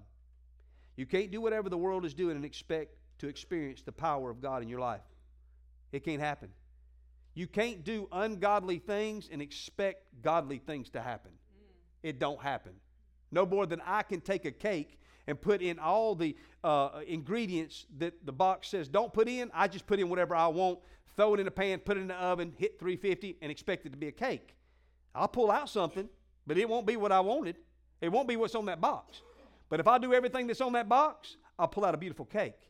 You 0.95 1.05
can't 1.05 1.31
do 1.31 1.41
whatever 1.41 1.69
the 1.69 1.77
world 1.77 2.05
is 2.05 2.13
doing 2.13 2.35
and 2.35 2.45
expect 2.45 2.95
to 3.19 3.27
experience 3.27 3.81
the 3.81 3.91
power 3.91 4.29
of 4.29 4.41
God 4.41 4.61
in 4.61 4.69
your 4.69 4.79
life. 4.79 5.01
It 5.91 6.03
can't 6.03 6.21
happen. 6.21 6.49
You 7.33 7.47
can't 7.47 7.83
do 7.83 8.07
ungodly 8.11 8.79
things 8.79 9.29
and 9.31 9.41
expect 9.41 10.03
godly 10.21 10.57
things 10.57 10.89
to 10.91 11.01
happen. 11.01 11.31
It 12.01 12.19
don't 12.19 12.41
happen. 12.41 12.73
No 13.31 13.45
more 13.45 13.65
than 13.65 13.81
I 13.85 14.03
can 14.03 14.21
take 14.21 14.45
a 14.45 14.51
cake 14.51 14.99
and 15.27 15.39
put 15.39 15.61
in 15.61 15.79
all 15.79 16.15
the 16.15 16.35
uh, 16.63 17.01
ingredients 17.07 17.85
that 17.97 18.25
the 18.25 18.31
box 18.31 18.69
says 18.69 18.87
don't 18.87 19.11
put 19.11 19.27
in. 19.27 19.51
I 19.53 19.67
just 19.67 19.85
put 19.87 19.99
in 19.99 20.07
whatever 20.07 20.35
I 20.35 20.47
want, 20.47 20.79
throw 21.17 21.33
it 21.33 21.39
in 21.39 21.47
a 21.47 21.51
pan, 21.51 21.79
put 21.79 21.97
it 21.97 22.01
in 22.01 22.07
the 22.07 22.15
oven, 22.15 22.53
hit 22.57 22.79
350, 22.79 23.37
and 23.41 23.51
expect 23.51 23.85
it 23.85 23.89
to 23.89 23.97
be 23.97 24.07
a 24.07 24.11
cake. 24.11 24.55
I'll 25.13 25.27
pull 25.27 25.51
out 25.51 25.69
something, 25.69 26.07
but 26.45 26.57
it 26.57 26.69
won't 26.69 26.85
be 26.85 26.95
what 26.95 27.11
I 27.11 27.19
wanted. 27.19 27.57
It 28.01 28.09
won't 28.09 28.27
be 28.27 28.35
what's 28.37 28.55
on 28.55 28.65
that 28.65 28.79
box. 28.79 29.21
But 29.69 29.79
if 29.79 29.87
I 29.87 29.97
do 29.97 30.13
everything 30.13 30.47
that's 30.47 30.61
on 30.61 30.73
that 30.73 30.87
box, 30.87 31.37
I'll 31.57 31.67
pull 31.67 31.85
out 31.85 31.93
a 31.95 31.97
beautiful 31.97 32.25
cake. 32.25 32.69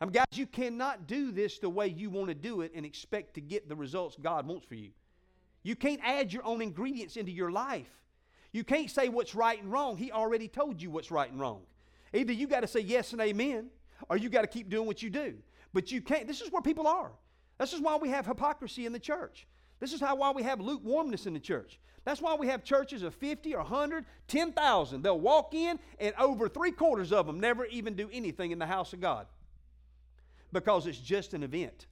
I 0.00 0.04
mean, 0.04 0.12
guys, 0.12 0.26
you 0.32 0.46
cannot 0.46 1.06
do 1.06 1.32
this 1.32 1.58
the 1.58 1.70
way 1.70 1.88
you 1.88 2.10
want 2.10 2.28
to 2.28 2.34
do 2.34 2.60
it 2.60 2.72
and 2.74 2.84
expect 2.84 3.34
to 3.34 3.40
get 3.40 3.68
the 3.68 3.76
results 3.76 4.16
God 4.20 4.46
wants 4.46 4.66
for 4.66 4.74
you. 4.74 4.90
You 5.62 5.74
can't 5.74 6.00
add 6.04 6.32
your 6.32 6.44
own 6.44 6.60
ingredients 6.60 7.16
into 7.16 7.32
your 7.32 7.50
life. 7.50 7.88
You 8.52 8.62
can't 8.62 8.90
say 8.90 9.08
what's 9.08 9.34
right 9.34 9.60
and 9.60 9.72
wrong. 9.72 9.96
He 9.96 10.12
already 10.12 10.48
told 10.48 10.80
you 10.80 10.90
what's 10.90 11.10
right 11.10 11.30
and 11.30 11.40
wrong. 11.40 11.62
Either 12.12 12.32
you 12.32 12.46
got 12.46 12.60
to 12.60 12.66
say 12.66 12.80
yes 12.80 13.12
and 13.12 13.20
amen, 13.20 13.68
or 14.08 14.16
you 14.16 14.28
got 14.28 14.42
to 14.42 14.46
keep 14.46 14.68
doing 14.68 14.86
what 14.86 15.02
you 15.02 15.10
do. 15.10 15.34
But 15.72 15.90
you 15.90 16.00
can't. 16.00 16.26
This 16.26 16.40
is 16.40 16.52
where 16.52 16.62
people 16.62 16.86
are. 16.86 17.10
This 17.58 17.72
is 17.72 17.80
why 17.80 17.96
we 17.96 18.10
have 18.10 18.26
hypocrisy 18.26 18.86
in 18.86 18.92
the 18.92 18.98
church. 18.98 19.46
This 19.80 19.92
is 19.92 20.00
how 20.00 20.16
why 20.16 20.30
we 20.30 20.42
have 20.42 20.60
lukewarmness 20.60 21.26
in 21.26 21.34
the 21.34 21.40
church. 21.40 21.78
That's 22.06 22.22
why 22.22 22.36
we 22.36 22.46
have 22.46 22.62
churches 22.62 23.02
of 23.02 23.16
50 23.16 23.52
or 23.56 23.62
100, 23.64 24.04
10,000. 24.28 25.02
They'll 25.02 25.18
walk 25.18 25.54
in, 25.54 25.76
and 25.98 26.14
over 26.20 26.48
three 26.48 26.70
quarters 26.70 27.12
of 27.12 27.26
them 27.26 27.40
never 27.40 27.66
even 27.66 27.96
do 27.96 28.08
anything 28.12 28.52
in 28.52 28.60
the 28.60 28.66
house 28.66 28.92
of 28.92 29.00
God 29.00 29.26
because 30.52 30.86
it's 30.86 30.98
just 30.98 31.34
an 31.34 31.42
event. 31.42 31.86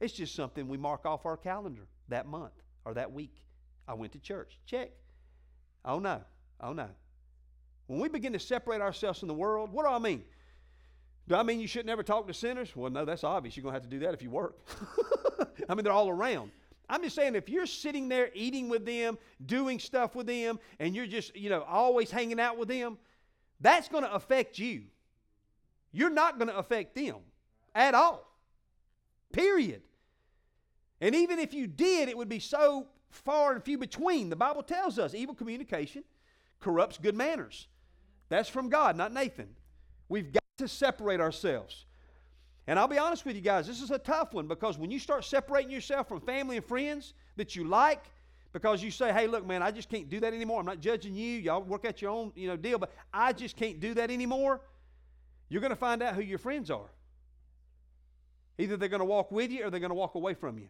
It's 0.00 0.12
just 0.12 0.34
something 0.34 0.68
we 0.68 0.76
mark 0.76 1.06
off 1.06 1.24
our 1.24 1.38
calendar 1.38 1.86
that 2.10 2.26
month 2.26 2.52
or 2.84 2.92
that 2.92 3.10
week. 3.10 3.34
I 3.88 3.94
went 3.94 4.12
to 4.12 4.18
church. 4.18 4.58
Check. 4.66 4.90
Oh 5.82 5.98
no. 5.98 6.20
Oh 6.60 6.74
no. 6.74 6.88
When 7.86 8.00
we 8.00 8.10
begin 8.10 8.34
to 8.34 8.38
separate 8.38 8.82
ourselves 8.82 9.20
from 9.20 9.28
the 9.28 9.34
world, 9.34 9.72
what 9.72 9.84
do 9.84 9.88
I 9.88 9.98
mean? 9.98 10.24
Do 11.26 11.36
I 11.36 11.42
mean 11.42 11.58
you 11.58 11.66
should 11.66 11.86
never 11.86 12.02
talk 12.02 12.26
to 12.26 12.34
sinners? 12.34 12.76
Well, 12.76 12.90
no, 12.90 13.06
that's 13.06 13.24
obvious. 13.24 13.56
You're 13.56 13.62
going 13.62 13.72
to 13.72 13.80
have 13.80 13.88
to 13.88 13.96
do 13.96 14.00
that 14.00 14.12
if 14.12 14.20
you 14.20 14.28
work. 14.28 14.58
I 15.70 15.74
mean, 15.74 15.84
they're 15.84 15.92
all 15.92 16.10
around. 16.10 16.50
I'm 16.92 17.02
just 17.02 17.16
saying, 17.16 17.36
if 17.36 17.48
you're 17.48 17.64
sitting 17.64 18.06
there 18.10 18.28
eating 18.34 18.68
with 18.68 18.84
them, 18.84 19.16
doing 19.46 19.78
stuff 19.78 20.14
with 20.14 20.26
them, 20.26 20.60
and 20.78 20.94
you're 20.94 21.06
just, 21.06 21.34
you 21.34 21.48
know, 21.48 21.62
always 21.62 22.10
hanging 22.10 22.38
out 22.38 22.58
with 22.58 22.68
them, 22.68 22.98
that's 23.60 23.88
going 23.88 24.04
to 24.04 24.12
affect 24.12 24.58
you. 24.58 24.82
You're 25.90 26.10
not 26.10 26.36
going 26.38 26.48
to 26.48 26.56
affect 26.58 26.94
them 26.94 27.16
at 27.74 27.94
all. 27.94 28.30
Period. 29.32 29.80
And 31.00 31.14
even 31.14 31.38
if 31.38 31.54
you 31.54 31.66
did, 31.66 32.10
it 32.10 32.16
would 32.16 32.28
be 32.28 32.40
so 32.40 32.88
far 33.08 33.54
and 33.54 33.64
few 33.64 33.78
between. 33.78 34.28
The 34.28 34.36
Bible 34.36 34.62
tells 34.62 34.98
us 34.98 35.14
evil 35.14 35.34
communication 35.34 36.04
corrupts 36.60 36.98
good 36.98 37.16
manners. 37.16 37.68
That's 38.28 38.50
from 38.50 38.68
God, 38.68 38.98
not 38.98 39.14
Nathan. 39.14 39.48
We've 40.10 40.30
got 40.30 40.44
to 40.58 40.68
separate 40.68 41.20
ourselves. 41.20 41.86
And 42.66 42.78
I'll 42.78 42.88
be 42.88 42.98
honest 42.98 43.24
with 43.24 43.34
you 43.34 43.42
guys, 43.42 43.66
this 43.66 43.80
is 43.80 43.90
a 43.90 43.98
tough 43.98 44.32
one 44.32 44.46
because 44.46 44.78
when 44.78 44.90
you 44.90 44.98
start 44.98 45.24
separating 45.24 45.70
yourself 45.70 46.08
from 46.08 46.20
family 46.20 46.56
and 46.56 46.64
friends 46.64 47.14
that 47.36 47.56
you 47.56 47.64
like, 47.64 48.04
because 48.52 48.82
you 48.82 48.90
say, 48.90 49.12
hey, 49.12 49.26
look, 49.26 49.46
man, 49.46 49.62
I 49.62 49.70
just 49.70 49.88
can't 49.88 50.08
do 50.08 50.20
that 50.20 50.34
anymore. 50.34 50.60
I'm 50.60 50.66
not 50.66 50.80
judging 50.80 51.14
you. 51.14 51.38
Y'all 51.38 51.62
work 51.62 51.84
out 51.84 52.00
your 52.02 52.10
own 52.10 52.32
you 52.36 52.48
know, 52.48 52.56
deal, 52.56 52.78
but 52.78 52.92
I 53.12 53.32
just 53.32 53.56
can't 53.56 53.80
do 53.80 53.94
that 53.94 54.10
anymore. 54.10 54.60
You're 55.48 55.62
going 55.62 55.70
to 55.70 55.76
find 55.76 56.02
out 56.02 56.14
who 56.14 56.22
your 56.22 56.38
friends 56.38 56.70
are. 56.70 56.90
Either 58.58 58.76
they're 58.76 58.88
going 58.88 59.00
to 59.00 59.06
walk 59.06 59.32
with 59.32 59.50
you 59.50 59.64
or 59.64 59.70
they're 59.70 59.80
going 59.80 59.90
to 59.90 59.94
walk 59.94 60.14
away 60.14 60.34
from 60.34 60.58
you. 60.58 60.68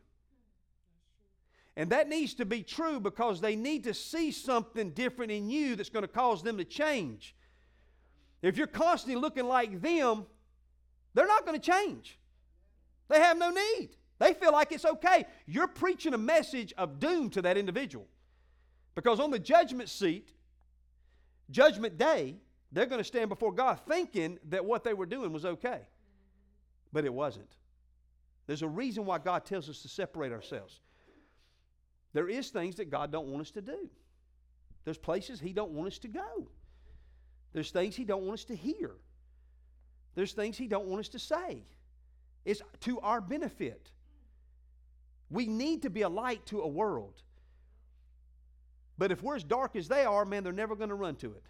And 1.76 1.90
that 1.90 2.08
needs 2.08 2.34
to 2.34 2.44
be 2.44 2.62
true 2.62 3.00
because 3.00 3.40
they 3.40 3.56
need 3.56 3.84
to 3.84 3.94
see 3.94 4.30
something 4.30 4.90
different 4.90 5.32
in 5.32 5.50
you 5.50 5.74
that's 5.74 5.88
going 5.88 6.02
to 6.04 6.08
cause 6.08 6.42
them 6.42 6.58
to 6.58 6.64
change. 6.64 7.34
If 8.42 8.56
you're 8.56 8.66
constantly 8.66 9.20
looking 9.20 9.46
like 9.46 9.80
them, 9.80 10.26
they're 11.14 11.26
not 11.26 11.46
going 11.46 11.58
to 11.58 11.70
change. 11.70 12.18
They 13.08 13.20
have 13.20 13.36
no 13.36 13.50
need. 13.50 13.90
They 14.18 14.34
feel 14.34 14.52
like 14.52 14.72
it's 14.72 14.84
okay. 14.84 15.26
You're 15.46 15.68
preaching 15.68 16.14
a 16.14 16.18
message 16.18 16.72
of 16.78 17.00
doom 17.00 17.28
to 17.30 17.42
that 17.42 17.56
individual. 17.56 18.06
Because 18.94 19.20
on 19.20 19.30
the 19.30 19.38
judgment 19.38 19.88
seat, 19.88 20.32
judgment 21.50 21.98
day, 21.98 22.36
they're 22.70 22.86
going 22.86 23.00
to 23.00 23.04
stand 23.04 23.28
before 23.28 23.52
God 23.52 23.80
thinking 23.88 24.38
that 24.48 24.64
what 24.64 24.84
they 24.84 24.94
were 24.94 25.06
doing 25.06 25.32
was 25.32 25.44
okay. 25.44 25.80
But 26.92 27.04
it 27.04 27.12
wasn't. 27.12 27.56
There's 28.46 28.62
a 28.62 28.68
reason 28.68 29.04
why 29.04 29.18
God 29.18 29.44
tells 29.44 29.68
us 29.68 29.82
to 29.82 29.88
separate 29.88 30.32
ourselves. 30.32 30.80
There 32.12 32.28
is 32.28 32.50
things 32.50 32.76
that 32.76 32.90
God 32.90 33.10
don't 33.10 33.28
want 33.28 33.42
us 33.42 33.50
to 33.52 33.62
do. 33.62 33.88
There's 34.84 34.98
places 34.98 35.40
he 35.40 35.52
don't 35.52 35.72
want 35.72 35.88
us 35.88 35.98
to 36.00 36.08
go. 36.08 36.48
There's 37.52 37.70
things 37.70 37.94
he 37.94 38.04
don't 38.04 38.22
want 38.22 38.40
us 38.40 38.44
to 38.46 38.56
hear. 38.56 38.92
There's 40.14 40.32
things 40.32 40.56
he 40.56 40.66
don't 40.66 40.86
want 40.86 41.00
us 41.00 41.08
to 41.10 41.18
say. 41.18 41.64
It's 42.44 42.60
to 42.80 43.00
our 43.00 43.20
benefit. 43.20 43.90
We 45.30 45.46
need 45.46 45.82
to 45.82 45.90
be 45.90 46.02
a 46.02 46.08
light 46.08 46.44
to 46.46 46.60
a 46.60 46.68
world. 46.68 47.22
But 48.98 49.10
if 49.10 49.22
we're 49.22 49.36
as 49.36 49.44
dark 49.44 49.76
as 49.76 49.88
they 49.88 50.04
are, 50.04 50.24
man, 50.24 50.44
they're 50.44 50.52
never 50.52 50.76
going 50.76 50.90
to 50.90 50.94
run 50.94 51.16
to 51.16 51.32
it. 51.32 51.42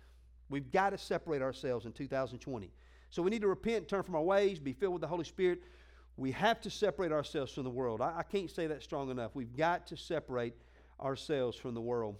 We've 0.48 0.70
got 0.70 0.90
to 0.90 0.98
separate 0.98 1.42
ourselves 1.42 1.86
in 1.86 1.92
2020. 1.92 2.70
So 3.10 3.22
we 3.22 3.30
need 3.30 3.42
to 3.42 3.48
repent, 3.48 3.88
turn 3.88 4.02
from 4.02 4.14
our 4.14 4.22
ways, 4.22 4.58
be 4.58 4.72
filled 4.72 4.94
with 4.94 5.02
the 5.02 5.08
Holy 5.08 5.24
Spirit. 5.24 5.62
We 6.16 6.30
have 6.32 6.60
to 6.60 6.70
separate 6.70 7.10
ourselves 7.10 7.52
from 7.52 7.64
the 7.64 7.70
world. 7.70 8.00
I, 8.00 8.18
I 8.18 8.22
can't 8.22 8.50
say 8.50 8.66
that 8.68 8.82
strong 8.82 9.10
enough. 9.10 9.32
We've 9.34 9.56
got 9.56 9.86
to 9.88 9.96
separate 9.96 10.54
ourselves 11.00 11.56
from 11.56 11.74
the 11.74 11.80
world. 11.80 12.16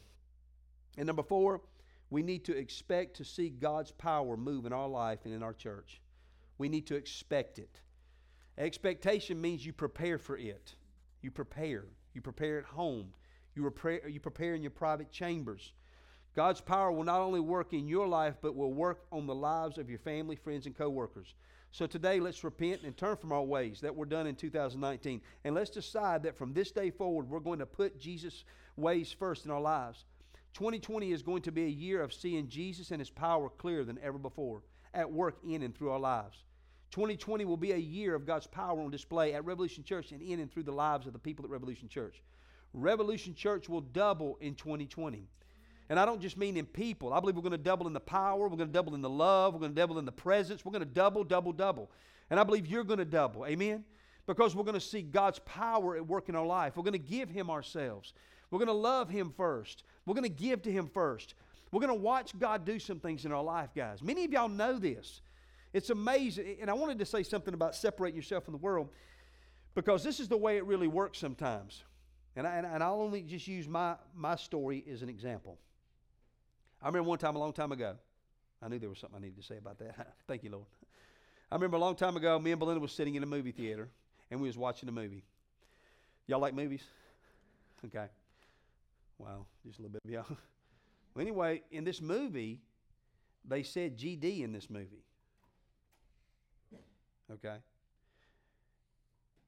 And 0.99 1.07
number 1.07 1.23
four, 1.23 1.61
we 2.11 2.23
need 2.23 2.45
to 2.47 2.57
expect 2.57 3.17
to 3.17 3.25
see 3.25 3.49
God's 3.49 3.91
power 3.93 4.37
move 4.37 4.67
in 4.67 4.73
our 4.73 4.89
life 4.89 5.21
and 5.25 5.33
in 5.33 5.43
our 5.43 5.55
church. 5.55 6.01
We 6.59 6.69
need 6.69 6.87
to 6.89 6.97
expect 6.97 7.59
it. 7.59 7.81
Expectation 8.59 9.41
means 9.41 9.65
you 9.65 9.73
prepare 9.73 10.19
for 10.19 10.37
it. 10.37 10.75
You 11.23 11.31
prepare. 11.31 11.87
You 12.15 12.21
prepare 12.21 12.59
at 12.59 12.65
home. 12.65 13.15
You 13.55 13.63
prepare, 13.63 14.09
you 14.09 14.21
prepare 14.21 14.55
in 14.55 14.63
your 14.63 14.71
private 14.71 15.11
chambers. 15.11 15.73
God's 16.35 16.61
power 16.61 16.91
will 16.91 17.05
not 17.05 17.21
only 17.21 17.41
work 17.41 17.73
in 17.73 17.89
your 17.89 18.09
life, 18.09 18.37
but 18.41 18.57
will 18.57 18.73
work 18.73 19.05
on 19.13 19.27
the 19.27 19.35
lives 19.35 19.77
of 19.77 19.91
your 19.91 19.99
family, 19.99 20.37
friends, 20.37 20.67
and 20.67 20.77
coworkers. 20.77 21.35
So 21.73 21.87
today, 21.87 22.21
let's 22.21 22.45
repent 22.45 22.83
and 22.83 22.97
turn 22.97 23.17
from 23.17 23.33
our 23.33 23.43
ways 23.43 23.81
that 23.81 23.95
were 23.95 24.07
done 24.07 24.27
in 24.27 24.35
2019. 24.35 25.21
And 25.45 25.55
let's 25.55 25.71
decide 25.71 26.23
that 26.23 26.37
from 26.37 26.53
this 26.53 26.71
day 26.71 26.91
forward, 26.91 27.29
we're 27.29 27.41
going 27.41 27.59
to 27.61 27.67
put 27.67 27.99
Jesus' 27.99 28.45
ways 28.77 29.15
first 29.19 29.45
in 29.45 29.51
our 29.51 29.61
lives. 29.61 30.05
2020 30.55 31.13
is 31.13 31.23
going 31.23 31.43
to 31.43 31.53
be 31.53 31.65
a 31.65 31.69
year 31.69 32.03
of 32.03 32.13
seeing 32.13 32.49
Jesus 32.49 32.91
and 32.91 33.01
his 33.01 33.11
power 33.11 33.49
clearer 33.49 33.85
than 33.85 33.99
ever 34.03 34.19
before 34.19 34.63
at 34.95 35.11
work 35.11 35.37
in 35.47 35.63
and 35.63 35.75
through 35.75 35.91
our 35.91 35.99
lives. 35.99 36.39
2020 36.93 37.45
will 37.47 37.57
be 37.57 37.73
a 37.73 37.77
year 37.77 38.15
of 38.15 38.27
God's 38.27 38.47
power 38.47 38.81
on 38.81 38.91
display 38.91 39.33
at 39.33 39.45
Revolution 39.45 39.83
Church 39.83 40.13
and 40.13 40.21
in 40.21 40.41
and 40.41 40.53
through 40.53 40.65
the 40.65 40.73
lives 40.73 41.07
of 41.07 41.15
the 41.15 41.19
people 41.19 41.45
at 41.45 41.51
Revolution 41.51 41.89
Church. 41.89 42.23
Revolution 42.75 43.35
Church 43.35 43.69
will 43.69 43.81
double 43.81 44.37
in 44.41 44.55
2020. 44.55 45.27
And 45.89 45.99
I 45.99 46.07
don't 46.07 46.21
just 46.21 46.39
mean 46.39 46.57
in 46.57 46.67
people. 46.67 47.13
I 47.13 47.21
believe 47.21 47.35
we're 47.35 47.43
going 47.43 47.53
to 47.53 47.59
double 47.59 47.87
in 47.87 47.93
the 47.93 48.01
power, 48.01 48.49
we're 48.49 48.57
going 48.57 48.69
to 48.69 48.73
double 48.73 48.95
in 48.95 49.03
the 49.03 49.11
love, 49.11 49.55
we're 49.55 49.61
going 49.61 49.73
to 49.75 49.81
double 49.81 49.99
in 49.99 50.05
the 50.05 50.13
presence, 50.13 50.65
we're 50.65 50.73
going 50.73 50.81
to 50.81 50.87
double, 50.87 51.25
double, 51.25 51.53
double. 51.53 51.91
And 52.31 52.39
I 52.39 52.45
believe 52.45 52.67
you're 52.67 52.85
going 52.85 52.99
to 52.99 53.05
double. 53.05 53.47
Amen? 53.47 53.85
Because 54.27 54.55
we're 54.55 54.65
going 54.65 54.75
to 54.75 54.81
see 54.81 55.03
God's 55.03 55.39
power 55.41 55.97
at 55.97 56.07
work 56.07 56.29
in 56.29 56.37
our 56.37 56.47
life. 56.47 56.77
We're 56.77 56.85
going 56.85 56.93
to 56.93 56.99
give 56.99 57.29
Him 57.29 57.51
ourselves. 57.51 58.15
We're 58.51 58.59
going 58.59 58.69
to 58.69 58.73
love 58.73 59.09
Him 59.09 59.33
first. 59.37 59.85
We're 60.07 60.15
going 60.15 60.25
to 60.25 60.31
give 60.31 60.63
to 60.63 60.73
Him 60.73 60.89
first. 60.89 61.35
We're 61.73 61.81
going 61.81 61.89
to 61.89 61.95
watch 61.95 62.39
God 62.39 62.67
do 62.67 62.79
some 62.79 63.01
things 63.01 63.25
in 63.25 63.33
our 63.33 63.43
life, 63.43 63.71
guys. 63.75 64.03
Many 64.03 64.27
of 64.27 64.33
y'all 64.33 64.49
know 64.49 64.79
this. 64.79 65.23
It's 65.73 65.89
amazing. 65.89 66.59
And 66.61 66.69
I 66.69 66.75
wanted 66.75 66.99
to 66.99 67.07
say 67.07 67.23
something 67.23 67.55
about 67.55 67.75
separating 67.75 68.17
yourself 68.17 68.45
from 68.45 68.53
the 68.53 68.59
world 68.59 68.91
because 69.75 70.05
this 70.05 70.21
is 70.21 70.29
the 70.29 70.37
way 70.37 70.59
it 70.59 70.67
really 70.67 70.87
works 70.87 71.19
sometimes. 71.19 71.83
And, 72.37 72.47
I, 72.47 72.57
and 72.57 72.83
I'll 72.83 73.01
only 73.01 73.23
just 73.23 73.49
use 73.49 73.67
my, 73.67 73.97
my 74.15 74.37
story 74.37 74.85
as 74.93 75.01
an 75.03 75.09
example. 75.09 75.59
I 76.83 76.87
remember 76.87 77.09
one 77.09 77.19
time, 77.19 77.37
a 77.37 77.39
long 77.39 77.55
time 77.55 77.73
ago, 77.73 77.97
I 78.63 78.69
knew 78.69 78.79
there 78.79 78.91
was 78.91 78.99
something 78.99 79.17
I 79.19 79.23
needed 79.23 79.39
to 79.39 79.43
say 79.43 79.57
about 79.57 79.79
that. 79.79 80.15
Thank 80.29 80.45
you, 80.45 80.51
Lord. 80.51 80.67
I 81.51 81.55
remember 81.55 81.79
a 81.79 81.81
long 81.81 81.95
time 81.95 82.17
ago, 82.17 82.39
me 82.39 82.53
and 82.53 82.59
Belinda 82.59 82.81
was 82.81 82.93
sitting 82.93 83.15
in 83.15 83.23
a 83.23 83.27
movie 83.27 83.53
theater, 83.53 83.89
and 84.31 84.41
we 84.41 84.49
was 84.49 84.57
watching 84.59 84.89
a 84.89 84.93
movie. 84.93 85.25
Y'all 86.27 86.41
like 86.41 86.55
movies? 86.55 86.83
Okay. 87.87 88.07
Wow, 89.19 89.47
just 89.67 89.79
a 89.79 89.83
little 89.83 89.93
bit 89.93 90.03
of 90.05 90.11
y'all. 90.11 90.39
Well, 91.15 91.23
anyway, 91.23 91.63
in 91.71 91.85
this 91.85 92.01
movie, 92.01 92.61
they 93.47 93.63
said 93.63 93.99
GD 93.99 94.43
in 94.43 94.53
this 94.53 94.71
movie. 94.71 95.05
Okay? 97.31 97.57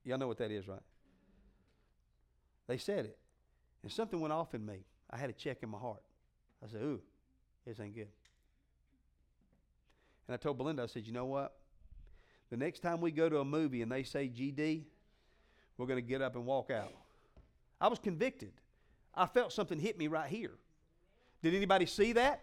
Y'all 0.04 0.18
know 0.18 0.28
what 0.28 0.38
that 0.38 0.50
is, 0.50 0.68
right? 0.68 0.82
They 2.66 2.78
said 2.78 3.06
it. 3.06 3.18
And 3.82 3.92
something 3.92 4.20
went 4.20 4.32
off 4.32 4.54
in 4.54 4.64
me. 4.64 4.84
I 5.10 5.16
had 5.16 5.30
a 5.30 5.32
check 5.32 5.58
in 5.62 5.68
my 5.68 5.78
heart. 5.78 6.02
I 6.62 6.68
said, 6.68 6.82
ooh, 6.82 7.00
this 7.66 7.78
ain't 7.80 7.94
good. 7.94 8.08
And 10.26 10.34
I 10.34 10.36
told 10.36 10.56
Belinda, 10.56 10.82
I 10.82 10.86
said, 10.86 11.06
you 11.06 11.12
know 11.12 11.26
what? 11.26 11.54
The 12.50 12.56
next 12.56 12.80
time 12.80 13.00
we 13.00 13.10
go 13.10 13.28
to 13.28 13.40
a 13.40 13.44
movie 13.44 13.82
and 13.82 13.92
they 13.92 14.02
say 14.02 14.28
GD, 14.28 14.84
we're 15.76 15.86
going 15.86 15.98
to 15.98 16.06
get 16.06 16.22
up 16.22 16.36
and 16.36 16.46
walk 16.46 16.70
out. 16.70 16.92
I 17.80 17.88
was 17.88 17.98
convicted. 17.98 18.52
I 19.14 19.26
felt 19.26 19.52
something 19.52 19.78
hit 19.78 19.98
me 19.98 20.08
right 20.08 20.28
here. 20.28 20.52
Did 21.44 21.54
anybody 21.54 21.84
see 21.84 22.14
that? 22.14 22.42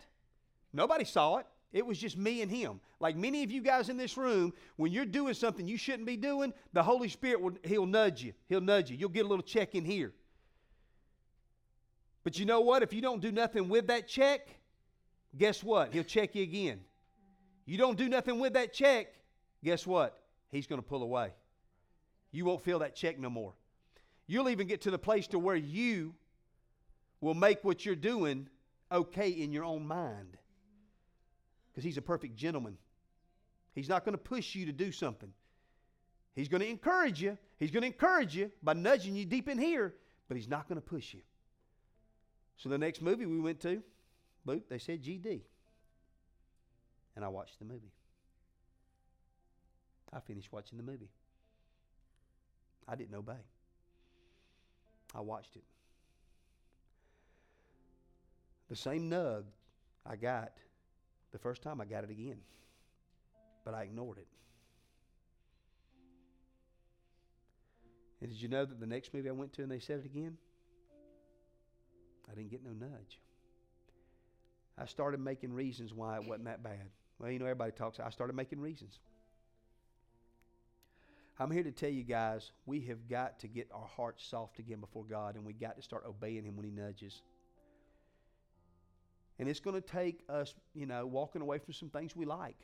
Nobody 0.72 1.06
saw 1.06 1.38
it. 1.38 1.48
It 1.74 1.84
was 1.84 1.98
just 1.98 2.18
me 2.18 2.44
and 2.44 2.52
him. 2.52 2.80
Like 3.00 3.18
many 3.18 3.44
of 3.44 3.50
you 3.50 3.60
guys 3.60 3.90
in 3.90 3.98
this 3.98 4.16
room, 4.16 4.54
when 4.76 4.92
you're 4.92 5.06
doing 5.06 5.34
something 5.34 5.68
you 5.68 5.76
shouldn't 5.76 6.06
be 6.06 6.18
doing, 6.18 6.54
the 6.72 6.84
Holy 6.84 7.10
Spirit 7.10 7.42
will 7.42 7.54
he'll 7.64 7.88
nudge 7.88 8.22
you. 8.22 8.34
He'll 8.48 8.62
nudge 8.62 8.92
you. 8.92 8.98
You'll 8.98 9.10
get 9.10 9.26
a 9.26 9.28
little 9.28 9.42
check 9.42 9.74
in 9.74 9.84
here. 9.84 10.14
But 12.24 12.38
you 12.38 12.46
know 12.46 12.62
what? 12.62 12.84
If 12.84 12.94
you 12.94 13.02
don't 13.02 13.22
do 13.22 13.32
nothing 13.32 13.70
with 13.70 13.88
that 13.88 14.08
check, 14.08 14.48
guess 15.36 15.64
what? 15.64 15.92
He'll 15.92 16.04
check 16.04 16.36
you 16.36 16.44
again. 16.44 16.82
You 17.66 17.80
don't 17.80 17.98
do 17.98 18.08
nothing 18.08 18.38
with 18.38 18.54
that 18.54 18.72
check, 18.72 19.16
guess 19.64 19.88
what? 19.88 20.22
He's 20.52 20.68
going 20.68 20.80
to 20.80 20.88
pull 20.88 21.02
away. 21.02 21.32
You 22.32 22.46
won't 22.46 22.62
feel 22.62 22.78
that 22.80 22.96
check 22.96 23.18
no 23.18 23.32
more. 23.32 23.54
You'll 24.28 24.50
even 24.50 24.68
get 24.68 24.82
to 24.82 24.92
the 24.92 25.00
place 25.00 25.26
to 25.30 25.40
where 25.40 25.56
you 25.56 26.14
will 27.20 27.34
make 27.34 27.64
what 27.64 27.84
you're 27.84 27.96
doing 27.96 28.48
okay 28.92 29.30
in 29.30 29.52
your 29.52 29.64
own 29.64 29.88
mind. 29.88 30.38
Because 31.72 31.84
he's 31.84 31.98
a 31.98 32.02
perfect 32.02 32.36
gentleman. 32.36 32.78
He's 33.74 33.90
not 33.90 34.04
going 34.04 34.14
to 34.14 34.22
push 34.22 34.56
you 34.56 34.66
to 34.66 34.74
do 34.74 34.92
something. 34.92 35.32
He's 36.36 36.48
going 36.48 36.62
to 36.62 36.68
encourage 36.68 37.22
you. 37.22 37.38
He's 37.58 37.72
going 37.72 37.82
to 37.82 37.88
encourage 37.88 38.36
you 38.36 38.52
by 38.62 38.74
nudging 38.74 39.16
you 39.16 39.26
deep 39.26 39.48
in 39.48 39.58
here, 39.58 39.94
but 40.28 40.38
he's 40.38 40.48
not 40.48 40.68
going 40.68 40.80
to 40.80 40.86
push 40.86 41.14
you. 41.14 41.22
So 42.58 42.70
the 42.70 42.78
next 42.78 43.02
movie 43.02 43.26
we 43.26 43.40
went 43.40 43.60
to, 43.62 43.82
boot, 44.46 44.66
they 44.70 44.78
said 44.78 45.04
GD. 45.04 45.42
And 47.16 47.26
I 47.26 47.28
watched 47.28 47.60
the 47.60 47.66
movie. 47.66 47.92
I 50.14 50.20
finished 50.20 50.52
watching 50.52 50.78
the 50.78 50.84
movie. 50.84 51.10
I 52.88 52.96
didn't 52.96 53.16
obey. 53.16 53.34
I 55.16 55.22
watched 55.22 55.56
it. 55.56 55.64
The 58.72 58.78
same 58.78 59.12
nug 59.12 59.44
I 60.06 60.16
got 60.16 60.54
the 61.34 61.38
first 61.38 61.62
time, 61.62 61.82
I 61.82 61.86
got 61.86 62.06
it 62.06 62.10
again. 62.10 62.38
But 63.66 63.74
I 63.74 63.84
ignored 63.84 64.18
it. 64.18 64.28
And 68.22 68.30
did 68.30 68.42
you 68.42 68.48
know 68.48 68.64
that 68.64 68.80
the 68.80 68.88
next 68.88 69.14
movie 69.14 69.28
I 69.28 69.34
went 69.34 69.52
to 69.54 69.62
and 69.62 69.70
they 69.70 69.80
said 69.80 70.00
it 70.00 70.06
again? 70.06 70.38
I 72.32 72.34
didn't 72.34 72.50
get 72.50 72.64
no 72.64 72.72
nudge. 72.72 73.20
I 74.78 74.86
started 74.86 75.20
making 75.20 75.52
reasons 75.52 75.94
why 75.94 76.16
it 76.16 76.26
wasn't 76.26 76.46
that 76.46 76.64
bad. 76.64 76.92
Well, 77.20 77.30
you 77.30 77.40
know, 77.40 77.46
everybody 77.46 77.74
talks. 77.74 78.00
I 78.00 78.10
started 78.10 78.38
making 78.38 78.62
reasons. 78.62 79.00
I'm 81.38 81.52
here 81.52 81.64
to 81.64 81.72
tell 81.72 81.90
you 81.90 82.04
guys, 82.04 82.52
we 82.66 82.80
have 82.82 83.10
got 83.10 83.40
to 83.40 83.50
get 83.50 83.68
our 83.74 83.88
hearts 83.98 84.24
soft 84.24 84.60
again 84.60 84.80
before 84.80 85.04
God, 85.04 85.36
and 85.36 85.46
we 85.46 85.52
got 85.52 85.76
to 85.76 85.82
start 85.82 86.06
obeying 86.08 86.46
Him 86.46 86.56
when 86.56 86.66
He 86.66 86.72
nudges. 86.72 87.22
And 89.40 89.50
it's 89.50 89.60
going 89.60 89.80
to 89.80 89.88
take 89.88 90.24
us, 90.30 90.54
you 90.76 90.86
know, 90.86 91.06
walking 91.06 91.42
away 91.42 91.58
from 91.58 91.74
some 91.74 91.90
things 91.90 92.16
we 92.16 92.26
like. 92.26 92.58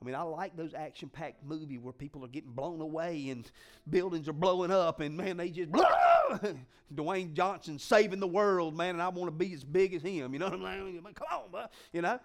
I 0.00 0.06
mean, 0.06 0.14
I 0.14 0.22
like 0.22 0.56
those 0.56 0.72
action 0.72 1.10
packed 1.10 1.44
movies 1.44 1.78
where 1.78 1.92
people 1.92 2.24
are 2.24 2.28
getting 2.28 2.52
blown 2.52 2.80
away 2.80 3.28
and 3.28 3.50
buildings 3.88 4.28
are 4.28 4.32
blowing 4.32 4.70
up, 4.70 5.00
and 5.00 5.14
man, 5.14 5.36
they 5.36 5.50
just, 5.50 5.70
Dwayne 6.94 7.34
Johnson 7.34 7.78
saving 7.78 8.18
the 8.18 8.26
world, 8.26 8.74
man, 8.74 8.94
and 8.94 9.02
I 9.02 9.08
want 9.08 9.28
to 9.28 9.36
be 9.36 9.52
as 9.52 9.62
big 9.62 9.92
as 9.92 10.00
him. 10.00 10.32
You 10.32 10.38
know 10.38 10.46
what 10.46 10.54
I'm 10.54 10.62
saying? 10.62 11.02
Come 11.14 11.26
on, 11.30 11.50
bro. 11.50 11.66
You 11.92 12.00
know? 12.00 12.18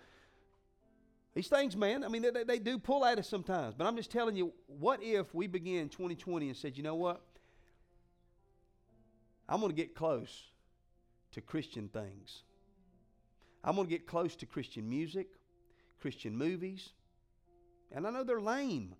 These 1.33 1.49
things, 1.49 1.75
man, 1.75 2.05
I 2.05 2.07
mean, 2.07 2.21
they, 2.21 2.45
they 2.45 2.59
do 2.59 2.79
pull 2.79 3.03
at 3.03 3.19
us 3.19 3.27
sometimes. 3.27 3.75
But 3.77 3.87
I'm 3.87 3.97
just 3.97 4.09
telling 4.09 4.37
you, 4.37 4.53
what 4.67 5.03
if 5.03 5.35
we 5.35 5.47
begin 5.47 5.89
2020 5.89 6.47
and 6.47 6.55
said, 6.55 6.77
you 6.77 6.83
know 6.83 6.95
what? 6.95 7.21
I'm 9.49 9.59
going 9.59 9.69
to 9.69 9.75
get 9.75 9.95
close 9.95 10.43
to 11.33 11.41
Christian 11.41 11.89
things. 11.89 12.43
I'm 13.65 13.75
going 13.75 13.87
to 13.87 13.91
get 13.91 14.05
close 14.05 14.35
to 14.37 14.45
Christian 14.45 14.87
music, 14.87 15.27
Christian 15.99 16.37
movies. 16.37 16.91
And 17.91 18.05
I 18.05 18.11
know 18.11 18.23
they're 18.23 18.39
lame, 18.39 18.93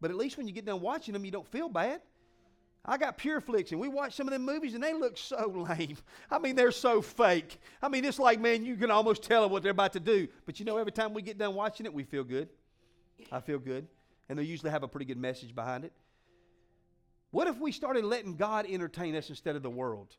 but 0.00 0.10
at 0.10 0.16
least 0.16 0.36
when 0.36 0.48
you 0.48 0.52
get 0.52 0.66
done 0.66 0.80
watching 0.80 1.14
them, 1.14 1.24
you 1.24 1.30
don't 1.30 1.46
feel 1.46 1.68
bad. 1.68 2.00
I 2.84 2.98
got 2.98 3.16
Pure 3.16 3.40
Flix, 3.40 3.70
and 3.70 3.80
we 3.80 3.88
watch 3.88 4.14
some 4.14 4.26
of 4.28 4.32
them 4.32 4.44
movies, 4.44 4.74
and 4.74 4.82
they 4.82 4.92
look 4.92 5.16
so 5.16 5.66
lame. 5.78 5.96
I 6.30 6.38
mean, 6.38 6.56
they're 6.56 6.72
so 6.72 7.00
fake. 7.00 7.58
I 7.80 7.88
mean, 7.88 8.04
it's 8.04 8.18
like, 8.18 8.40
man, 8.40 8.64
you 8.64 8.76
can 8.76 8.90
almost 8.90 9.22
tell 9.22 9.42
them 9.42 9.52
what 9.52 9.62
they're 9.62 9.70
about 9.70 9.94
to 9.94 10.00
do. 10.00 10.28
But 10.44 10.58
you 10.58 10.66
know, 10.66 10.76
every 10.76 10.92
time 10.92 11.14
we 11.14 11.22
get 11.22 11.38
done 11.38 11.54
watching 11.54 11.86
it, 11.86 11.94
we 11.94 12.02
feel 12.02 12.24
good. 12.24 12.48
I 13.32 13.40
feel 13.40 13.58
good. 13.58 13.86
And 14.28 14.38
they 14.38 14.42
usually 14.42 14.70
have 14.70 14.82
a 14.82 14.88
pretty 14.88 15.06
good 15.06 15.18
message 15.18 15.54
behind 15.54 15.84
it. 15.84 15.92
What 17.30 17.46
if 17.46 17.58
we 17.58 17.72
started 17.72 18.04
letting 18.04 18.36
God 18.36 18.66
entertain 18.68 19.14
us 19.16 19.30
instead 19.30 19.56
of 19.56 19.62
the 19.62 19.70
world? 19.70 20.16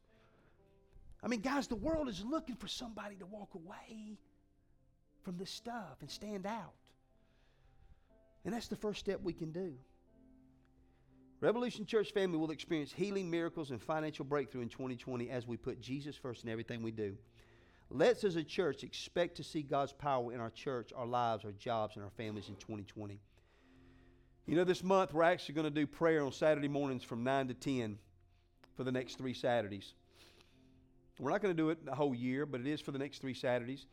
I 1.25 1.27
mean, 1.27 1.41
guys, 1.41 1.67
the 1.67 1.75
world 1.75 2.07
is 2.07 2.23
looking 2.23 2.55
for 2.55 2.67
somebody 2.67 3.15
to 3.15 3.25
walk 3.25 3.55
away 3.55 4.19
from 5.23 5.37
this 5.37 5.49
stuff 5.49 5.97
and 6.01 6.09
stand 6.09 6.45
out. 6.45 6.73
And 8.45 8.53
that's 8.53 8.67
the 8.67 8.75
first 8.75 8.99
step 8.99 9.21
we 9.23 9.33
can 9.33 9.51
do. 9.51 9.73
Revolution 11.41 11.83
Church 11.87 12.13
family 12.13 12.37
will 12.37 12.51
experience 12.51 12.93
healing, 12.93 13.29
miracles, 13.29 13.71
and 13.71 13.81
financial 13.81 14.23
breakthrough 14.23 14.61
in 14.61 14.69
2020 14.69 15.31
as 15.31 15.47
we 15.47 15.57
put 15.57 15.81
Jesus 15.81 16.15
first 16.15 16.43
in 16.43 16.49
everything 16.49 16.83
we 16.83 16.91
do. 16.91 17.17
Let's, 17.89 18.23
as 18.23 18.35
a 18.35 18.43
church, 18.43 18.83
expect 18.83 19.35
to 19.37 19.43
see 19.43 19.63
God's 19.63 19.93
power 19.93 20.31
in 20.31 20.39
our 20.39 20.51
church, 20.51 20.93
our 20.95 21.07
lives, 21.07 21.43
our 21.43 21.51
jobs, 21.53 21.95
and 21.95 22.05
our 22.05 22.11
families 22.11 22.49
in 22.49 22.55
2020. 22.55 23.19
You 24.45 24.55
know, 24.55 24.63
this 24.63 24.83
month 24.83 25.11
we're 25.11 25.23
actually 25.23 25.55
going 25.55 25.65
to 25.65 25.71
do 25.71 25.87
prayer 25.87 26.23
on 26.23 26.31
Saturday 26.31 26.67
mornings 26.67 27.03
from 27.03 27.23
9 27.23 27.47
to 27.47 27.53
10 27.55 27.97
for 28.75 28.83
the 28.83 28.91
next 28.91 29.17
three 29.17 29.33
Saturdays. 29.33 29.93
We're 31.19 31.31
not 31.31 31.41
going 31.41 31.55
to 31.55 31.61
do 31.61 31.69
it 31.69 31.85
the 31.85 31.95
whole 31.95 32.13
year, 32.13 32.45
but 32.45 32.61
it 32.61 32.67
is 32.67 32.81
for 32.81 32.91
the 32.91 32.99
next 32.99 33.19
three 33.19 33.33
Saturdays. 33.33 33.85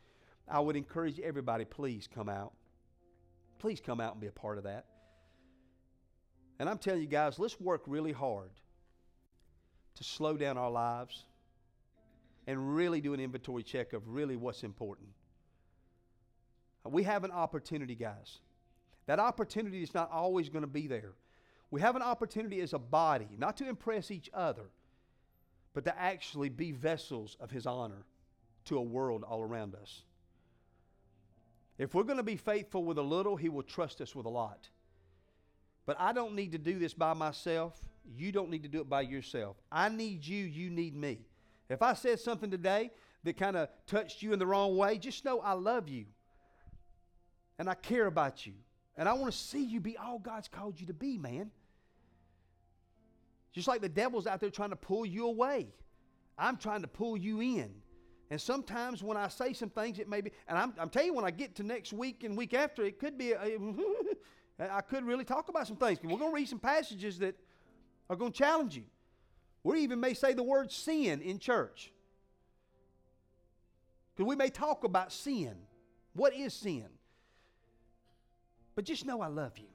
I 0.47 0.59
would 0.59 0.75
encourage 0.75 1.19
everybody, 1.19 1.65
please 1.65 2.07
come 2.13 2.27
out. 2.27 2.53
Please 3.59 3.79
come 3.79 4.01
out 4.01 4.13
and 4.13 4.21
be 4.21 4.27
a 4.27 4.31
part 4.31 4.57
of 4.57 4.65
that. 4.65 4.85
And 6.59 6.69
I'm 6.69 6.77
telling 6.77 7.01
you 7.01 7.07
guys, 7.07 7.39
let's 7.39 7.59
work 7.59 7.83
really 7.87 8.11
hard 8.11 8.51
to 9.95 10.03
slow 10.03 10.35
down 10.35 10.57
our 10.57 10.69
lives 10.69 11.23
and 12.45 12.75
really 12.75 12.99
do 12.99 13.13
an 13.13 13.19
inventory 13.19 13.63
check 13.63 13.93
of 13.93 14.07
really 14.09 14.35
what's 14.35 14.63
important. 14.63 15.07
We 16.85 17.03
have 17.03 17.23
an 17.23 17.31
opportunity, 17.31 17.95
guys. 17.95 18.39
That 19.05 19.19
opportunity 19.19 19.81
is 19.81 19.93
not 19.93 20.11
always 20.11 20.49
going 20.49 20.63
to 20.63 20.67
be 20.67 20.87
there. 20.87 21.13
We 21.71 21.79
have 21.81 21.95
an 21.95 22.01
opportunity 22.01 22.59
as 22.61 22.73
a 22.73 22.79
body, 22.79 23.29
not 23.37 23.57
to 23.57 23.67
impress 23.67 24.11
each 24.11 24.29
other, 24.33 24.69
but 25.73 25.85
to 25.85 25.99
actually 25.99 26.49
be 26.49 26.71
vessels 26.71 27.35
of 27.39 27.51
His 27.51 27.65
honor 27.65 28.05
to 28.65 28.77
a 28.77 28.81
world 28.81 29.23
all 29.23 29.41
around 29.41 29.75
us. 29.75 30.03
If 31.77 31.93
we're 31.93 32.03
going 32.03 32.17
to 32.17 32.23
be 32.23 32.37
faithful 32.37 32.83
with 32.83 32.97
a 32.97 33.03
little, 33.03 33.35
He 33.35 33.49
will 33.49 33.63
trust 33.63 33.99
us 34.01 34.15
with 34.15 34.25
a 34.25 34.29
lot. 34.29 34.69
But 35.85 35.97
I 35.99 36.13
don't 36.13 36.35
need 36.35 36.51
to 36.53 36.57
do 36.57 36.79
this 36.79 36.93
by 36.93 37.13
myself. 37.13 37.77
You 38.15 38.31
don't 38.31 38.49
need 38.49 38.63
to 38.63 38.69
do 38.69 38.81
it 38.81 38.89
by 38.89 39.01
yourself. 39.01 39.57
I 39.71 39.89
need 39.89 40.25
you, 40.25 40.45
you 40.45 40.69
need 40.69 40.95
me. 40.95 41.19
If 41.69 41.81
I 41.81 41.93
said 41.93 42.19
something 42.19 42.51
today 42.51 42.91
that 43.23 43.37
kind 43.37 43.55
of 43.55 43.69
touched 43.87 44.21
you 44.21 44.33
in 44.33 44.39
the 44.39 44.45
wrong 44.45 44.77
way, 44.77 44.97
just 44.97 45.25
know 45.25 45.39
I 45.39 45.53
love 45.53 45.89
you. 45.89 46.05
And 47.57 47.69
I 47.69 47.73
care 47.73 48.05
about 48.05 48.45
you. 48.45 48.53
And 48.95 49.09
I 49.09 49.13
want 49.13 49.31
to 49.31 49.37
see 49.37 49.63
you 49.63 49.79
be 49.79 49.97
all 49.97 50.19
God's 50.19 50.47
called 50.47 50.79
you 50.79 50.87
to 50.87 50.93
be, 50.93 51.17
man. 51.17 51.51
Just 53.53 53.67
like 53.67 53.81
the 53.81 53.89
devil's 53.89 54.27
out 54.27 54.41
there 54.41 54.49
trying 54.49 54.71
to 54.71 54.75
pull 54.75 55.05
you 55.05 55.27
away. 55.27 55.67
I'm 56.37 56.57
trying 56.57 56.81
to 56.81 56.87
pull 56.87 57.15
you 57.15 57.39
in. 57.39 57.71
And 58.31 58.41
sometimes 58.41 59.03
when 59.03 59.15
I 59.15 59.27
say 59.27 59.53
some 59.53 59.69
things, 59.69 59.99
it 59.99 60.09
may 60.09 60.21
be, 60.21 60.31
and 60.47 60.57
I'm, 60.57 60.73
I'm 60.79 60.89
telling 60.89 61.09
you, 61.09 61.13
when 61.13 61.23
I 61.23 61.29
get 61.29 61.55
to 61.57 61.63
next 61.63 61.93
week 61.93 62.23
and 62.23 62.35
week 62.35 62.55
after, 62.55 62.83
it 62.83 62.97
could 62.97 63.15
be, 63.15 63.33
a, 63.33 63.59
I 64.59 64.81
could 64.81 65.05
really 65.05 65.23
talk 65.23 65.49
about 65.49 65.67
some 65.67 65.75
things. 65.77 65.99
We're 66.01 66.17
going 66.17 66.31
to 66.31 66.35
read 66.35 66.49
some 66.49 66.59
passages 66.59 67.19
that 67.19 67.35
are 68.09 68.15
going 68.15 68.31
to 68.31 68.37
challenge 68.37 68.75
you. 68.75 68.85
We 69.63 69.81
even 69.81 69.99
may 69.99 70.15
say 70.15 70.33
the 70.33 70.43
word 70.43 70.71
sin 70.71 71.21
in 71.21 71.37
church. 71.37 71.91
Because 74.15 74.27
we 74.27 74.35
may 74.35 74.49
talk 74.49 74.83
about 74.83 75.11
sin. 75.11 75.55
What 76.13 76.33
is 76.33 76.53
sin? 76.53 76.87
But 78.75 78.85
just 78.85 79.05
know 79.05 79.21
I 79.21 79.27
love 79.27 79.57
you. 79.57 79.72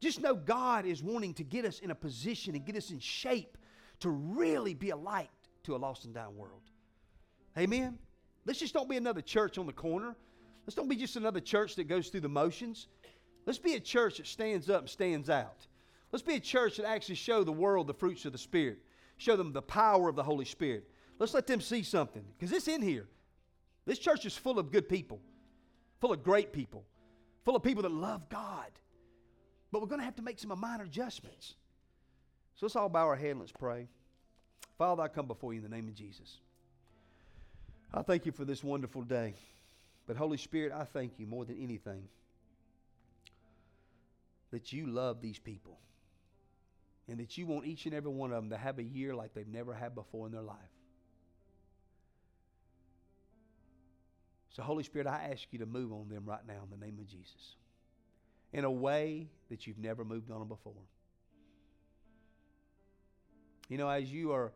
Just 0.00 0.20
know 0.20 0.34
God 0.34 0.86
is 0.86 1.02
wanting 1.02 1.34
to 1.34 1.44
get 1.44 1.64
us 1.64 1.78
in 1.80 1.90
a 1.90 1.94
position 1.94 2.54
and 2.54 2.64
get 2.64 2.76
us 2.76 2.90
in 2.90 2.98
shape 2.98 3.58
to 4.00 4.08
really 4.08 4.74
be 4.74 4.90
a 4.90 4.96
light 4.96 5.30
to 5.64 5.76
a 5.76 5.78
lost 5.78 6.06
and 6.06 6.14
dying 6.14 6.36
world. 6.36 6.62
Amen? 7.58 7.98
Let's 8.46 8.58
just 8.58 8.72
don't 8.72 8.88
be 8.88 8.96
another 8.96 9.20
church 9.20 9.58
on 9.58 9.66
the 9.66 9.72
corner. 9.72 10.16
Let's 10.66 10.74
don't 10.74 10.88
be 10.88 10.96
just 10.96 11.16
another 11.16 11.40
church 11.40 11.76
that 11.76 11.84
goes 11.84 12.08
through 12.08 12.22
the 12.22 12.28
motions. 12.28 12.88
Let's 13.44 13.58
be 13.58 13.74
a 13.74 13.80
church 13.80 14.16
that 14.16 14.26
stands 14.26 14.70
up 14.70 14.80
and 14.80 14.90
stands 14.90 15.28
out. 15.28 15.66
Let's 16.12 16.22
be 16.22 16.34
a 16.34 16.40
church 16.40 16.78
that 16.78 16.86
actually 16.86 17.14
show 17.16 17.44
the 17.44 17.52
world 17.52 17.86
the 17.86 17.94
fruits 17.94 18.24
of 18.24 18.32
the 18.32 18.38
Spirit, 18.38 18.78
show 19.16 19.36
them 19.36 19.52
the 19.52 19.62
power 19.62 20.08
of 20.08 20.16
the 20.16 20.22
Holy 20.22 20.44
Spirit. 20.44 20.88
Let's 21.18 21.34
let 21.34 21.46
them 21.46 21.60
see 21.60 21.82
something 21.82 22.24
because 22.38 22.52
it's 22.52 22.68
in 22.68 22.82
here. 22.82 23.06
This 23.86 23.98
church 23.98 24.24
is 24.24 24.36
full 24.36 24.58
of 24.58 24.70
good 24.70 24.88
people, 24.88 25.20
full 26.00 26.12
of 26.12 26.22
great 26.22 26.52
people, 26.52 26.84
full 27.44 27.56
of 27.56 27.62
people 27.62 27.82
that 27.82 27.92
love 27.92 28.28
God. 28.28 28.70
But 29.72 29.80
we're 29.80 29.88
going 29.88 30.00
to 30.00 30.04
have 30.04 30.16
to 30.16 30.22
make 30.22 30.38
some 30.38 30.58
minor 30.58 30.84
adjustments. 30.84 31.54
So 32.56 32.66
let's 32.66 32.76
all 32.76 32.88
bow 32.88 33.06
our 33.06 33.16
head 33.16 33.30
and 33.30 33.40
let's 33.40 33.52
pray. 33.52 33.88
Father, 34.76 35.02
I 35.02 35.08
come 35.08 35.26
before 35.26 35.52
you 35.52 35.58
in 35.58 35.70
the 35.70 35.74
name 35.74 35.88
of 35.88 35.94
Jesus. 35.94 36.38
I 37.92 38.02
thank 38.02 38.26
you 38.26 38.32
for 38.32 38.44
this 38.44 38.64
wonderful 38.64 39.02
day. 39.02 39.34
But 40.06 40.16
Holy 40.16 40.38
Spirit, 40.38 40.72
I 40.72 40.84
thank 40.84 41.18
you 41.18 41.26
more 41.26 41.44
than 41.44 41.62
anything 41.62 42.08
that 44.50 44.72
you 44.72 44.86
love 44.86 45.20
these 45.20 45.38
people 45.38 45.78
and 47.08 47.18
that 47.20 47.38
you 47.38 47.46
want 47.46 47.66
each 47.66 47.86
and 47.86 47.94
every 47.94 48.10
one 48.10 48.32
of 48.32 48.36
them 48.42 48.50
to 48.50 48.56
have 48.56 48.78
a 48.78 48.82
year 48.82 49.14
like 49.14 49.34
they've 49.34 49.46
never 49.46 49.72
had 49.72 49.94
before 49.94 50.26
in 50.26 50.32
their 50.32 50.42
life. 50.42 50.56
So, 54.50 54.62
Holy 54.62 54.82
Spirit, 54.82 55.06
I 55.06 55.30
ask 55.32 55.44
you 55.52 55.60
to 55.60 55.66
move 55.66 55.92
on 55.92 56.08
them 56.08 56.24
right 56.26 56.44
now 56.46 56.62
in 56.64 56.70
the 56.76 56.84
name 56.84 56.98
of 56.98 57.06
Jesus 57.06 57.54
in 58.52 58.64
a 58.64 58.70
way 58.70 59.28
that 59.48 59.66
you've 59.66 59.78
never 59.78 60.04
moved 60.04 60.30
on 60.30 60.48
before. 60.48 60.72
You 63.68 63.78
know, 63.78 63.88
as 63.88 64.12
you 64.12 64.32
are 64.32 64.52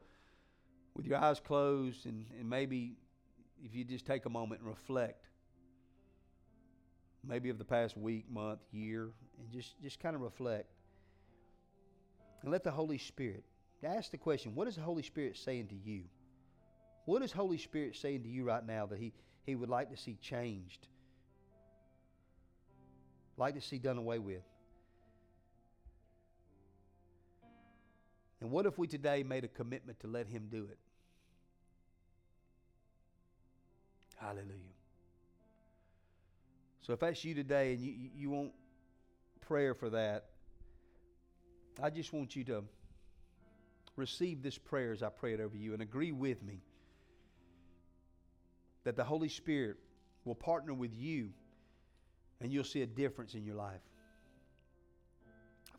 with 0.94 1.06
your 1.06 1.18
eyes 1.18 1.40
closed, 1.40 2.06
and, 2.06 2.26
and 2.38 2.48
maybe 2.48 2.96
if 3.62 3.74
you 3.74 3.84
just 3.84 4.06
take 4.06 4.26
a 4.26 4.30
moment 4.30 4.60
and 4.60 4.68
reflect, 4.68 5.26
maybe 7.26 7.48
of 7.48 7.58
the 7.58 7.64
past 7.64 7.96
week, 7.96 8.30
month, 8.30 8.60
year, 8.72 9.10
and 9.38 9.50
just, 9.50 9.80
just 9.80 10.00
kind 10.00 10.14
of 10.14 10.22
reflect. 10.22 10.72
And 12.42 12.50
let 12.50 12.64
the 12.64 12.70
Holy 12.70 12.98
Spirit 12.98 13.44
ask 13.82 14.10
the 14.10 14.18
question 14.18 14.54
what 14.54 14.66
is 14.66 14.76
the 14.76 14.82
Holy 14.82 15.02
Spirit 15.02 15.36
saying 15.36 15.68
to 15.68 15.74
you? 15.74 16.04
What 17.04 17.22
is 17.22 17.32
Holy 17.32 17.58
Spirit 17.58 17.96
saying 17.96 18.22
to 18.22 18.28
you 18.28 18.44
right 18.44 18.64
now 18.66 18.86
that 18.86 18.98
He, 18.98 19.12
he 19.44 19.54
would 19.54 19.68
like 19.68 19.90
to 19.90 19.96
see 19.96 20.18
changed? 20.20 20.88
Like 23.36 23.54
to 23.54 23.60
see 23.60 23.78
done 23.78 23.98
away 23.98 24.18
with? 24.18 24.42
And 28.40 28.50
what 28.50 28.66
if 28.66 28.78
we 28.78 28.86
today 28.86 29.22
made 29.22 29.44
a 29.44 29.48
commitment 29.48 30.00
to 30.00 30.06
let 30.06 30.26
Him 30.26 30.48
do 30.50 30.68
it? 30.70 30.78
Hallelujah. 34.16 34.74
So 36.82 36.92
if 36.92 37.00
that's 37.00 37.24
you 37.24 37.34
today 37.34 37.72
and 37.72 37.80
you, 37.80 38.10
you 38.14 38.30
want 38.30 38.52
prayer 39.40 39.74
for 39.74 39.90
that, 39.90 40.26
I 41.82 41.90
just 41.90 42.12
want 42.12 42.36
you 42.36 42.44
to 42.44 42.64
receive 43.96 44.42
this 44.42 44.58
prayer 44.58 44.92
as 44.92 45.02
I 45.02 45.08
pray 45.08 45.32
it 45.32 45.40
over 45.40 45.56
you 45.56 45.72
and 45.72 45.82
agree 45.82 46.12
with 46.12 46.42
me 46.42 46.60
that 48.84 48.96
the 48.96 49.04
Holy 49.04 49.28
Spirit 49.28 49.78
will 50.24 50.34
partner 50.34 50.74
with 50.74 50.94
you 50.94 51.30
and 52.44 52.52
you'll 52.52 52.62
see 52.62 52.82
a 52.82 52.86
difference 52.86 53.32
in 53.32 53.42
your 53.46 53.54
life. 53.54 53.80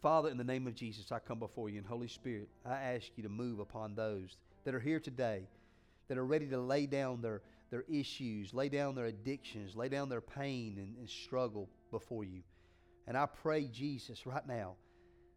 Father, 0.02 0.30
in 0.30 0.38
the 0.38 0.44
name 0.44 0.66
of 0.66 0.74
Jesus, 0.74 1.12
I 1.12 1.20
come 1.20 1.38
before 1.38 1.70
you, 1.70 1.78
and 1.78 1.86
Holy 1.86 2.08
Spirit, 2.08 2.50
I 2.66 2.74
ask 2.74 3.08
you 3.16 3.24
to 3.24 3.30
move 3.30 3.60
upon 3.60 3.94
those 3.94 4.36
that 4.64 4.74
are 4.74 4.80
here 4.80 5.00
today 5.00 5.44
that 6.08 6.18
are 6.18 6.26
ready 6.26 6.48
to 6.48 6.60
lay 6.60 6.88
down 6.88 7.22
their 7.22 7.44
their 7.70 7.84
issues, 7.88 8.54
lay 8.54 8.70
down 8.70 8.96
their 8.96 9.06
addictions, 9.06 9.76
lay 9.76 9.90
down 9.90 10.10
their 10.10 10.22
pain 10.22 10.78
and, 10.78 10.98
and 10.98 11.10
struggle 11.10 11.70
before 11.92 12.24
you. 12.24 12.42
And 13.08 13.16
I 13.16 13.28
pray, 13.28 13.66
Jesus, 13.66 14.26
right 14.26 14.48
now, 14.48 14.74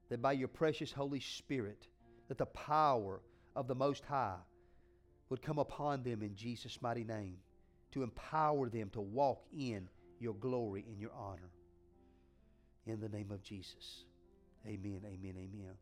that 0.08 0.22
by 0.22 0.32
your 0.32 0.48
precious 0.48 0.92
Holy 0.92 1.20
Spirit, 1.20 1.88
that 2.28 2.38
the 2.38 2.46
power 2.46 3.20
of 3.54 3.68
the 3.68 3.74
Most 3.74 4.04
High 4.04 4.38
would 5.28 5.42
come 5.42 5.58
upon 5.58 6.02
them 6.02 6.22
in 6.22 6.36
Jesus' 6.36 6.80
mighty 6.80 7.04
name 7.04 7.36
to 7.92 8.02
empower 8.02 8.68
them 8.68 8.88
to 8.90 9.00
walk 9.00 9.44
in 9.52 9.88
your 10.20 10.34
glory 10.34 10.84
and 10.88 11.00
your 11.00 11.12
honor. 11.16 11.50
In 12.86 13.00
the 13.00 13.08
name 13.08 13.30
of 13.30 13.42
Jesus. 13.42 14.04
Amen, 14.66 15.02
amen, 15.04 15.34
amen. 15.36 15.74